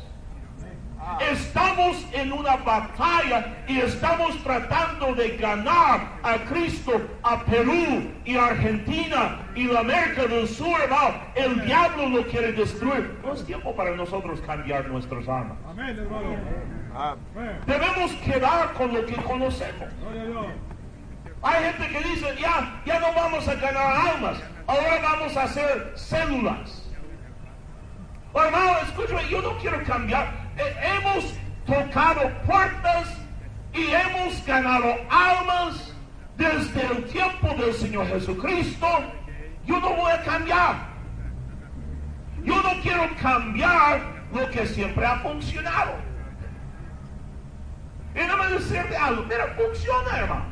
Estamos 1.19 2.05
en 2.13 2.33
una 2.33 2.57
batalla 2.57 3.63
y 3.67 3.79
estamos 3.79 4.37
tratando 4.43 5.13
de 5.13 5.37
ganar 5.37 6.01
a 6.23 6.37
Cristo, 6.49 7.01
a 7.23 7.43
Perú 7.43 8.11
y 8.25 8.35
Argentina 8.35 9.39
y 9.55 9.65
la 9.65 9.81
América 9.81 10.25
del 10.27 10.47
Sur, 10.47 10.79
hermano. 10.81 11.15
El 11.35 11.61
diablo 11.63 12.09
lo 12.09 12.27
quiere 12.27 12.51
destruir. 12.53 13.17
No 13.23 13.33
es 13.33 13.45
tiempo 13.45 13.75
para 13.75 13.95
nosotros 13.95 14.41
cambiar 14.41 14.87
nuestras 14.87 15.27
armas. 15.29 15.57
Debemos 17.65 18.11
quedar 18.23 18.73
con 18.73 18.93
lo 18.93 19.05
que 19.05 19.15
conocemos. 19.15 19.89
Hay 21.41 21.63
gente 21.63 21.87
que 21.89 22.09
dice, 22.09 22.35
ya, 22.39 22.81
ya 22.85 22.99
no 22.99 23.13
vamos 23.13 23.47
a 23.47 23.53
ganar 23.55 24.07
almas, 24.15 24.37
ahora 24.65 24.99
vamos 25.01 25.37
a 25.37 25.43
hacer 25.43 25.93
células. 25.95 26.89
Hermano, 28.33 28.79
escúchame, 28.83 29.29
yo 29.29 29.41
no 29.41 29.57
quiero 29.59 29.83
cambiar. 29.83 30.44
Hemos 30.57 31.33
tocado 31.65 32.31
puertas 32.45 33.17
y 33.73 33.87
hemos 33.87 34.45
ganado 34.45 34.95
almas 35.09 35.93
desde 36.37 36.85
el 36.87 37.03
tiempo 37.05 37.49
del 37.55 37.73
Señor 37.73 38.07
Jesucristo. 38.07 38.87
Yo 39.65 39.79
no 39.79 39.95
voy 39.95 40.11
a 40.11 40.21
cambiar. 40.23 40.75
Yo 42.43 42.61
no 42.61 42.81
quiero 42.81 43.09
cambiar 43.21 44.01
lo 44.33 44.49
que 44.49 44.65
siempre 44.67 45.05
ha 45.05 45.17
funcionado. 45.19 45.93
Y 48.15 48.27
no 48.27 48.37
me 48.37 48.47
decirte 48.47 48.95
algo, 48.95 49.23
mira, 49.23 49.47
funciona, 49.57 50.17
hermano. 50.17 50.45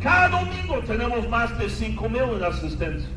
Cada 0.00 0.28
domingo 0.28 0.78
tenemos 0.86 1.28
más 1.28 1.56
de 1.58 1.68
5 1.68 2.08
mil 2.08 2.22
en 2.22 2.44
asistencia. 2.44 3.10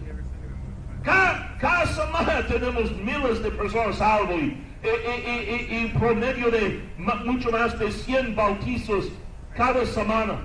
Cada, 1.04 1.56
cada 1.58 1.86
semana 1.86 2.46
tenemos 2.48 2.92
miles 2.98 3.42
de 3.42 3.52
personas 3.52 3.98
salvo 3.98 4.34
y 4.34 4.62
y, 4.84 5.88
promedio 5.98 6.52
de 6.52 6.84
mucho 6.98 7.52
más 7.52 7.78
de 7.80 7.92
100 7.92 8.36
bautizos 8.36 9.10
cada 9.56 9.86
semana. 9.86 10.36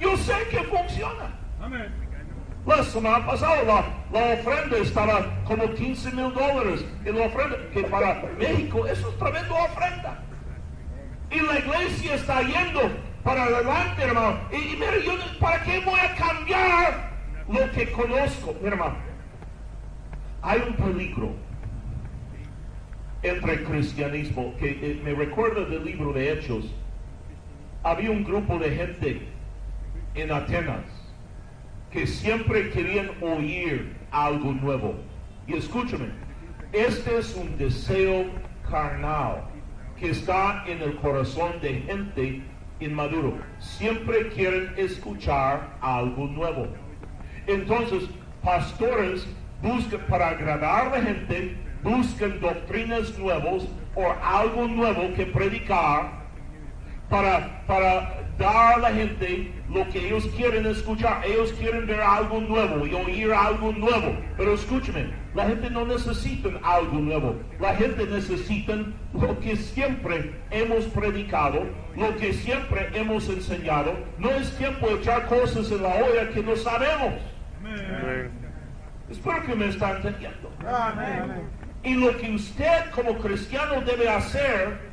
Yo 0.00 0.16
sé 0.16 0.34
que 0.50 0.62
funciona. 0.64 1.36
La 2.66 2.82
semana 2.84 3.24
pasada 3.24 3.62
la, 4.12 4.34
ofrenda 4.34 4.76
estaba 4.78 5.26
como 5.44 5.72
15 5.74 6.10
mil 6.12 6.32
dólares. 6.34 6.84
Y 7.04 7.10
la 7.10 7.26
ofrenda, 7.26 7.56
que 7.72 7.82
para 7.84 8.22
México 8.38 8.86
eso 8.86 9.08
es 9.08 9.18
tremenda 9.18 9.54
ofrenda. 9.64 10.22
Y 11.30 11.40
la 11.40 11.58
iglesia 11.58 12.14
está 12.14 12.42
yendo 12.42 12.80
para 13.22 13.44
adelante, 13.44 14.02
hermano. 14.02 14.40
Y, 14.50 14.76
mire, 14.76 15.04
yo, 15.04 15.12
¿para 15.38 15.62
qué 15.62 15.80
voy 15.80 16.00
a 16.00 16.14
cambiar 16.16 17.10
lo 17.48 17.70
que 17.70 17.90
conozco? 17.92 18.54
hermano, 18.64 18.96
hay 20.42 20.60
un 20.60 20.74
peligro 20.74 21.34
entre 23.22 23.62
cristianismo, 23.64 24.54
que 24.58 24.70
eh, 24.70 25.00
me 25.04 25.12
recuerda 25.12 25.64
del 25.64 25.84
libro 25.84 26.12
de 26.12 26.32
Hechos. 26.32 26.64
Había 27.82 28.10
un 28.10 28.24
grupo 28.24 28.58
de 28.58 28.70
gente 28.70 29.20
en 30.14 30.32
Atenas 30.32 30.84
que 31.90 32.06
siempre 32.06 32.70
querían 32.70 33.10
oír 33.20 33.94
algo 34.10 34.52
nuevo. 34.52 34.94
Y 35.46 35.54
escúchame, 35.54 36.06
este 36.72 37.18
es 37.18 37.34
un 37.34 37.56
deseo 37.58 38.26
carnal 38.70 39.44
que 39.98 40.10
está 40.10 40.64
en 40.66 40.80
el 40.82 40.96
corazón 40.96 41.60
de 41.60 41.80
gente 41.80 42.42
inmaduro. 42.78 43.34
Siempre 43.58 44.28
quieren 44.28 44.72
escuchar 44.76 45.76
algo 45.80 46.26
nuevo. 46.26 46.68
Entonces, 47.46 48.04
pastores 48.42 49.26
buscan 49.60 50.00
para 50.08 50.30
agradar 50.30 50.86
a 50.86 50.98
la 50.98 51.02
gente 51.02 51.56
buscan 51.82 52.40
doctrinas 52.40 53.18
nuevas 53.18 53.66
o 53.94 54.12
algo 54.22 54.68
nuevo 54.68 55.12
que 55.14 55.26
predicar 55.26 56.20
para, 57.08 57.64
para 57.66 58.20
dar 58.38 58.74
a 58.74 58.78
la 58.78 58.90
gente 58.92 59.52
lo 59.68 59.86
que 59.88 60.06
ellos 60.06 60.26
quieren 60.36 60.64
escuchar. 60.66 61.22
Ellos 61.24 61.52
quieren 61.52 61.86
ver 61.86 62.00
algo 62.00 62.40
nuevo 62.40 62.86
y 62.86 62.94
oír 62.94 63.32
algo 63.32 63.72
nuevo. 63.72 64.16
Pero 64.36 64.54
escúcheme, 64.54 65.10
la 65.34 65.46
gente 65.46 65.68
no 65.70 65.84
necesita 65.84 66.48
algo 66.62 66.98
nuevo. 66.98 67.36
La 67.58 67.74
gente 67.74 68.06
necesita 68.06 68.76
lo 69.12 69.38
que 69.40 69.56
siempre 69.56 70.32
hemos 70.50 70.84
predicado, 70.86 71.66
lo 71.96 72.16
que 72.16 72.32
siempre 72.32 72.88
hemos 72.94 73.28
enseñado. 73.28 73.92
No 74.18 74.30
es 74.30 74.56
tiempo 74.56 74.86
de 74.86 74.94
echar 74.94 75.26
cosas 75.26 75.70
en 75.70 75.82
la 75.82 75.94
olla 75.94 76.30
que 76.30 76.42
no 76.42 76.56
sabemos. 76.56 77.14
Espero 79.10 79.42
que 79.44 79.54
me 79.56 79.66
están 79.66 79.96
entendiendo. 79.96 80.52
Amén. 80.66 81.59
Y 81.82 81.94
lo 81.94 82.16
que 82.18 82.30
usted 82.32 82.90
como 82.94 83.16
cristiano 83.18 83.80
debe 83.80 84.08
hacer 84.08 84.90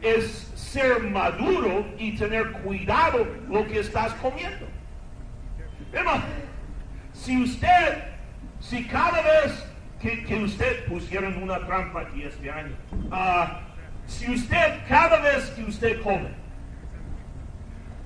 es 0.00 0.52
ser 0.54 1.00
maduro 1.02 1.86
y 1.98 2.16
tener 2.16 2.52
cuidado 2.52 3.26
lo 3.48 3.66
que 3.66 3.80
estás 3.80 4.12
comiendo. 4.14 4.66
Hermano, 5.92 6.24
si 7.12 7.42
usted, 7.42 8.04
si 8.60 8.84
cada 8.84 9.22
vez 9.22 9.66
que, 10.00 10.36
usted 10.36 10.84
pusieron 10.86 11.42
una 11.42 11.64
trampa 11.66 12.02
aquí 12.02 12.22
este 12.24 12.50
año, 12.50 12.76
ah, 13.10 13.60
si 14.06 14.30
usted, 14.30 14.80
cada 14.88 15.18
vez 15.20 15.50
que 15.50 15.64
usted 15.64 16.02
come, 16.02 16.28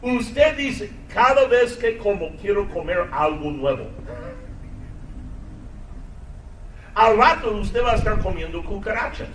usted 0.01 0.57
dice, 0.57 0.91
cada 1.13 1.47
vez 1.49 1.77
que 1.77 1.99
como, 1.99 2.31
quiero 2.37 2.69
comer 2.69 3.09
algo 3.13 3.51
nuevo 3.51 3.91
al 6.99 7.17
rato 7.17 7.53
usted 7.59 7.81
va 7.85 7.93
a 7.93 7.95
estar 7.95 8.19
comiendo 8.19 8.65
cucarachas. 8.65 9.29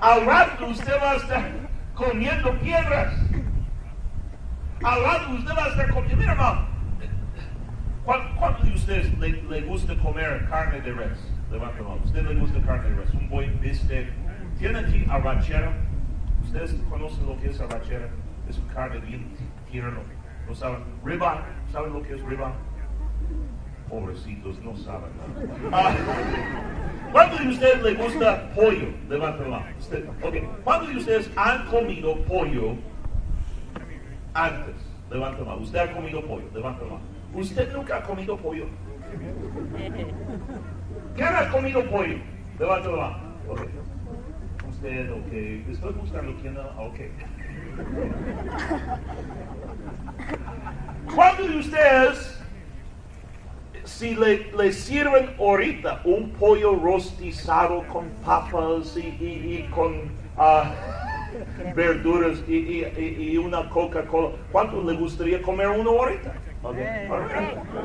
Al 0.00 0.26
rato 0.26 0.66
usted 0.68 0.94
va 1.02 1.10
a 1.10 1.16
estar 1.16 1.50
comiendo 1.94 2.58
piedras. 2.60 3.14
Al 4.82 5.04
rato 5.04 5.32
usted 5.34 5.52
va 5.54 5.64
a 5.64 5.68
estar 5.68 5.90
comiendo. 5.90 6.16
Mira, 6.16 6.32
hermano, 6.32 6.66
¿cuántos 8.38 8.64
de 8.64 8.74
ustedes 8.74 9.18
le, 9.18 9.60
gusta 9.62 9.94
comer 9.98 10.46
carne 10.48 10.80
de 10.80 10.92
res? 10.92 11.18
Levanta 11.50 11.76
la 11.76 11.88
mano. 11.90 12.00
¿Usted 12.04 12.26
le 12.26 12.34
gusta 12.36 12.62
carne 12.62 12.88
de 12.88 12.96
res? 12.96 13.12
Un 13.12 13.28
buen 13.28 13.60
bistec. 13.60 14.08
¿Tiene 14.58 14.78
aquí 14.78 15.04
arrachera? 15.10 15.72
¿Ustedes 16.42 16.74
conocen 16.88 17.26
lo 17.26 17.38
que 17.38 17.50
es 17.50 17.60
arrachera? 17.60 18.08
Es 18.48 18.56
un 18.56 18.68
carne 18.68 19.00
bien 19.00 19.36
tierno. 19.70 20.00
¿No 20.48 20.54
saben? 20.54 20.84
Riba. 21.04 21.42
¿Saben 21.70 21.92
lo 21.92 22.02
que 22.02 22.14
es 22.14 22.22
riba? 22.22 22.54
Pobrecitos, 23.94 24.58
no 24.64 24.76
saben. 24.76 25.08
Ah, 25.70 25.94
¿Cuántos 27.12 27.38
de 27.38 27.48
ustedes 27.48 27.80
les 27.80 27.96
gusta 27.96 28.50
pollo? 28.52 28.88
Levanten 29.08 29.48
la 29.52 29.58
mano. 29.60 29.76
¿Cuántos 30.64 30.88
de 30.88 30.96
ustedes 30.96 31.30
han 31.36 31.64
comido 31.66 32.16
pollo 32.24 32.74
antes? 34.34 34.74
Levanten 35.12 35.44
la 35.44 35.50
mano. 35.52 35.62
¿Usted 35.62 35.78
ha 35.78 35.92
comido 35.92 36.26
pollo? 36.26 36.44
Levanten 36.52 36.88
la 36.88 36.94
mano. 36.94 37.06
¿Usted 37.34 37.72
nunca 37.72 37.98
ha 37.98 38.02
comido 38.02 38.36
pollo? 38.36 38.66
¿Quién 41.14 41.28
ha 41.28 41.48
comido 41.50 41.84
pollo? 41.84 42.18
Levanten 42.58 42.90
la 42.90 42.96
mano. 42.96 43.18
Okay. 43.48 43.68
Usted, 44.70 45.12
ok. 45.12 45.70
Estoy 45.70 45.92
buscando 45.92 46.34
quién. 46.40 46.56
Ok. 46.58 46.98
¿Cuántos 51.14 51.48
de 51.48 51.58
ustedes 51.58 52.43
si 53.84 54.14
le, 54.14 54.72
sirven 54.72 55.34
ahorita 55.38 56.00
un 56.04 56.30
pollo 56.30 56.74
rostizado 56.76 57.86
con 57.88 58.08
papas 58.24 58.96
y, 58.96 59.68
con 59.70 60.10
ah, 60.36 60.70
verduras 61.74 62.38
y, 62.48 63.36
una 63.36 63.68
Coca-Cola, 63.68 64.30
¿cuánto 64.50 64.82
le 64.82 64.94
gustaría 64.94 65.42
comer 65.42 65.68
uno 65.68 65.90
ahorita? 65.90 66.32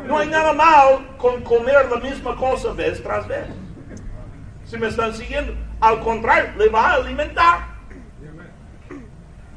No 0.08 0.18
hay 0.18 0.30
nada 0.30 0.54
mal 0.54 1.06
con 1.18 1.42
comer 1.44 1.90
la 1.92 1.98
misma 1.98 2.36
cosa 2.36 2.72
vez 2.72 3.04
tras 3.04 3.28
vez. 3.28 3.48
Si 4.64 4.78
me 4.78 4.88
están 4.88 5.14
siguiendo, 5.14 5.54
al 5.82 6.00
contrario, 6.00 6.52
le 6.58 6.70
va 6.70 6.92
a 6.92 6.96
alimentar. 6.96 7.68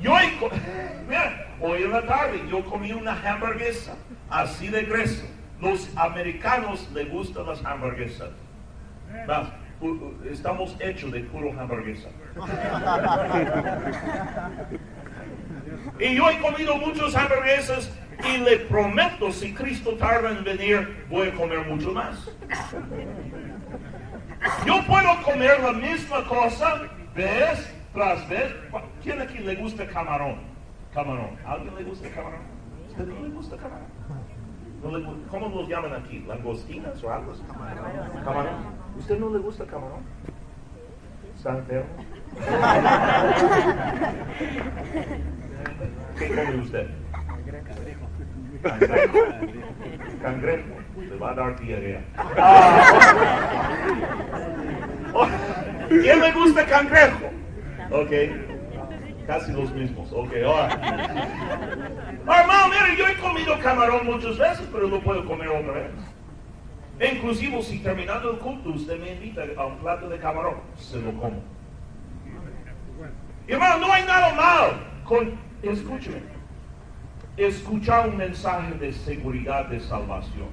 Yo, 0.00 0.12
hoy 1.60 1.82
en 1.84 1.92
la 1.92 2.04
tarde 2.04 2.42
yo 2.50 2.64
comí 2.64 2.92
una 2.92 3.12
hamburguesa 3.12 3.94
así 4.28 4.66
de 4.66 4.82
gruesa 4.82 5.24
los 5.62 5.88
americanos 5.96 6.90
les 6.92 7.08
gustan 7.08 7.46
las 7.46 7.64
hamburguesas. 7.64 8.30
Estamos 10.28 10.76
hechos 10.80 11.12
de 11.12 11.20
puro 11.20 11.58
hamburguesa. 11.58 12.08
y 16.00 16.14
yo 16.16 16.30
he 16.30 16.40
comido 16.40 16.76
muchas 16.76 17.14
hamburguesas 17.14 17.90
y 18.28 18.38
le 18.38 18.58
prometo, 18.58 19.32
si 19.32 19.54
Cristo 19.54 19.92
tarda 19.94 20.30
en 20.30 20.44
venir, 20.44 21.06
voy 21.08 21.28
a 21.28 21.34
comer 21.34 21.66
mucho 21.66 21.92
más. 21.92 22.28
Yo 24.66 24.84
puedo 24.86 25.22
comer 25.22 25.60
la 25.60 25.72
misma 25.72 26.24
cosa 26.26 26.82
vez 27.14 27.72
tras 27.92 28.28
vez. 28.28 28.52
¿Quién 29.02 29.20
aquí 29.20 29.38
le 29.38 29.54
gusta 29.56 29.86
camarón? 29.86 30.40
Camarón. 30.92 31.38
¿Alguien 31.46 31.74
le 31.76 31.84
gusta 31.84 32.08
camarón? 32.10 32.40
¿Usted 32.88 33.06
no 33.06 33.22
le 33.22 33.28
gusta 33.30 33.56
camarón? 33.56 33.91
¿No 34.82 34.90
le 34.98 35.04
gu- 35.04 35.26
¿Cómo 35.30 35.48
los 35.48 35.68
llaman 35.68 35.92
aquí? 35.94 36.24
¿Langostinas 36.26 37.02
o 37.04 37.12
algo 37.12 37.32
así? 37.32 37.42
Camarón. 38.24 38.54
¿Usted 38.98 39.18
no 39.18 39.30
le 39.30 39.38
gusta 39.38 39.64
camarón? 39.66 40.00
¿Está 41.36 41.58
enfermo? 41.58 41.88
¿Qué 46.18 46.28
come 46.28 46.56
usted? 46.60 46.86
Cangrejo. 48.62 49.18
Cangrejo. 50.22 50.68
Le 50.96 51.16
va 51.16 51.30
a 51.30 51.34
dar 51.34 51.58
diarrea. 51.60 52.00
Oh, 55.14 55.26
¿Quién 55.88 56.20
le 56.20 56.32
gusta 56.32 56.66
cangrejo? 56.66 57.26
Ok. 57.90 58.10
Casi 59.26 59.52
los 59.52 59.72
mismos. 59.74 60.12
Ok, 60.12 60.32
ahora. 60.44 60.68
Hermano, 62.26 62.68
mire, 62.68 62.96
yo 62.96 63.08
he 63.08 63.16
comido 63.18 63.58
camarón 63.60 64.06
muchas 64.06 64.38
veces, 64.38 64.68
pero 64.72 64.86
no 64.86 65.00
puedo 65.00 65.24
comer 65.24 65.48
otra 65.48 65.72
vez. 65.72 65.90
Inclusive, 67.12 67.62
si 67.62 67.80
terminando 67.80 68.32
el 68.32 68.38
culto 68.38 68.70
usted 68.70 69.00
me 69.00 69.12
invita 69.12 69.42
a 69.56 69.66
un 69.66 69.78
plato 69.78 70.08
de 70.08 70.18
camarón, 70.18 70.56
se 70.76 71.00
lo 71.00 71.12
como. 71.12 71.42
Hermano, 73.48 73.86
no 73.86 73.92
hay 73.92 74.04
nada 74.04 74.34
mal 74.34 74.92
escúcheme, 75.62 76.22
escuchar 77.36 78.08
un 78.08 78.16
mensaje 78.16 78.74
de 78.74 78.92
seguridad, 78.92 79.66
de 79.66 79.80
salvación. 79.80 80.48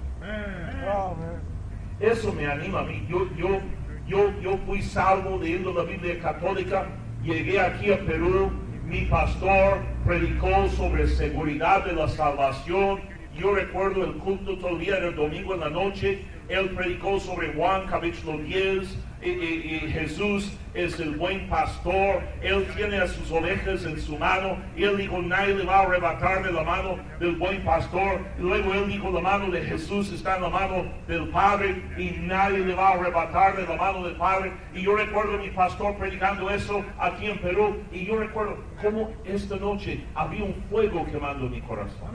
Eso 1.99 2.34
me 2.34 2.45
anima 2.45 2.80
a 2.80 2.84
mí. 2.84 3.05
Yo, 3.09 3.28
yo, 3.36 3.59
yo, 4.07 4.32
yo 4.41 4.57
fui 4.65 4.82
salvo 4.82 5.36
a 5.36 5.74
la 5.74 5.84
Biblia 5.84 6.20
católica, 6.20 6.88
llegué 7.24 7.59
aquí 7.59 7.91
a 7.91 7.99
Perú, 7.99 8.51
mi 8.86 9.05
pastor 9.05 9.80
predicó 10.10 10.68
sobre 10.70 11.07
seguridad 11.07 11.86
de 11.86 11.93
la 11.93 12.07
salvación. 12.10 12.99
Yo 13.38 13.53
recuerdo 13.53 14.03
el 14.03 14.14
culto 14.14 14.57
día, 14.76 14.97
era 14.97 15.10
el 15.10 15.16
domingo 15.16 15.53
en 15.53 15.60
la 15.60 15.70
noche, 15.70 16.24
él 16.47 16.72
predicó 16.72 17.20
sobre 17.20 17.53
Juan 17.53 17.86
capítulo 17.88 18.39
10, 18.39 18.97
y, 19.22 19.30
y- 19.30 19.82
y 19.86 19.91
Jesús 19.91 20.57
es 20.74 20.99
el 20.99 21.15
buen 21.15 21.47
pastor, 21.49 22.22
él 22.41 22.67
tiene 22.76 22.97
a 22.97 23.07
sus 23.07 23.32
ovejas 23.32 23.84
en 23.86 23.99
su 23.99 24.17
mano, 24.17 24.57
y 24.76 24.84
él 24.84 24.97
dijo, 24.97 25.22
nadie 25.22 25.55
le 25.55 25.65
va 25.65 25.80
a 25.80 25.82
arrebatar 25.82 26.43
de 26.43 26.51
la 26.51 26.63
mano 26.63 26.97
del 27.20 27.36
buen 27.36 27.63
pastor, 27.63 28.20
y 28.38 28.41
luego 28.41 28.74
él 28.74 28.88
dijo, 28.88 29.11
la 29.11 29.22
mano 29.22 29.49
de 29.49 29.61
Jesús 29.61 30.11
está 30.11 30.36
en 30.36 30.43
la 30.43 30.49
mano 30.49 30.86
del 31.07 31.28
Padre, 31.30 31.82
y 31.97 32.11
nadie 32.22 32.59
le 32.59 32.76
va 32.76 32.89
a 32.89 32.93
arrebatar 32.93 33.55
de 33.55 33.65
la 33.65 33.76
mano 33.76 34.05
del 34.05 34.15
Padre, 34.15 34.51
y 34.74 34.84
yo 34.84 34.95
recuerdo 34.95 35.36
a 35.36 35.38
mi 35.38 35.49
pastor 35.49 35.95
predicando 35.95 36.49
eso 36.49 36.84
aquí 36.99 37.28
en 37.28 37.39
Perú, 37.39 37.82
y 37.91 38.05
yo 38.05 38.17
recuerdo 38.17 38.57
cómo 38.82 39.11
esta 39.26 39.55
noche 39.55 40.03
había 40.15 40.43
un 40.43 40.55
fuego 40.70 41.05
quemando 41.05 41.49
mi 41.49 41.61
corazón. 41.61 42.11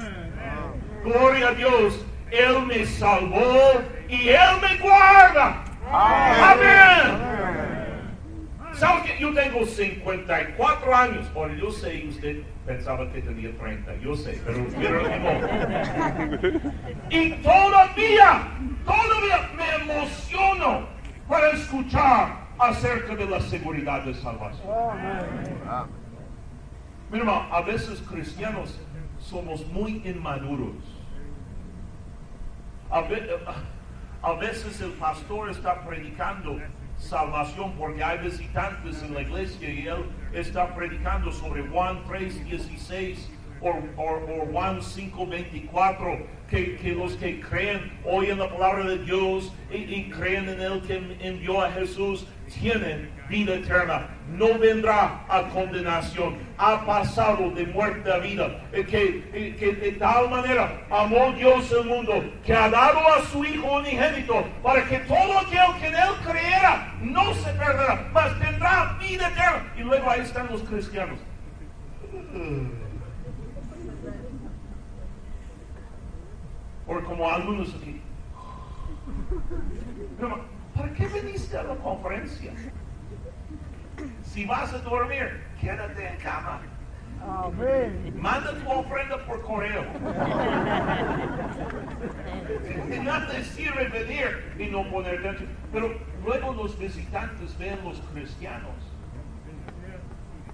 Gloria 1.05 1.49
a 1.49 1.55
Dios, 1.55 2.07
Él 2.31 2.67
me 2.67 2.87
salvó 2.87 3.83
y 4.09 4.29
Él 4.29 4.61
me 4.63 4.79
guarda. 4.79 5.65
Amén. 5.91 7.84
¿Sabe 8.77 9.03
que 9.03 9.21
yo 9.21 9.33
tengo 9.33 9.65
54 9.65 10.97
años? 10.97 11.27
Ahora 11.35 11.55
yo 11.55 11.71
sé, 11.71 12.07
usted 12.09 12.43
pensaba 12.67 13.11
que 13.13 13.23
tenía 13.23 13.57
30, 13.57 13.95
yo 13.97 14.17
sé, 14.17 14.41
pero, 14.45 14.59
modo. 15.21 15.49
Y 17.11 17.31
todavía, 17.35 18.49
todavía 18.85 19.51
me 19.57 19.93
emociono 19.93 20.89
para 21.29 21.51
escuchar 21.51 22.45
acerca 22.59 23.15
de 23.15 23.27
la 23.27 23.41
seguridad 23.41 24.03
de 24.05 24.15
salvación. 24.15 24.69
Mira, 27.11 27.49
a 27.51 27.61
veces 27.63 28.03
cristianos 28.11 28.81
somos 29.21 29.67
muy 29.69 30.03
inmaduros. 30.05 30.75
A 32.91 34.33
veces 34.35 34.81
el 34.81 34.93
pastor 34.93 35.51
está 35.51 35.85
predicando 35.85 36.59
salvación 36.99 37.73
porque 37.79 38.03
hay 38.03 38.19
visitantes 38.19 39.03
en 39.03 39.15
la 39.15 39.23
iglesia 39.23 39.71
y 39.71 39.87
él 39.87 40.05
está 40.33 40.75
predicando 40.75 41.33
sobre 41.33 41.63
Juan 41.69 42.03
3, 42.09 42.45
16 42.45 43.31
o, 43.61 43.73
Juan 44.53 44.83
5, 44.83 45.27
24, 45.27 46.27
que, 46.49 46.77
que 46.77 46.93
los 46.93 47.15
que 47.15 47.41
creen 47.41 47.93
oyen 48.05 48.39
la 48.39 48.49
palabra 48.49 48.85
de 48.85 48.99
Dios 48.99 49.53
y, 49.73 49.77
y 49.77 50.11
creen 50.11 50.49
en 50.49 50.61
el 50.61 50.83
que 50.83 51.17
envió 51.21 51.63
a 51.63 51.71
Jesús 51.71 52.27
tienen 52.53 53.11
vida 53.29 53.55
eterna, 53.55 54.07
no 54.29 54.59
vendrá 54.59 55.25
a 55.29 55.43
condenación, 55.49 56.37
ha 56.59 56.85
pasado 56.85 57.51
de 57.51 57.67
muerte 57.67 58.13
a 58.13 58.19
vida, 58.19 58.61
Eh, 58.73 58.85
que, 58.85 59.31
eh, 59.33 59.57
que 59.59 59.73
de 59.73 59.93
tal 59.93 60.29
manera 60.29 60.83
amó 60.91 61.33
Dios 61.33 61.71
el 61.73 61.85
mundo, 61.87 62.23
que 62.45 62.53
ha 62.55 62.69
dado 62.69 62.99
a 62.99 63.23
su 63.23 63.45
Hijo 63.45 63.79
unigénito, 63.79 64.45
para 64.63 64.85
que 64.85 64.99
todo 65.01 65.39
aquel 65.39 65.81
que 65.81 65.87
en 65.87 65.95
él 65.95 66.13
creera 66.27 66.95
no 67.01 67.35
se 67.35 67.51
perderá, 67.53 68.09
mas 68.13 68.39
tendrá 68.39 68.97
vida 69.01 69.29
eterna. 69.29 69.73
Y 69.77 69.81
luego 69.81 70.11
ahí 70.11 70.21
están 70.21 70.49
los 70.51 70.63
cristianos. 70.63 71.19
O 76.87 77.01
como 77.01 77.31
algunos 77.31 77.75
aquí. 77.75 78.01
¿Para 80.75 80.93
qué 80.93 81.07
viniste 81.07 81.57
a 81.57 81.63
la 81.63 81.77
conferencia? 81.77 82.53
Si 84.23 84.45
vas 84.45 84.73
a 84.73 84.79
dormir, 84.79 85.43
quédate 85.61 86.09
en 86.09 86.17
cama. 86.19 86.61
Manda 88.17 88.53
tu 88.53 88.71
ofrenda 88.71 89.19
por 89.27 89.41
correo. 89.43 89.85
Nada 93.03 93.43
sirve 93.45 93.89
venir 93.89 94.53
y 94.59 94.67
no 94.67 94.89
poner 94.91 95.23
dentro. 95.23 95.47
Pero 95.73 95.95
luego 96.25 96.53
los 96.53 96.79
visitantes 96.79 97.57
ven 97.59 97.79
los 97.85 98.01
cristianos 98.13 98.75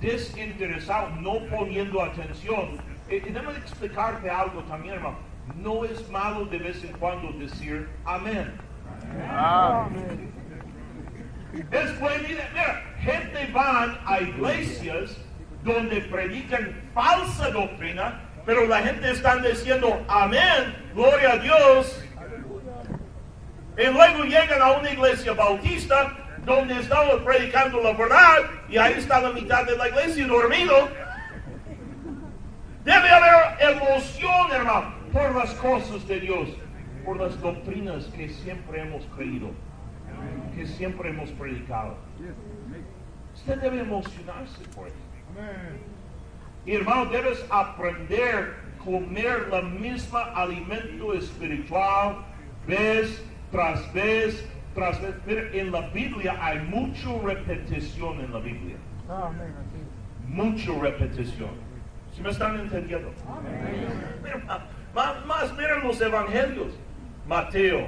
desinteresados, 0.00 1.20
no 1.20 1.44
poniendo 1.50 2.02
atención. 2.02 2.78
Y, 3.10 3.16
y 3.16 3.20
déjame 3.20 3.58
explicarte 3.58 4.30
algo 4.30 4.62
también, 4.62 4.94
hermano. 4.94 5.18
No 5.56 5.84
es 5.84 6.08
malo 6.10 6.46
de 6.46 6.58
vez 6.58 6.84
en 6.84 6.92
cuando 6.92 7.32
decir 7.38 7.88
amén. 8.04 8.52
Es 11.70 12.00
bueno, 12.00 12.24
mira, 12.28 12.48
mira, 12.52 12.82
gente 13.00 13.50
van 13.52 13.98
a 14.06 14.20
iglesias 14.20 15.16
donde 15.64 16.00
predican 16.02 16.74
falsa 16.94 17.50
doctrina, 17.50 18.20
pero 18.46 18.66
la 18.66 18.80
gente 18.80 19.10
está 19.10 19.36
diciendo 19.36 20.02
amén, 20.08 20.90
gloria 20.94 21.32
a 21.32 21.36
Dios. 21.38 22.04
Y 23.76 23.86
luego 23.86 24.24
llegan 24.24 24.60
a 24.60 24.72
una 24.72 24.90
iglesia 24.90 25.32
bautista 25.32 26.12
donde 26.44 26.78
estamos 26.78 27.22
predicando 27.22 27.80
la 27.82 27.92
verdad 27.92 28.38
y 28.68 28.76
ahí 28.76 28.94
está 28.94 29.20
la 29.20 29.30
mitad 29.30 29.64
de 29.64 29.76
la 29.76 29.88
iglesia 29.88 30.26
dormido. 30.26 30.88
Debe 32.84 33.10
haber 33.10 33.76
emoción, 33.76 34.52
hermano, 34.52 34.94
por 35.12 35.34
las 35.34 35.50
cosas 35.54 36.06
de 36.08 36.20
Dios, 36.20 36.48
por 37.10 37.18
las 37.20 37.40
doctrinas 37.40 38.04
que 38.14 38.28
siempre 38.28 38.82
hemos 38.82 39.04
creído, 39.16 39.48
que 40.54 40.64
siempre 40.64 41.10
hemos 41.10 41.28
predicado. 41.30 41.96
Usted 43.34 43.58
debe 43.60 43.80
emocionarse 43.80 44.62
por 44.76 44.86
eso. 44.86 44.96
Y 46.64 46.72
hermano, 46.76 47.06
debes 47.06 47.44
aprender 47.50 48.54
a 48.78 48.84
comer 48.84 49.48
la 49.50 49.60
misma 49.62 50.20
alimento 50.36 51.12
espiritual 51.14 52.18
vez 52.68 53.24
tras 53.50 53.92
vez 53.92 54.48
tras 54.76 55.02
vez. 55.02 55.14
Mira, 55.26 55.42
en 55.52 55.72
la 55.72 55.80
Biblia 55.88 56.38
hay 56.40 56.60
mucha 56.60 57.08
repetición 57.24 58.20
en 58.20 58.32
la 58.32 58.38
Biblia. 58.38 58.76
Mucha 60.28 60.70
repetición. 60.80 61.50
¿Sí 62.14 62.22
me 62.22 62.30
están 62.30 62.60
entendiendo? 62.60 63.10
Mira, 64.22 64.64
ma- 64.94 65.24
más 65.26 65.52
miren 65.56 65.82
los 65.82 66.00
evangelios. 66.00 66.72
Mateo, 67.30 67.86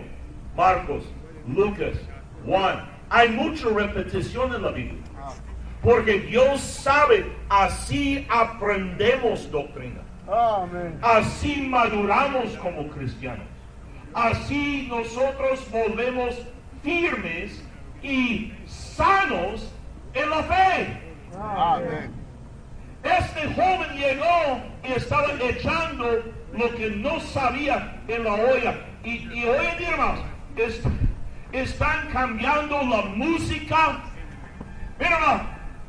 Marcos, 0.56 1.02
Lucas, 1.48 1.98
Juan. 2.46 2.88
Hay 3.10 3.28
mucha 3.30 3.68
repetición 3.70 4.54
en 4.54 4.62
la 4.62 4.70
Biblia. 4.70 5.02
Porque 5.82 6.20
Dios 6.20 6.60
sabe, 6.60 7.26
así 7.48 8.24
aprendemos 8.30 9.50
doctrina. 9.50 10.00
Así 11.02 11.66
maduramos 11.68 12.56
como 12.58 12.86
cristianos. 12.90 13.44
Así 14.14 14.86
nosotros 14.88 15.66
volvemos 15.72 16.40
firmes 16.84 17.64
y 18.00 18.52
sanos 18.66 19.74
en 20.14 20.30
la 20.30 20.42
fe. 20.44 21.00
Este 23.02 23.52
joven 23.54 23.90
llegó 23.96 24.60
y 24.84 24.92
estaba 24.92 25.32
echando 25.42 26.32
lo 26.52 26.74
que 26.76 26.90
no 26.90 27.18
sabía 27.18 28.00
en 28.06 28.22
la 28.22 28.34
olla. 28.34 28.91
Y, 29.04 29.10
y 29.32 29.44
hoy 29.44 29.66
en 29.66 29.84
hermanos, 29.84 30.20
es- 30.56 30.82
están 31.52 32.08
cambiando 32.12 32.82
la 32.82 33.02
música. 33.02 34.00
Mira, 34.98 35.16
hermano, 35.16 35.42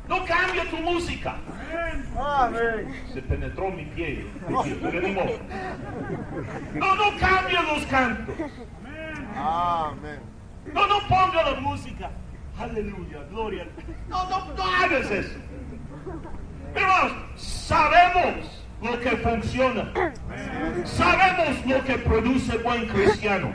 no 0.08 0.24
cambia 0.24 0.68
tu 0.70 0.76
música. 0.78 1.36
Se 3.12 3.22
penetró 3.22 3.70
mi 3.70 3.84
pie. 3.86 4.26
No, 6.74 6.94
no 6.96 7.18
cambia 7.18 7.62
los 7.62 7.86
cantos. 7.86 8.34
Amén. 9.36 10.20
No, 10.72 10.86
no 10.86 10.98
ponga 11.08 11.50
la 11.50 11.60
música. 11.60 12.10
Aleluya, 12.58 13.18
gloria. 13.30 13.66
No, 14.08 14.28
no, 14.30 14.54
no 14.54 14.62
hagas 14.62 15.10
eso. 15.10 15.38
Hermanos, 16.74 17.12
sabemos 17.36 18.63
lo 18.84 19.00
que 19.00 19.10
funciona. 19.16 19.92
Sabemos 20.84 21.66
lo 21.66 21.82
que 21.84 21.94
produce 21.98 22.58
buen 22.58 22.86
cristiano. 22.88 23.52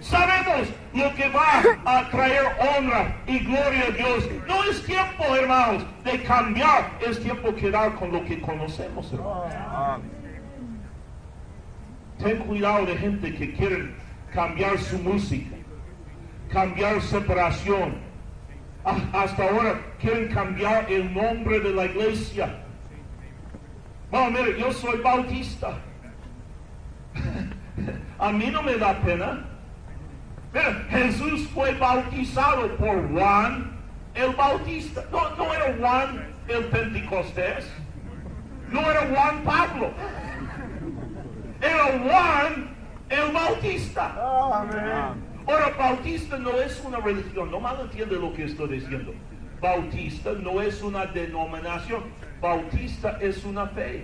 Sabemos 0.00 0.68
lo 0.94 1.14
que 1.14 1.28
va 1.28 1.62
a 1.84 2.10
traer 2.10 2.42
honra 2.58 3.14
y 3.26 3.38
gloria 3.40 3.84
a 3.84 3.90
Dios. 3.90 4.28
No 4.48 4.64
es 4.64 4.82
tiempo, 4.84 5.36
hermanos, 5.36 5.84
de 6.02 6.22
cambiar. 6.22 6.90
Es 7.06 7.22
tiempo 7.22 7.52
de 7.52 7.54
quedar 7.54 7.94
con 7.94 8.10
lo 8.10 8.24
que 8.24 8.40
conocemos. 8.40 9.14
Ten 12.18 12.38
cuidado 12.38 12.86
de 12.86 12.96
gente 12.96 13.34
que 13.34 13.52
quiere 13.52 13.94
cambiar 14.32 14.78
su 14.78 14.98
música, 14.98 15.54
cambiar 16.50 17.00
separación. 17.02 17.96
Ah, 18.84 18.96
Hasta 19.12 19.44
ahora 19.44 19.80
quieren 20.00 20.28
cambiar 20.32 20.90
el 20.90 21.12
nombre 21.14 21.60
de 21.60 21.72
la 21.72 21.84
iglesia. 21.84 22.61
Bueno, 24.12 24.30
mire, 24.30 24.60
yo 24.60 24.70
soy 24.74 25.00
bautista. 25.00 25.78
A 28.18 28.30
mí 28.30 28.50
no 28.52 28.62
me 28.62 28.76
da 28.76 29.00
pena. 29.00 29.42
Mira, 30.52 30.84
Jesús 30.90 31.48
fue 31.54 31.72
bautizado 31.72 32.76
por 32.76 33.10
Juan 33.10 33.72
el 34.14 34.34
Bautista. 34.36 35.02
No, 35.10 35.34
no 35.36 35.54
era 35.54 35.74
Juan 35.78 36.28
el 36.46 36.64
Pentecostés. 36.66 37.72
No 38.70 38.82
era 38.82 39.00
Juan 39.00 39.42
Pablo. 39.44 39.90
Era 41.62 41.84
Juan 42.04 42.68
el 43.08 43.32
Bautista. 43.32 44.14
Ahora, 44.14 45.70
Bautista 45.78 46.36
no 46.36 46.50
es 46.60 46.82
una 46.86 46.98
religión. 46.98 47.50
No 47.50 47.60
malentiende 47.60 48.16
lo 48.16 48.34
que 48.34 48.44
estoy 48.44 48.78
diciendo. 48.78 49.14
Bautista 49.58 50.32
no 50.32 50.60
es 50.60 50.82
una 50.82 51.06
denominación. 51.06 52.02
Bautista 52.42 53.18
es 53.20 53.44
una 53.44 53.68
fe. 53.68 54.02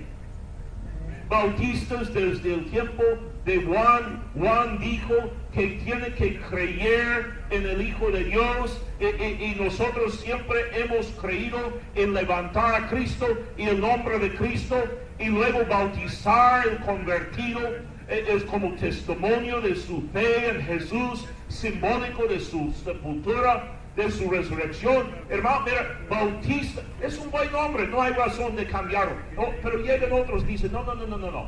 Bautistas 1.29 2.15
desde 2.15 2.55
el 2.55 2.71
tiempo 2.71 3.03
de 3.45 3.63
Juan, 3.65 4.23
Juan 4.39 4.79
dijo 4.79 5.13
que 5.53 5.67
tiene 5.85 6.15
que 6.15 6.39
creer 6.49 7.35
en 7.51 7.67
el 7.67 7.83
Hijo 7.83 8.11
de 8.13 8.25
Dios. 8.25 8.81
Y, 9.01 9.05
y- 9.07 9.53
y 9.53 9.61
nosotros 9.63 10.21
siempre 10.21 10.61
hemos 10.73 11.07
creído 11.21 11.59
en 11.97 12.15
levantar 12.15 12.77
a 12.77 12.89
Cristo 12.89 13.27
y 13.59 13.65
el 13.65 13.81
nombre 13.81 14.19
de 14.21 14.35
Cristo 14.37 14.83
y 15.19 15.27
luego 15.27 15.65
bautizar 15.69 16.67
el 16.67 16.79
convertido. 16.79 17.61
Eh, 18.09 18.25
es 18.37 18.45
como 18.45 18.73
testimonio 18.77 19.61
de 19.61 19.75
su 19.75 20.01
fe 20.13 20.49
en 20.51 20.63
Jesús, 20.63 21.27
simbólico 21.49 22.25
de 22.27 22.41
su 22.41 22.73
sepultura, 22.85 23.78
de 23.99 24.11
su 24.13 24.31
resurrección. 24.31 25.09
Hermano, 25.29 25.65
mira, 25.67 25.99
bautista 26.09 26.81
es 27.03 27.19
un 27.19 27.31
buen 27.31 27.51
nombre, 27.53 27.87
no 27.89 28.01
hay 28.01 28.13
razón 28.13 28.55
de 28.57 28.65
cambiarlo. 28.67 29.17
Pero 29.63 29.79
llegan 29.79 30.13
otros 30.13 30.47
dicen, 30.47 30.71
no, 30.73 30.85
no, 30.85 30.95
no, 30.95 31.07
no, 31.07 31.19
no, 31.19 31.31
no. 31.31 31.47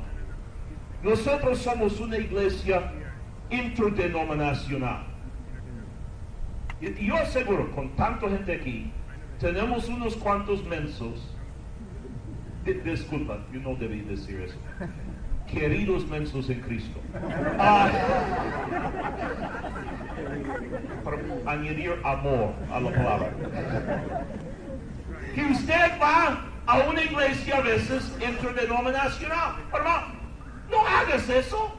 Nosotros 1.03 1.59
somos 1.59 1.99
una 2.01 2.19
iglesia 2.19 2.93
interdenominacional. 3.51 5.07
Y 6.81 7.07
yo 7.07 7.17
aseguro, 7.17 7.71
con 7.71 7.91
tanta 7.91 8.29
gente 8.29 8.53
aquí, 8.55 8.91
tenemos 9.39 9.89
unos 9.89 10.17
cuantos 10.17 10.65
mensos. 10.65 11.35
Di- 12.65 12.75
disculpa, 12.75 13.39
yo 13.53 13.61
no 13.61 13.75
debí 13.77 14.01
decir 14.01 14.41
eso. 14.41 14.57
Queridos 15.47 16.07
mensos 16.09 16.49
en 16.51 16.61
Cristo. 16.61 17.01
Ah, 17.59 17.91
para 21.05 21.16
añadir 21.53 21.95
amor 22.05 22.53
a 22.73 22.81
la 22.81 22.91
palabra. 22.91 23.31
Que 25.35 25.45
usted 25.45 26.01
va 26.01 26.45
a 26.66 26.79
una 26.89 27.03
iglesia 27.03 27.57
a 27.57 27.61
veces 27.61 28.12
interdenominacional. 28.21 29.57
Hermano, 29.73 30.07
no 30.71 30.87
hagas 30.87 31.29
eso. 31.29 31.77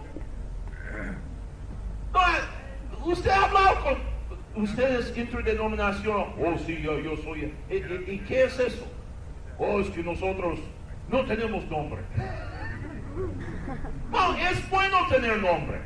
No, 2.13 3.05
usted 3.11 3.29
ha 3.29 3.43
hablado 3.45 3.75
con 3.83 4.63
ustedes 4.63 5.15
interdenominacional. 5.17 6.27
Oh, 6.39 6.57
sí, 6.65 6.81
yo, 6.81 6.99
yo 6.99 7.15
soy. 7.17 7.53
¿Y, 7.69 7.75
y- 7.75 8.05
y 8.15 8.19
qué 8.27 8.43
es 8.45 8.59
eso? 8.59 8.85
Oh, 9.57 9.79
es 9.79 9.89
que 9.89 10.03
nosotros 10.03 10.59
no 11.09 11.23
tenemos 11.25 11.65
nombre. 11.69 12.01
No, 14.11 14.35
es 14.35 14.69
bueno 14.69 14.97
tener 15.09 15.37
nombre. 15.39 15.79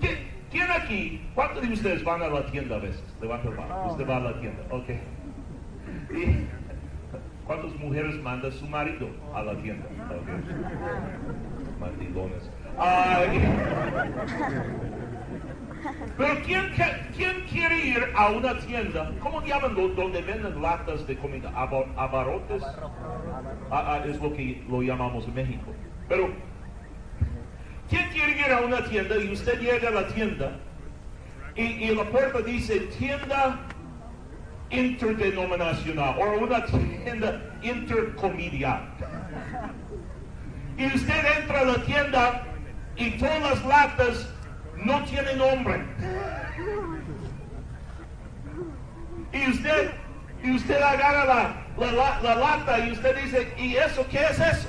¿Qui- 0.00 0.28
¿Quién 0.54 0.70
aquí? 0.70 1.20
¿Cuántos 1.34 1.62
de 1.62 1.72
ustedes 1.72 2.04
van 2.04 2.22
a 2.22 2.28
la 2.28 2.46
tienda 2.46 2.76
a 2.76 2.78
veces? 2.78 3.02
Levanta 3.20 3.50
la 3.50 3.56
mano. 3.56 3.86
Usted 3.90 4.08
va 4.08 4.16
a 4.18 4.20
la 4.20 4.40
tienda. 4.40 4.62
Ok. 4.70 4.88
¿Y 6.16 6.46
¿Cuántas 7.44 7.74
mujeres 7.74 8.14
manda 8.22 8.50
su 8.52 8.64
marido 8.68 9.08
a 9.34 9.42
la 9.42 9.54
tienda? 9.56 9.84
Ok. 10.10 10.28
Mandilones. 11.80 12.50
Ay. 12.78 13.40
Pero 16.16 16.34
¿quién, 16.46 16.72
quién 17.16 17.40
quiere 17.50 17.86
ir 17.86 18.04
a 18.16 18.28
una 18.30 18.56
tienda? 18.58 19.10
¿Cómo 19.20 19.42
llaman 19.44 19.74
donde 19.74 20.22
venden 20.22 20.62
latas 20.62 21.04
de 21.06 21.16
comida? 21.18 21.50
Aba- 21.54 21.84
¿Abarrotes? 21.96 22.62
Ah, 22.62 23.98
ah, 23.98 24.02
es 24.06 24.22
lo 24.22 24.32
que 24.32 24.62
lo 24.70 24.82
llamamos 24.82 25.26
en 25.26 25.34
México. 25.34 25.72
Pero, 26.08 26.28
¿quién 27.88 28.08
quiere 28.10 28.38
ir 28.38 28.52
a 28.52 28.60
una 28.60 28.84
tienda 28.84 29.16
y 29.16 29.32
usted 29.32 29.60
llega 29.60 29.88
a 29.88 29.92
la 29.92 30.06
tienda 30.08 30.52
y, 31.54 31.62
y 31.62 31.94
la 31.94 32.04
puerta 32.04 32.38
dice 32.40 32.80
tienda 32.98 33.60
interdenominacional 34.70 36.16
o 36.18 36.38
una 36.44 36.64
tienda 36.66 37.40
intercomedial? 37.62 38.80
Y 40.76 40.86
usted 40.86 41.24
entra 41.40 41.60
a 41.60 41.64
la 41.64 41.74
tienda 41.84 42.42
y 42.96 43.10
todas 43.12 43.40
las 43.40 43.64
latas 43.64 44.28
no 44.76 45.02
tienen 45.04 45.38
nombre. 45.38 45.80
Y 49.32 49.50
usted, 49.50 49.90
y 50.42 50.56
usted 50.56 50.80
agarra 50.80 51.24
la, 51.24 51.56
la, 51.78 51.92
la- 51.92 52.20
la 52.22 52.34
lata 52.36 52.78
y 52.86 52.92
usted 52.92 53.16
dice, 53.24 53.52
¿y 53.58 53.76
eso 53.76 54.06
qué 54.10 54.18
es 54.30 54.38
eso? 54.40 54.68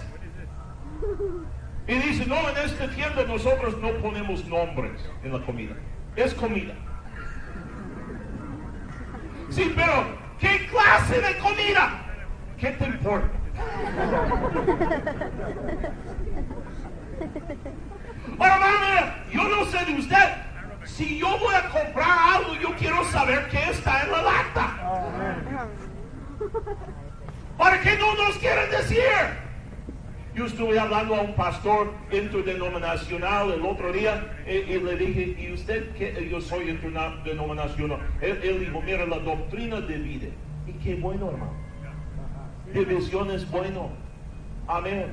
Y 1.88 1.94
dice, 1.96 2.26
no, 2.26 2.50
en 2.50 2.58
esta 2.58 2.90
tienda 2.90 3.24
nosotros 3.26 3.78
no 3.80 3.92
ponemos 4.02 4.44
nombres 4.46 5.00
en 5.24 5.34
la 5.34 5.46
comida. 5.46 5.76
Es 6.16 6.34
comida. 6.34 6.74
Sí, 9.52 9.72
pero 9.76 10.18
¿qué 10.40 10.68
clase 10.68 11.22
de 11.22 11.38
comida? 11.38 12.02
¿Qué 12.58 12.72
te 12.72 12.86
importa? 12.86 13.28
Ahora, 18.40 18.60
mami, 18.60 19.12
yo 19.32 19.44
no 19.44 19.66
sé 19.66 19.86
de 19.86 20.00
usted. 20.00 20.46
Si 20.86 21.20
yo 21.20 21.38
voy 21.40 21.54
a 21.54 21.70
comprar 21.70 22.36
algo, 22.36 22.56
yo 22.56 22.76
quiero 22.78 23.04
saber 23.06 23.48
qué 23.50 23.70
está 23.70 24.04
en 24.04 24.12
la 24.12 24.22
lata. 24.24 24.78
¿Para 27.58 27.82
qué 27.82 27.98
no 27.98 28.16
nos 28.16 28.38
quieren 28.38 28.72
decir? 28.72 29.45
Yo 30.36 30.46
estuve 30.48 30.78
hablando 30.78 31.16
a 31.16 31.22
un 31.22 31.34
pastor 31.34 31.94
interdenominacional 32.12 33.52
el 33.54 33.62
otro 33.66 33.94
día 33.94 34.36
y, 34.46 34.52
y 34.74 34.80
le 34.82 34.98
dije, 34.98 35.36
¿y 35.42 35.54
usted 35.54 35.92
qué? 35.98 36.28
Yo 36.30 36.42
soy 36.42 36.70
interdenominacional. 36.72 38.00
Él, 38.22 38.40
él 38.44 38.60
dijo, 38.60 38.82
mira, 38.82 39.06
la 39.06 39.20
doctrina 39.20 39.80
divide. 39.80 40.34
Y 40.68 40.74
qué 40.84 40.96
bueno, 40.96 41.30
hermano. 41.30 41.54
División 42.74 43.32
es 43.32 43.50
bueno. 43.50 43.90
Amén. 44.68 45.06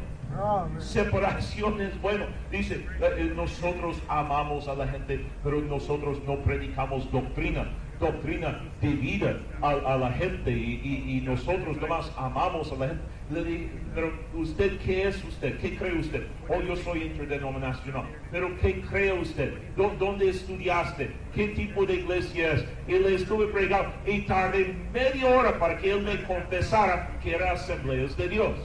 Separación 0.81 1.81
es 1.81 2.01
bueno. 2.03 2.25
Dice, 2.51 2.85
eh, 3.01 3.15
eh, 3.19 3.33
nosotros 3.37 3.99
amamos 4.09 4.67
a 4.67 4.75
la 4.75 4.89
gente, 4.89 5.25
pero 5.45 5.61
nosotros 5.61 6.19
no 6.27 6.37
predicamos 6.39 7.11
doctrina. 7.13 7.67
Doctrina 8.01 8.59
divide 8.81 9.37
a, 9.61 9.71
a 9.71 9.97
la 9.99 10.11
gente 10.13 10.51
y, 10.51 10.81
y- 10.83 11.19
y 11.19 11.21
nosotros 11.21 11.77
nomás 11.81 12.11
amamos 12.17 12.73
a 12.73 12.77
la 12.77 12.87
gente. 12.89 13.03
Le 13.33 13.45
dije, 13.45 13.71
pero 13.95 14.13
usted, 14.35 14.79
¿qué 14.81 15.09
es 15.09 15.25
usted? 15.25 15.59
¿Qué 15.59 15.77
cree 15.77 15.99
usted? 15.99 16.27
Oh, 16.49 16.61
yo 16.61 16.77
soy 16.77 17.05
interdenominacional. 17.05 18.05
Pero 18.31 18.51
¿qué 18.61 18.83
cree 18.83 19.13
usted? 19.13 19.55
¿Dó- 19.77 19.95
¿Dónde 19.99 20.29
estudiaste? 20.29 21.11
¿Qué 21.35 21.49
tipo 21.49 21.87
de 21.87 21.95
iglesia 21.95 22.53
es? 22.53 22.65
Y 22.87 22.99
le 22.99 23.15
estuve 23.15 23.47
pregando 23.47 23.91
y 24.07 24.23
tardé 24.23 24.75
media 24.93 25.29
hora 25.31 25.59
para 25.59 25.79
que 25.79 25.93
él 25.93 26.03
me 26.03 26.23
confesara 26.25 27.19
que 27.23 27.35
era 27.35 27.53
Asambleas 27.53 28.17
de 28.19 28.29
Dios. 28.29 28.59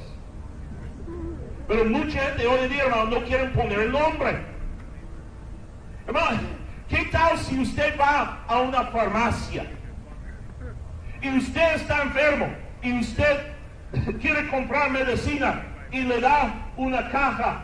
Pero 1.68 1.86
mucha 1.86 2.20
gente 2.20 2.46
hoy 2.48 2.60
en 2.64 2.70
día, 2.70 2.84
hermano, 2.84 3.20
no 3.20 3.24
quieren 3.26 3.52
poner 3.54 3.80
el 3.80 3.92
nombre. 3.92 4.38
Hermano, 6.08 6.40
¿Qué 6.90 7.04
tal 7.12 7.38
si 7.38 7.60
usted 7.60 8.00
va 8.00 8.44
a 8.48 8.62
una 8.62 8.86
farmacia 8.86 9.66
y 11.22 11.30
usted 11.38 11.76
está 11.76 12.02
enfermo 12.04 12.48
y 12.82 12.98
usted 12.98 13.57
quiere 14.22 14.48
comprar 14.50 14.90
medicina 14.92 15.64
y 15.92 16.02
le 16.02 16.20
da 16.20 16.54
una 16.76 17.10
caja, 17.10 17.62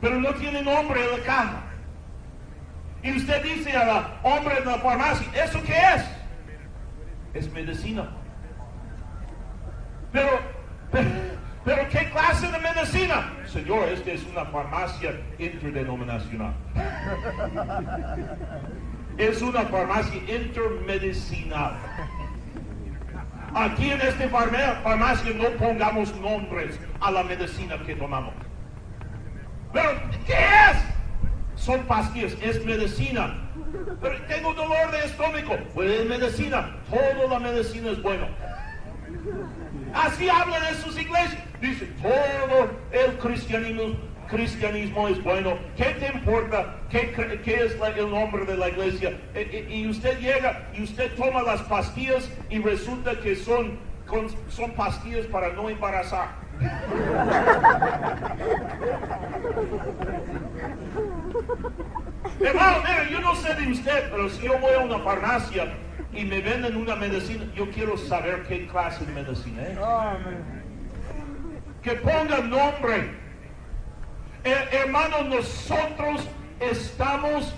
pero 0.00 0.20
no 0.20 0.32
tiene 0.34 0.62
nombre 0.62 1.04
en 1.04 1.18
la 1.18 1.24
caja? 1.24 1.62
Y 3.02 3.16
usted 3.16 3.42
dice 3.42 3.72
al 3.72 4.18
hombre 4.22 4.54
de 4.54 4.64
la 4.64 4.78
farmacia, 4.78 5.44
¿eso 5.44 5.62
qué 5.62 5.76
es? 5.94 6.04
Es 7.34 7.52
medicina. 7.52 8.08
Pero, 10.10 10.40
pero, 10.90 11.10
pero 11.64 11.88
¿qué 11.90 12.08
clase 12.10 12.46
de 12.50 12.58
medicina? 12.60 13.30
Señor, 13.46 13.88
esta 13.88 14.12
es 14.12 14.24
una 14.26 14.46
farmacia 14.46 15.20
interdenominacional. 15.38 16.54
Es 19.18 19.42
una 19.42 19.62
farmacia 19.62 20.20
intermedicinal. 20.34 21.74
Aquí 23.54 23.90
en 23.90 24.00
farma- 24.30 24.80
farmacia 24.82 25.32
no 25.34 25.48
pongamos 25.58 26.14
nombres 26.16 26.78
a 27.00 27.10
la 27.10 27.22
medicina 27.22 27.78
que 27.86 27.94
tomamos. 27.94 28.34
Pero, 29.72 29.90
¿qué 30.26 30.32
es? 30.34 30.76
Son 31.62 31.80
pastillas, 31.82 32.36
es 32.42 32.64
medicina. 32.64 33.34
Pero 34.00 34.20
tengo 34.26 34.54
dolor 34.54 34.90
de 34.90 35.04
estómago, 35.04 35.56
pues 35.72 35.90
es 36.00 36.08
medicina. 36.08 36.76
Toda 36.90 37.28
la 37.28 37.38
medicina 37.38 37.90
es 37.90 38.02
buena. 38.02 38.28
Así 39.94 40.28
hablan 40.28 40.62
en 40.68 40.74
sus 40.76 40.98
iglesias. 40.98 41.42
Dice, 41.60 41.86
todo 42.02 42.70
el 42.92 43.18
cristianismo, 43.18 43.96
cristianismo 44.26 45.08
es 45.08 45.22
bueno. 45.22 45.56
¿Qué 45.76 45.84
te 46.00 46.06
importa? 46.16 46.76
¿Qué, 46.90 47.12
qué 47.44 47.54
es 47.64 47.78
la- 47.78 47.90
el 47.90 48.10
nombre 48.10 48.44
de 48.44 48.56
la 48.56 48.68
iglesia? 48.68 49.10
E- 49.34 49.66
e- 49.68 49.76
y 49.76 49.86
usted 49.88 50.18
llega 50.18 50.68
y 50.74 50.82
usted 50.82 51.12
toma 51.14 51.42
las 51.42 51.62
pastillas 51.62 52.28
y 52.50 52.58
resulta 52.60 53.12
que 53.20 53.36
son, 53.36 53.78
con- 54.06 54.28
son 54.48 54.72
pastillas 54.72 55.26
para 55.26 55.52
no 55.52 55.68
embarazar. 55.68 56.42
Hermano, 62.40 62.78
mire, 62.82 63.12
yo 63.12 63.20
no 63.20 63.34
sé 63.36 63.54
de 63.54 63.70
usted, 63.72 64.10
pero 64.10 64.28
si 64.28 64.44
yo 64.46 64.58
voy 64.58 64.72
a 64.74 64.78
una 64.80 64.98
farmacia 65.00 65.68
y 66.12 66.24
me 66.24 66.40
venden 66.40 66.76
una 66.76 66.96
medicina, 66.96 67.44
yo 67.54 67.70
quiero 67.70 67.96
saber 67.96 68.42
qué 68.48 68.66
clase 68.66 69.04
de 69.04 69.12
medicina 69.12 69.62
es. 69.62 69.78
Que 71.82 71.92
ponga 71.96 72.38
nombre. 72.40 73.23
Eh, 74.44 74.54
hermano, 74.72 75.22
nosotros 75.24 76.28
estamos 76.60 77.54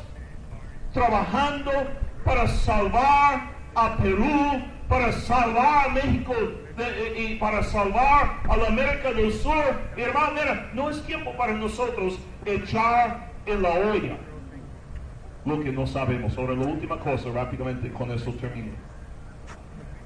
trabajando 0.93 1.71
para 2.25 2.47
salvar 2.47 3.51
a 3.75 3.97
Perú, 3.97 4.63
para 4.89 5.13
salvar 5.13 5.87
a 5.87 5.93
México 5.93 6.33
eh, 6.79 7.15
y 7.31 7.35
para 7.37 7.63
salvar 7.65 8.41
a 8.49 8.57
la 8.57 8.69
América 8.69 9.13
del 9.13 9.33
Sur. 9.33 9.57
Hermano, 9.97 10.33
mira, 10.35 10.71
no 10.75 10.91
es 10.91 11.03
tiempo 11.05 11.33
para 11.37 11.53
nosotros 11.55 12.19
echar 12.45 13.31
en 13.47 13.63
la 13.63 13.71
olla 13.71 14.17
lo 15.45 15.61
que 15.61 15.71
no 15.73 15.87
sabemos. 15.87 16.37
Ahora, 16.39 16.55
la 16.55 16.67
última 16.67 16.99
cosa, 16.99 17.31
rápidamente, 17.33 17.91
con 17.93 18.11
eso 18.11 18.33
termino. 18.35 18.73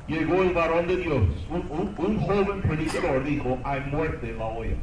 Llegó 0.07 0.43
el 0.43 0.53
varón 0.53 0.87
de 0.87 0.97
Dios, 0.97 1.23
un- 1.51 1.95
un 1.97 2.21
joven 2.21 2.61
predicador, 2.63 3.23
dijo, 3.23 3.59
hay 3.65 3.81
muerte 3.83 4.31
en 4.31 4.39
la 4.39 4.45
olla. 4.47 4.77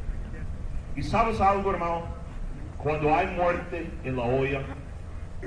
¿Y 0.97 1.03
sabes 1.03 1.39
algo, 1.39 1.71
hermano? 1.71 2.01
Cuando 2.79 3.13
hay 3.13 3.27
muerte 3.27 3.87
en 4.03 4.15
la 4.15 4.23
olla, 4.23 4.61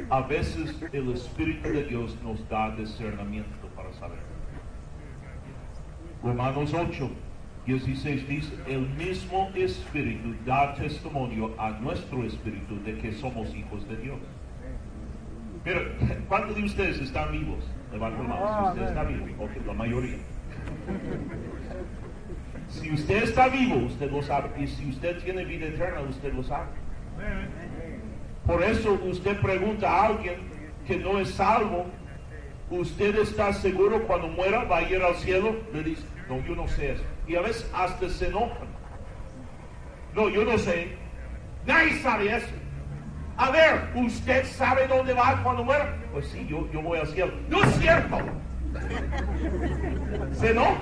a 0.09 0.21
veces 0.21 0.81
el 0.93 1.13
Espíritu 1.13 1.69
de 1.69 1.85
Dios 1.85 2.17
nos 2.23 2.49
da 2.49 2.71
discernimiento 2.77 3.67
para 3.75 3.93
saber. 3.95 4.21
Romanos 6.23 6.73
8, 6.73 7.11
16 7.67 8.29
dice, 8.29 8.55
el 8.69 8.89
mismo 8.91 9.51
Espíritu 9.57 10.37
da 10.47 10.73
testimonio 10.75 11.53
a 11.59 11.71
nuestro 11.71 12.23
Espíritu 12.25 12.81
de 12.85 12.99
que 12.99 13.13
somos 13.13 13.53
hijos 13.53 13.89
de 13.89 13.97
Dios. 13.97 14.21
Pero, 15.65 15.81
¿cuántos 16.29 16.55
de 16.55 16.63
ustedes 16.63 17.01
están 17.01 17.33
vivos? 17.33 17.69
Levanten 17.91 18.29
la 18.29 18.37
mano 18.37 18.63
si 18.63 18.69
usted 18.69 18.83
está 18.89 19.03
vivo. 19.03 19.45
Ok, 19.45 19.51
la 19.67 19.73
mayoría. 19.73 20.19
Si 22.71 22.91
usted 22.93 23.25
está 23.25 23.49
vivo, 23.49 23.77
usted 23.87 24.11
lo 24.11 24.23
sabe. 24.23 24.51
Y 24.63 24.67
si 24.67 24.89
usted 24.89 25.19
tiene 25.23 25.45
vida 25.45 25.67
eterna, 25.67 26.01
usted 26.03 26.33
lo 26.33 26.43
sabe. 26.43 26.69
Por 28.47 28.63
eso 28.63 28.99
usted 29.05 29.39
pregunta 29.41 29.91
a 29.91 30.07
alguien 30.07 30.37
que 30.87 30.97
no 30.97 31.19
es 31.19 31.31
salvo, 31.31 31.87
¿usted 32.71 33.17
está 33.17 33.53
seguro 33.53 34.03
cuando 34.07 34.29
muera 34.29 34.65
va 34.65 34.79
a 34.79 34.83
ir 34.83 35.03
al 35.03 35.15
cielo? 35.17 35.57
Le 35.73 35.83
dice, 35.83 36.03
no, 36.29 36.45
yo 36.45 36.55
no 36.55 36.67
sé 36.69 36.93
eso. 36.93 37.05
Y 37.27 37.37
a 37.37 37.43
veces 37.43 37.69
hasta 37.75 38.09
se 38.09 38.29
enojan. 38.29 38.69
No, 40.15 40.29
yo 40.29 40.45
no 40.45 40.59
sé. 40.59 40.97
Nadie 41.67 42.01
sabe 42.01 42.37
eso. 42.37 42.49
A 43.37 43.51
ver, 43.51 43.91
¿usted 43.95 44.45
sabe 44.47 44.87
dónde 44.87 45.13
va 45.13 45.43
cuando 45.43 45.65
muera? 45.65 45.97
Pues 46.13 46.27
sí, 46.29 46.47
yo, 46.49 46.71
yo 46.73 46.83
voy 46.83 46.99
al 46.99 47.07
cielo. 47.07 47.33
No 47.49 47.63
es 47.63 47.75
cierto. 47.77 48.19
Se 50.33 50.51
enoja. 50.51 50.77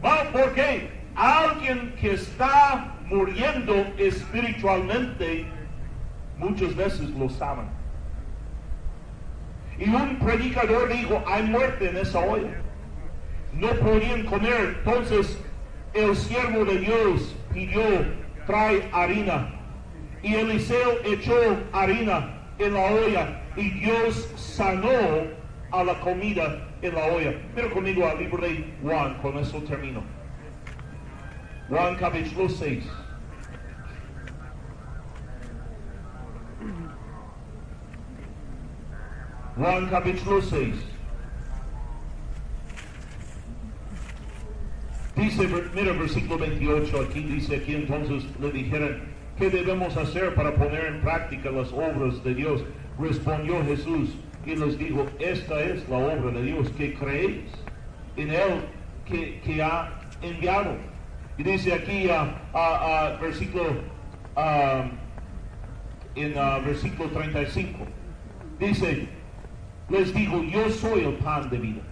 Bueno, 0.00 0.30
porque 0.32 0.90
alguien 1.16 1.94
que 2.00 2.12
está 2.12 2.94
muriendo 3.06 3.74
espiritualmente, 3.98 5.46
muchas 6.38 6.74
veces 6.76 7.10
lo 7.10 7.28
saben. 7.28 7.66
Y 9.78 9.88
un 9.88 10.18
predicador 10.18 10.88
dijo, 10.88 11.22
hay 11.26 11.44
muerte 11.44 11.88
en 11.88 11.96
esa 11.96 12.20
olla. 12.20 12.60
No 13.52 13.68
podían 13.68 14.24
comer. 14.24 14.76
Entonces 14.84 15.38
el 15.94 16.16
siervo 16.16 16.64
de 16.64 16.78
Dios 16.78 17.34
pidió, 17.52 17.82
trae 18.46 18.88
harina. 18.92 19.54
Y 20.22 20.34
Eliseo 20.34 20.98
echó 21.04 21.34
harina 21.72 22.34
en 22.58 22.74
la 22.74 22.80
olla 22.80 23.40
y 23.56 23.70
Dios 23.70 24.28
sanó 24.36 24.88
a 25.70 25.84
la 25.84 26.00
comida 26.00 26.67
en 26.82 26.94
la 26.94 27.06
olla. 27.06 27.34
Mira 27.54 27.70
conmigo 27.70 28.06
al 28.06 28.18
libro 28.18 28.42
de 28.42 28.64
Juan, 28.82 29.14
con 29.20 29.38
eso 29.38 29.58
termino. 29.62 30.02
Juan 31.68 31.96
capítulo 31.96 32.48
6. 32.48 32.84
Juan 39.56 39.88
capítulo 39.88 40.40
6. 40.40 40.74
Dice, 45.16 45.48
mira 45.74 45.92
versículo 45.94 46.38
28, 46.38 47.00
aquí 47.00 47.22
dice, 47.22 47.56
aquí 47.56 47.74
entonces 47.74 48.24
le 48.40 48.52
dijeron, 48.52 49.00
¿qué 49.36 49.50
debemos 49.50 49.96
hacer 49.96 50.32
para 50.36 50.54
poner 50.54 50.86
en 50.86 51.00
práctica 51.00 51.50
las 51.50 51.72
obras 51.72 52.22
de 52.22 52.36
Dios? 52.36 52.64
Respondió 53.00 53.64
Jesús 53.64 54.10
y 54.48 54.56
les 54.56 54.78
dijo, 54.78 55.06
esta 55.18 55.60
es 55.60 55.86
la 55.88 55.98
obra 55.98 56.30
de 56.30 56.42
Dios, 56.42 56.70
que 56.70 56.94
creéis 56.94 57.52
en 58.16 58.30
Él 58.30 58.64
que, 59.06 59.62
ha 59.62 59.90
enviado. 60.22 60.74
Y 61.36 61.42
dice 61.42 61.74
aquí, 61.74 62.08
a 62.10 63.18
versículo, 63.20 63.64
ah, 64.36 64.86
en 66.14 66.34
ah, 66.36 66.58
versículo 66.64 67.10
35, 67.10 67.78
dice, 68.58 69.08
les 69.90 70.14
digo, 70.14 70.42
yo 70.44 70.70
soy 70.70 71.04
el 71.04 71.14
pan 71.14 71.48
de 71.50 71.58
vida. 71.58 71.82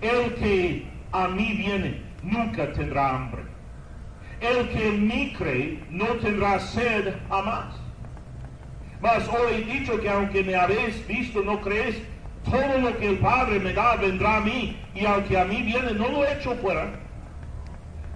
El 0.00 0.34
que 0.34 0.86
a 1.12 1.28
mí 1.28 1.54
viene 1.58 2.00
nunca 2.22 2.72
tendrá 2.72 3.16
hambre. 3.16 3.42
El 4.40 4.68
que 4.70 4.88
en 4.88 5.06
mí 5.06 5.32
cree 5.38 5.78
no 5.90 6.06
tendrá 6.16 6.58
sed 6.58 7.14
jamás. 7.28 7.81
Mas 9.02 9.28
os 9.28 9.50
he 9.50 9.64
dicho 9.64 10.00
que 10.00 10.08
aunque 10.08 10.44
me 10.44 10.54
habéis 10.54 11.04
visto 11.08 11.42
no 11.42 11.60
creéis, 11.60 12.00
todo 12.48 12.78
lo 12.78 12.96
que 12.96 13.08
el 13.08 13.18
Padre 13.18 13.58
me 13.58 13.72
da 13.72 13.96
vendrá 13.96 14.36
a 14.36 14.40
mí, 14.40 14.76
y 14.94 15.04
al 15.04 15.24
que 15.24 15.36
a 15.36 15.44
mí 15.44 15.60
viene 15.62 15.92
no 15.94 16.08
lo 16.08 16.24
echo 16.24 16.54
fuera. 16.54 16.88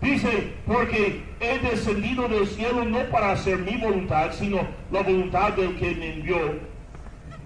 Dice, 0.01 0.53
porque 0.65 1.25
he 1.41 1.59
descendido 1.59 2.29
del 2.29 2.47
cielo 2.47 2.85
no 2.85 3.01
para 3.11 3.33
hacer 3.33 3.59
mi 3.59 3.77
voluntad, 3.77 4.31
sino 4.33 4.61
la 4.93 5.03
voluntad 5.03 5.55
del 5.55 5.75
que 5.77 5.93
me 5.97 6.15
envió. 6.15 6.61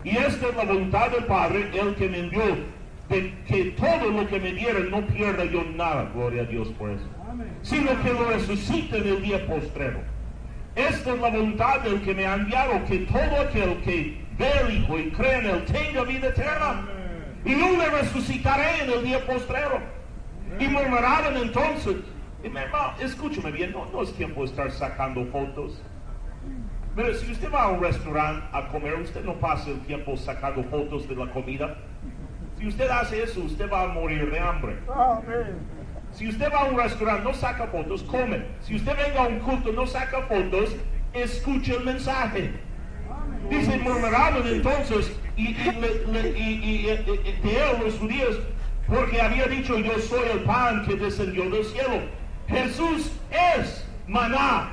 Y 0.05 0.11
esta 0.11 0.49
es 0.49 0.57
la 0.57 0.65
voluntad 0.65 1.11
del 1.11 1.25
Padre, 1.25 1.71
el 1.73 1.95
que 1.95 2.09
me 2.09 2.19
envió, 2.19 2.43
de 3.09 3.35
que 3.47 3.65
todo 3.71 4.11
lo 4.11 4.29
que 4.29 4.39
me 4.39 4.53
diera 4.53 4.81
no 4.81 5.01
pierda 5.07 5.45
yo 5.45 5.65
nada, 5.77 6.11
gloria 6.15 6.43
a 6.43 6.47
Dios 6.47 6.69
por 6.79 6.91
eso, 6.91 7.07
sino 7.63 7.91
que 8.03 8.13
lo 8.13 8.31
resucite 8.31 8.99
en 8.99 9.07
el 9.07 9.23
día 9.23 9.47
postrero. 9.47 10.01
Esta 10.75 11.15
es 11.15 11.21
la 11.21 11.31
voluntad 11.31 11.81
del 11.81 12.01
que 12.03 12.15
me 12.15 12.27
ha 12.27 12.35
enviado, 12.35 12.85
que 12.85 12.99
todo 13.01 13.41
aquel 13.41 13.81
que 13.83 14.25
ve 14.39 14.49
al 14.49 14.73
Hijo 14.73 14.99
y 14.99 15.11
cree 15.11 15.39
en 15.39 15.47
Él 15.47 15.65
tenga 15.65 16.05
vida 16.05 16.29
eterna. 16.29 16.87
Y 17.45 17.59
yo 17.59 17.77
le 17.77 17.89
resucitaré 17.89 18.85
en 18.85 18.93
el 18.93 19.03
día 19.05 19.27
postrero. 19.27 19.81
Y 20.59 20.69
murmuraron 20.69 21.37
entonces, 21.37 21.97
y 22.43 22.49
mi 22.49 22.59
hermano, 22.59 22.95
escúchame 23.01 23.51
bien, 23.51 23.73
no, 23.73 23.87
no 23.87 24.03
es 24.03 24.13
tiempo 24.15 24.41
de 24.41 24.47
estar 24.47 24.71
sacando 24.71 25.25
fotos. 25.27 25.83
Mire, 26.97 27.15
si 27.15 27.33
usted 27.33 27.53
va 27.53 27.63
a 27.63 27.69
un 27.69 27.81
restaurante 27.81 28.47
a 28.53 28.67
comer, 28.69 28.95
usted 28.95 29.25
no 29.25 29.35
pasa 29.35 29.71
el 29.71 29.81
tiempo 29.81 30.17
sacando 30.17 30.63
fotos 30.65 31.09
de 31.09 31.15
la 31.17 31.31
comida. 31.33 31.77
Si 32.59 32.67
usted 32.67 32.89
hace 32.91 33.23
eso, 33.23 33.41
usted 33.41 33.71
va 33.71 33.85
a 33.85 33.89
morir 33.89 34.31
de 34.31 34.39
hambre. 34.39 34.77
Si 36.21 36.29
usted 36.29 36.53
va 36.53 36.61
a 36.61 36.65
un 36.67 36.77
restaurante, 36.77 37.25
no 37.25 37.33
saca 37.33 37.67
fotos, 37.69 38.03
come. 38.03 38.43
Si 38.61 38.77
usted 38.77 38.95
venga 38.95 39.25
a 39.25 39.29
un 39.29 39.39
culto, 39.39 39.73
no 39.73 39.87
saca 39.87 40.21
fotos, 40.29 40.77
escucha 41.15 41.73
el 41.77 41.85
mensaje. 41.85 42.51
Dice, 43.49 43.79
murmuraron 43.79 44.47
entonces, 44.47 45.17
y, 45.39 45.45
y, 45.45 46.91
y- 46.93 47.83
los 47.83 47.99
judíos, 47.99 48.39
porque 48.87 49.19
había 49.19 49.47
dicho, 49.47 49.79
yo 49.79 49.99
soy 49.99 50.29
el 50.31 50.41
pan 50.41 50.85
que 50.85 50.97
descendió 50.97 51.49
del 51.49 51.65
cielo. 51.65 52.03
Jesús 52.49 53.13
es 53.31 53.89
maná. 54.07 54.73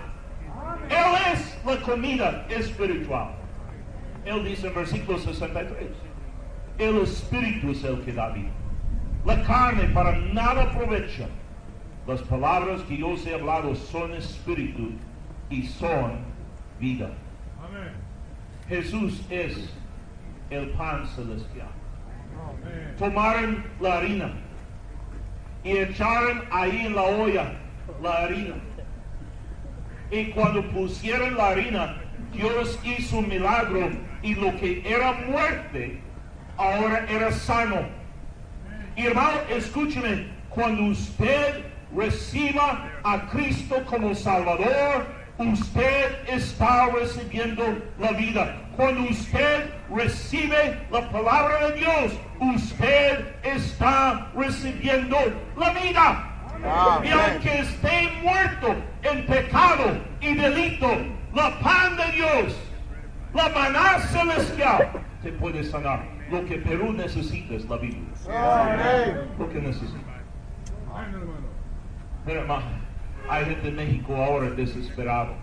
Él 0.90 1.34
es 1.34 1.58
la 1.66 1.78
comida 1.78 2.46
espiritual. 2.50 3.30
Él 4.26 4.44
dice 4.44 4.68
en 4.68 4.76
versículo 4.76 5.18
63, 5.18 5.88
el 6.80 6.98
espíritu 6.98 7.72
es 7.72 7.86
el 7.86 8.02
que 8.02 8.12
da 8.12 8.28
vida. 8.32 8.50
La 9.28 9.44
carne 9.44 9.84
para 9.94 10.18
nada 10.18 10.64
aprovecha. 10.64 11.28
Las 12.08 12.22
palabras 12.22 12.82
que 12.84 12.96
yo 12.96 13.10
os 13.10 13.26
he 13.28 13.34
hablado 13.34 13.76
son 13.76 14.14
espíritu 14.14 14.92
y 15.50 15.64
son 15.64 16.20
vida. 16.80 17.10
Jesús 18.70 19.22
es 19.30 19.70
el 20.50 20.70
pan 20.70 21.06
celestial. 21.08 21.68
Tomaron 22.98 23.66
la 23.82 23.98
harina 23.98 24.32
y 25.62 25.72
echaron 25.72 26.44
ahí 26.50 26.86
en 26.86 26.96
la 26.96 27.04
olla 27.04 27.52
la 28.02 28.24
harina. 28.24 28.56
Y 30.10 30.28
cuando 30.28 30.64
pusieron 30.70 31.36
la 31.36 31.50
harina, 31.50 31.98
Dios 32.32 32.80
hizo 32.82 33.18
un 33.18 33.28
milagro 33.28 33.90
y 34.24 34.36
lo 34.36 34.56
que 34.56 34.90
era 34.90 35.12
muerte 35.28 36.00
ahora 36.56 37.06
era 37.10 37.30
sano. 37.34 37.97
Y 38.98 39.06
hermano, 39.06 39.38
escúcheme, 39.50 40.26
cuando 40.50 40.86
usted 40.86 41.64
reciba 41.96 42.90
a 43.04 43.28
Cristo 43.28 43.76
como 43.86 44.16
Salvador, 44.16 45.06
usted 45.38 46.28
está 46.28 46.88
recibiendo 46.88 47.64
la 48.00 48.12
vida. 48.14 48.58
Cuando 48.76 49.04
usted 49.04 49.70
recibe 49.96 50.80
la 50.92 51.08
palabra 51.12 51.68
de 51.68 51.74
Dios, 51.76 52.14
usted 52.56 53.36
está 53.44 54.32
recibiendo 54.36 55.16
la 55.56 55.70
vida. 55.74 56.34
Y 57.04 57.10
aunque 57.10 57.60
esté 57.60 58.10
muerto 58.24 58.76
en 59.04 59.28
pecado 59.28 59.96
y 60.22 60.34
delito, 60.34 60.90
la 61.36 61.60
pan 61.60 61.98
de 61.98 62.12
Dios, 62.14 62.58
la 63.36 63.48
maná 63.50 64.00
celestial, 64.00 64.90
te 65.22 65.32
puede 65.34 65.64
sanar. 65.64 66.04
Lo 66.32 66.44
que 66.46 66.58
Perú 66.58 66.94
necesita 66.94 67.54
es 67.54 67.66
la 67.66 67.78
Biblia. 67.78 68.17
Amén. 68.30 69.18
Lo 69.40 69.50
que 69.50 69.62
necesita. 69.62 69.98
Mira, 72.26 72.42
hermano, 72.42 72.66
hay 73.30 73.46
gente 73.46 73.68
en 73.70 73.76
México 73.76 74.16
ahora 74.16 74.50
desesperado. 74.52 75.34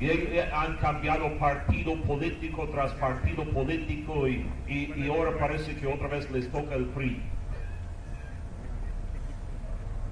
Y 0.00 0.06
eh, 0.08 0.50
han 0.52 0.76
cambiado 0.78 1.38
partido 1.38 1.94
político 2.02 2.68
tras 2.72 2.92
partido 2.94 3.44
político 3.52 4.26
y, 4.26 4.50
y- 4.66 4.92
y 4.96 5.08
ahora 5.08 5.38
parece 5.38 5.76
que 5.76 5.86
otra 5.86 6.08
vez 6.08 6.28
les 6.32 6.50
toca 6.50 6.74
el 6.74 6.86
PRI. 6.86 7.22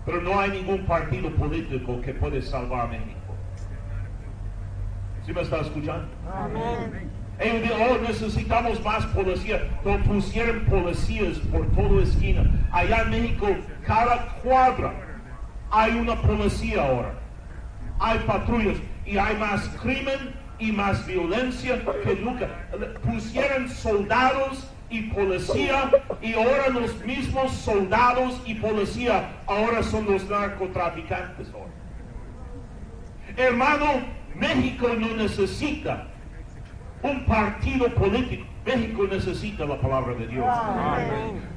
Pero 0.07 0.21
no 0.21 0.39
hay 0.39 0.51
ningún 0.53 0.87
partido 0.87 1.31
político 1.31 2.01
que 2.01 2.15
puede 2.15 2.43
salvar 2.43 2.87
a 2.87 2.91
México. 2.91 3.19
¿Sí 5.27 5.33
me 5.33 5.43
está 5.43 5.61
escuchando? 5.61 6.09
Ellos 7.43 7.73
oh, 7.77 7.99
necesitamos 8.07 8.83
más 8.85 9.05
policía. 9.07 9.69
Pero 9.83 10.03
pusieron 10.05 10.65
policías 10.67 11.39
por 11.51 11.67
toda 11.73 12.03
esquina. 12.03 12.45
Allá 12.71 13.03
en 13.03 13.11
México, 13.11 13.49
cada 13.85 14.27
cuadra 14.43 14.95
hay 15.71 15.93
una 15.93 16.21
policía 16.23 16.83
ahora. 16.85 17.15
Hay 17.99 18.19
patrullas 18.21 18.79
y 19.05 19.19
hay 19.19 19.37
más 19.37 19.69
crimen 19.83 20.35
y 20.59 20.71
más 20.71 21.05
violencia 21.07 21.83
que 22.05 22.15
nunca. 22.17 22.49
Pusieron 23.05 23.69
soldados 23.69 24.69
y 24.91 25.03
policía 25.03 25.91
y 26.21 26.35
ahora 26.35 26.69
los 26.69 26.95
mismos 27.05 27.51
soldados 27.53 28.41
y 28.45 28.55
policía 28.55 29.31
ahora 29.47 29.83
son 29.83 30.05
los 30.05 30.29
narcotraficantes. 30.29 31.49
Hermano, 33.37 34.03
México 34.35 34.89
no 34.99 35.17
necesita 35.17 36.07
un 37.03 37.25
partido 37.25 37.89
político. 37.95 38.45
México 38.65 39.09
necesita 39.11 39.65
la 39.65 39.77
palabra 39.77 40.15
de 40.15 40.27
Dios. 40.29 40.47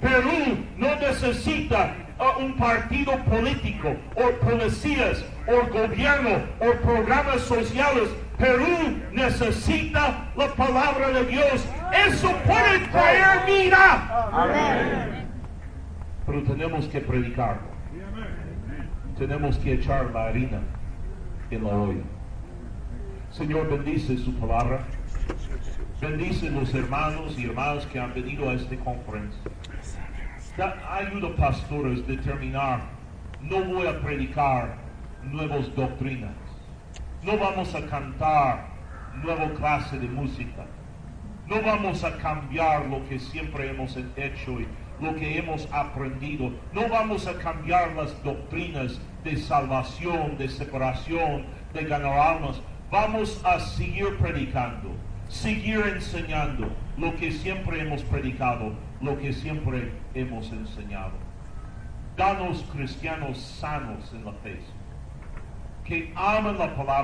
Perú 0.01 0.57
no 0.77 0.95
necesita 0.95 1.93
uh, 2.19 2.43
un 2.43 2.55
partido 2.55 3.11
político 3.25 3.95
o 4.15 4.45
policías 4.45 5.23
o 5.47 5.67
gobierno 5.71 6.41
o 6.59 6.71
programas 6.81 7.41
sociales. 7.41 8.09
Perú 8.37 8.97
necesita 9.11 10.31
la 10.35 10.47
palabra 10.55 11.09
de 11.09 11.25
Dios. 11.25 11.65
Eso 12.07 12.31
puede 12.45 12.79
traer 12.91 13.45
vida. 13.45 15.21
Pero 16.25 16.43
tenemos 16.43 16.87
que 16.87 17.01
predicarlo. 17.01 17.75
Tenemos 19.17 19.57
que 19.59 19.73
echar 19.73 20.09
la 20.11 20.25
harina 20.25 20.59
en 21.51 21.63
la 21.63 21.69
olla. 21.69 22.03
Señor, 23.31 23.69
bendice 23.69 24.17
su 24.17 24.33
palabra. 24.33 24.79
Bendice 26.09 26.51
los 26.51 26.71
hermanos 26.75 27.33
y 27.35 27.45
hermanas 27.45 27.87
que 27.87 27.99
han 27.99 28.13
venido 28.13 28.47
a 28.47 28.53
esta 28.53 28.75
conferencia. 28.75 29.41
Da- 30.55 30.75
ayuda 30.97 31.35
pastores 31.35 32.03
a 32.03 32.03
determinar, 32.03 32.81
no 33.41 33.63
voy 33.63 33.87
a 33.87 33.99
predicar 34.01 34.75
nuevas 35.23 35.73
doctrinas. 35.75 36.35
No 37.23 37.39
vamos 37.39 37.73
a 37.73 37.83
cantar 37.87 38.67
nueva 39.23 39.49
clase 39.55 39.97
de 39.97 40.07
música. 40.07 40.67
No 41.47 41.59
vamos 41.63 42.03
a 42.03 42.15
cambiar 42.17 42.85
lo 42.85 43.03
que 43.09 43.17
siempre 43.17 43.71
hemos 43.71 43.97
hecho 44.15 44.59
y 44.61 44.67
lo 45.01 45.15
que 45.15 45.39
hemos 45.39 45.67
aprendido. 45.71 46.51
No 46.71 46.87
vamos 46.87 47.25
a 47.25 47.33
cambiar 47.39 47.93
las 47.93 48.23
doctrinas 48.23 49.01
de 49.23 49.37
salvación, 49.37 50.37
de 50.37 50.49
separación, 50.49 51.47
de 51.73 51.83
ganar 51.85 52.35
almas. 52.35 52.61
Vamos 52.91 53.43
a 53.43 53.59
seguir 53.59 54.15
predicando, 54.19 54.91
seguir 55.29 55.79
enseñando 55.85 56.69
lo 56.97 57.15
que 57.15 57.31
siempre 57.31 57.81
hemos 57.81 58.01
predicado, 58.03 58.73
lo 59.01 59.17
que 59.17 59.33
siempre 59.33 59.91
hemos 60.13 60.51
enseñado. 60.51 61.13
Danos 62.15 62.63
cristianos 62.73 63.37
sanos 63.37 64.11
en 64.13 64.25
la 64.25 64.31
fe, 64.33 64.59
que 65.83 66.13
aman 66.15 66.57
la 66.57 66.75
palabra. 66.75 66.95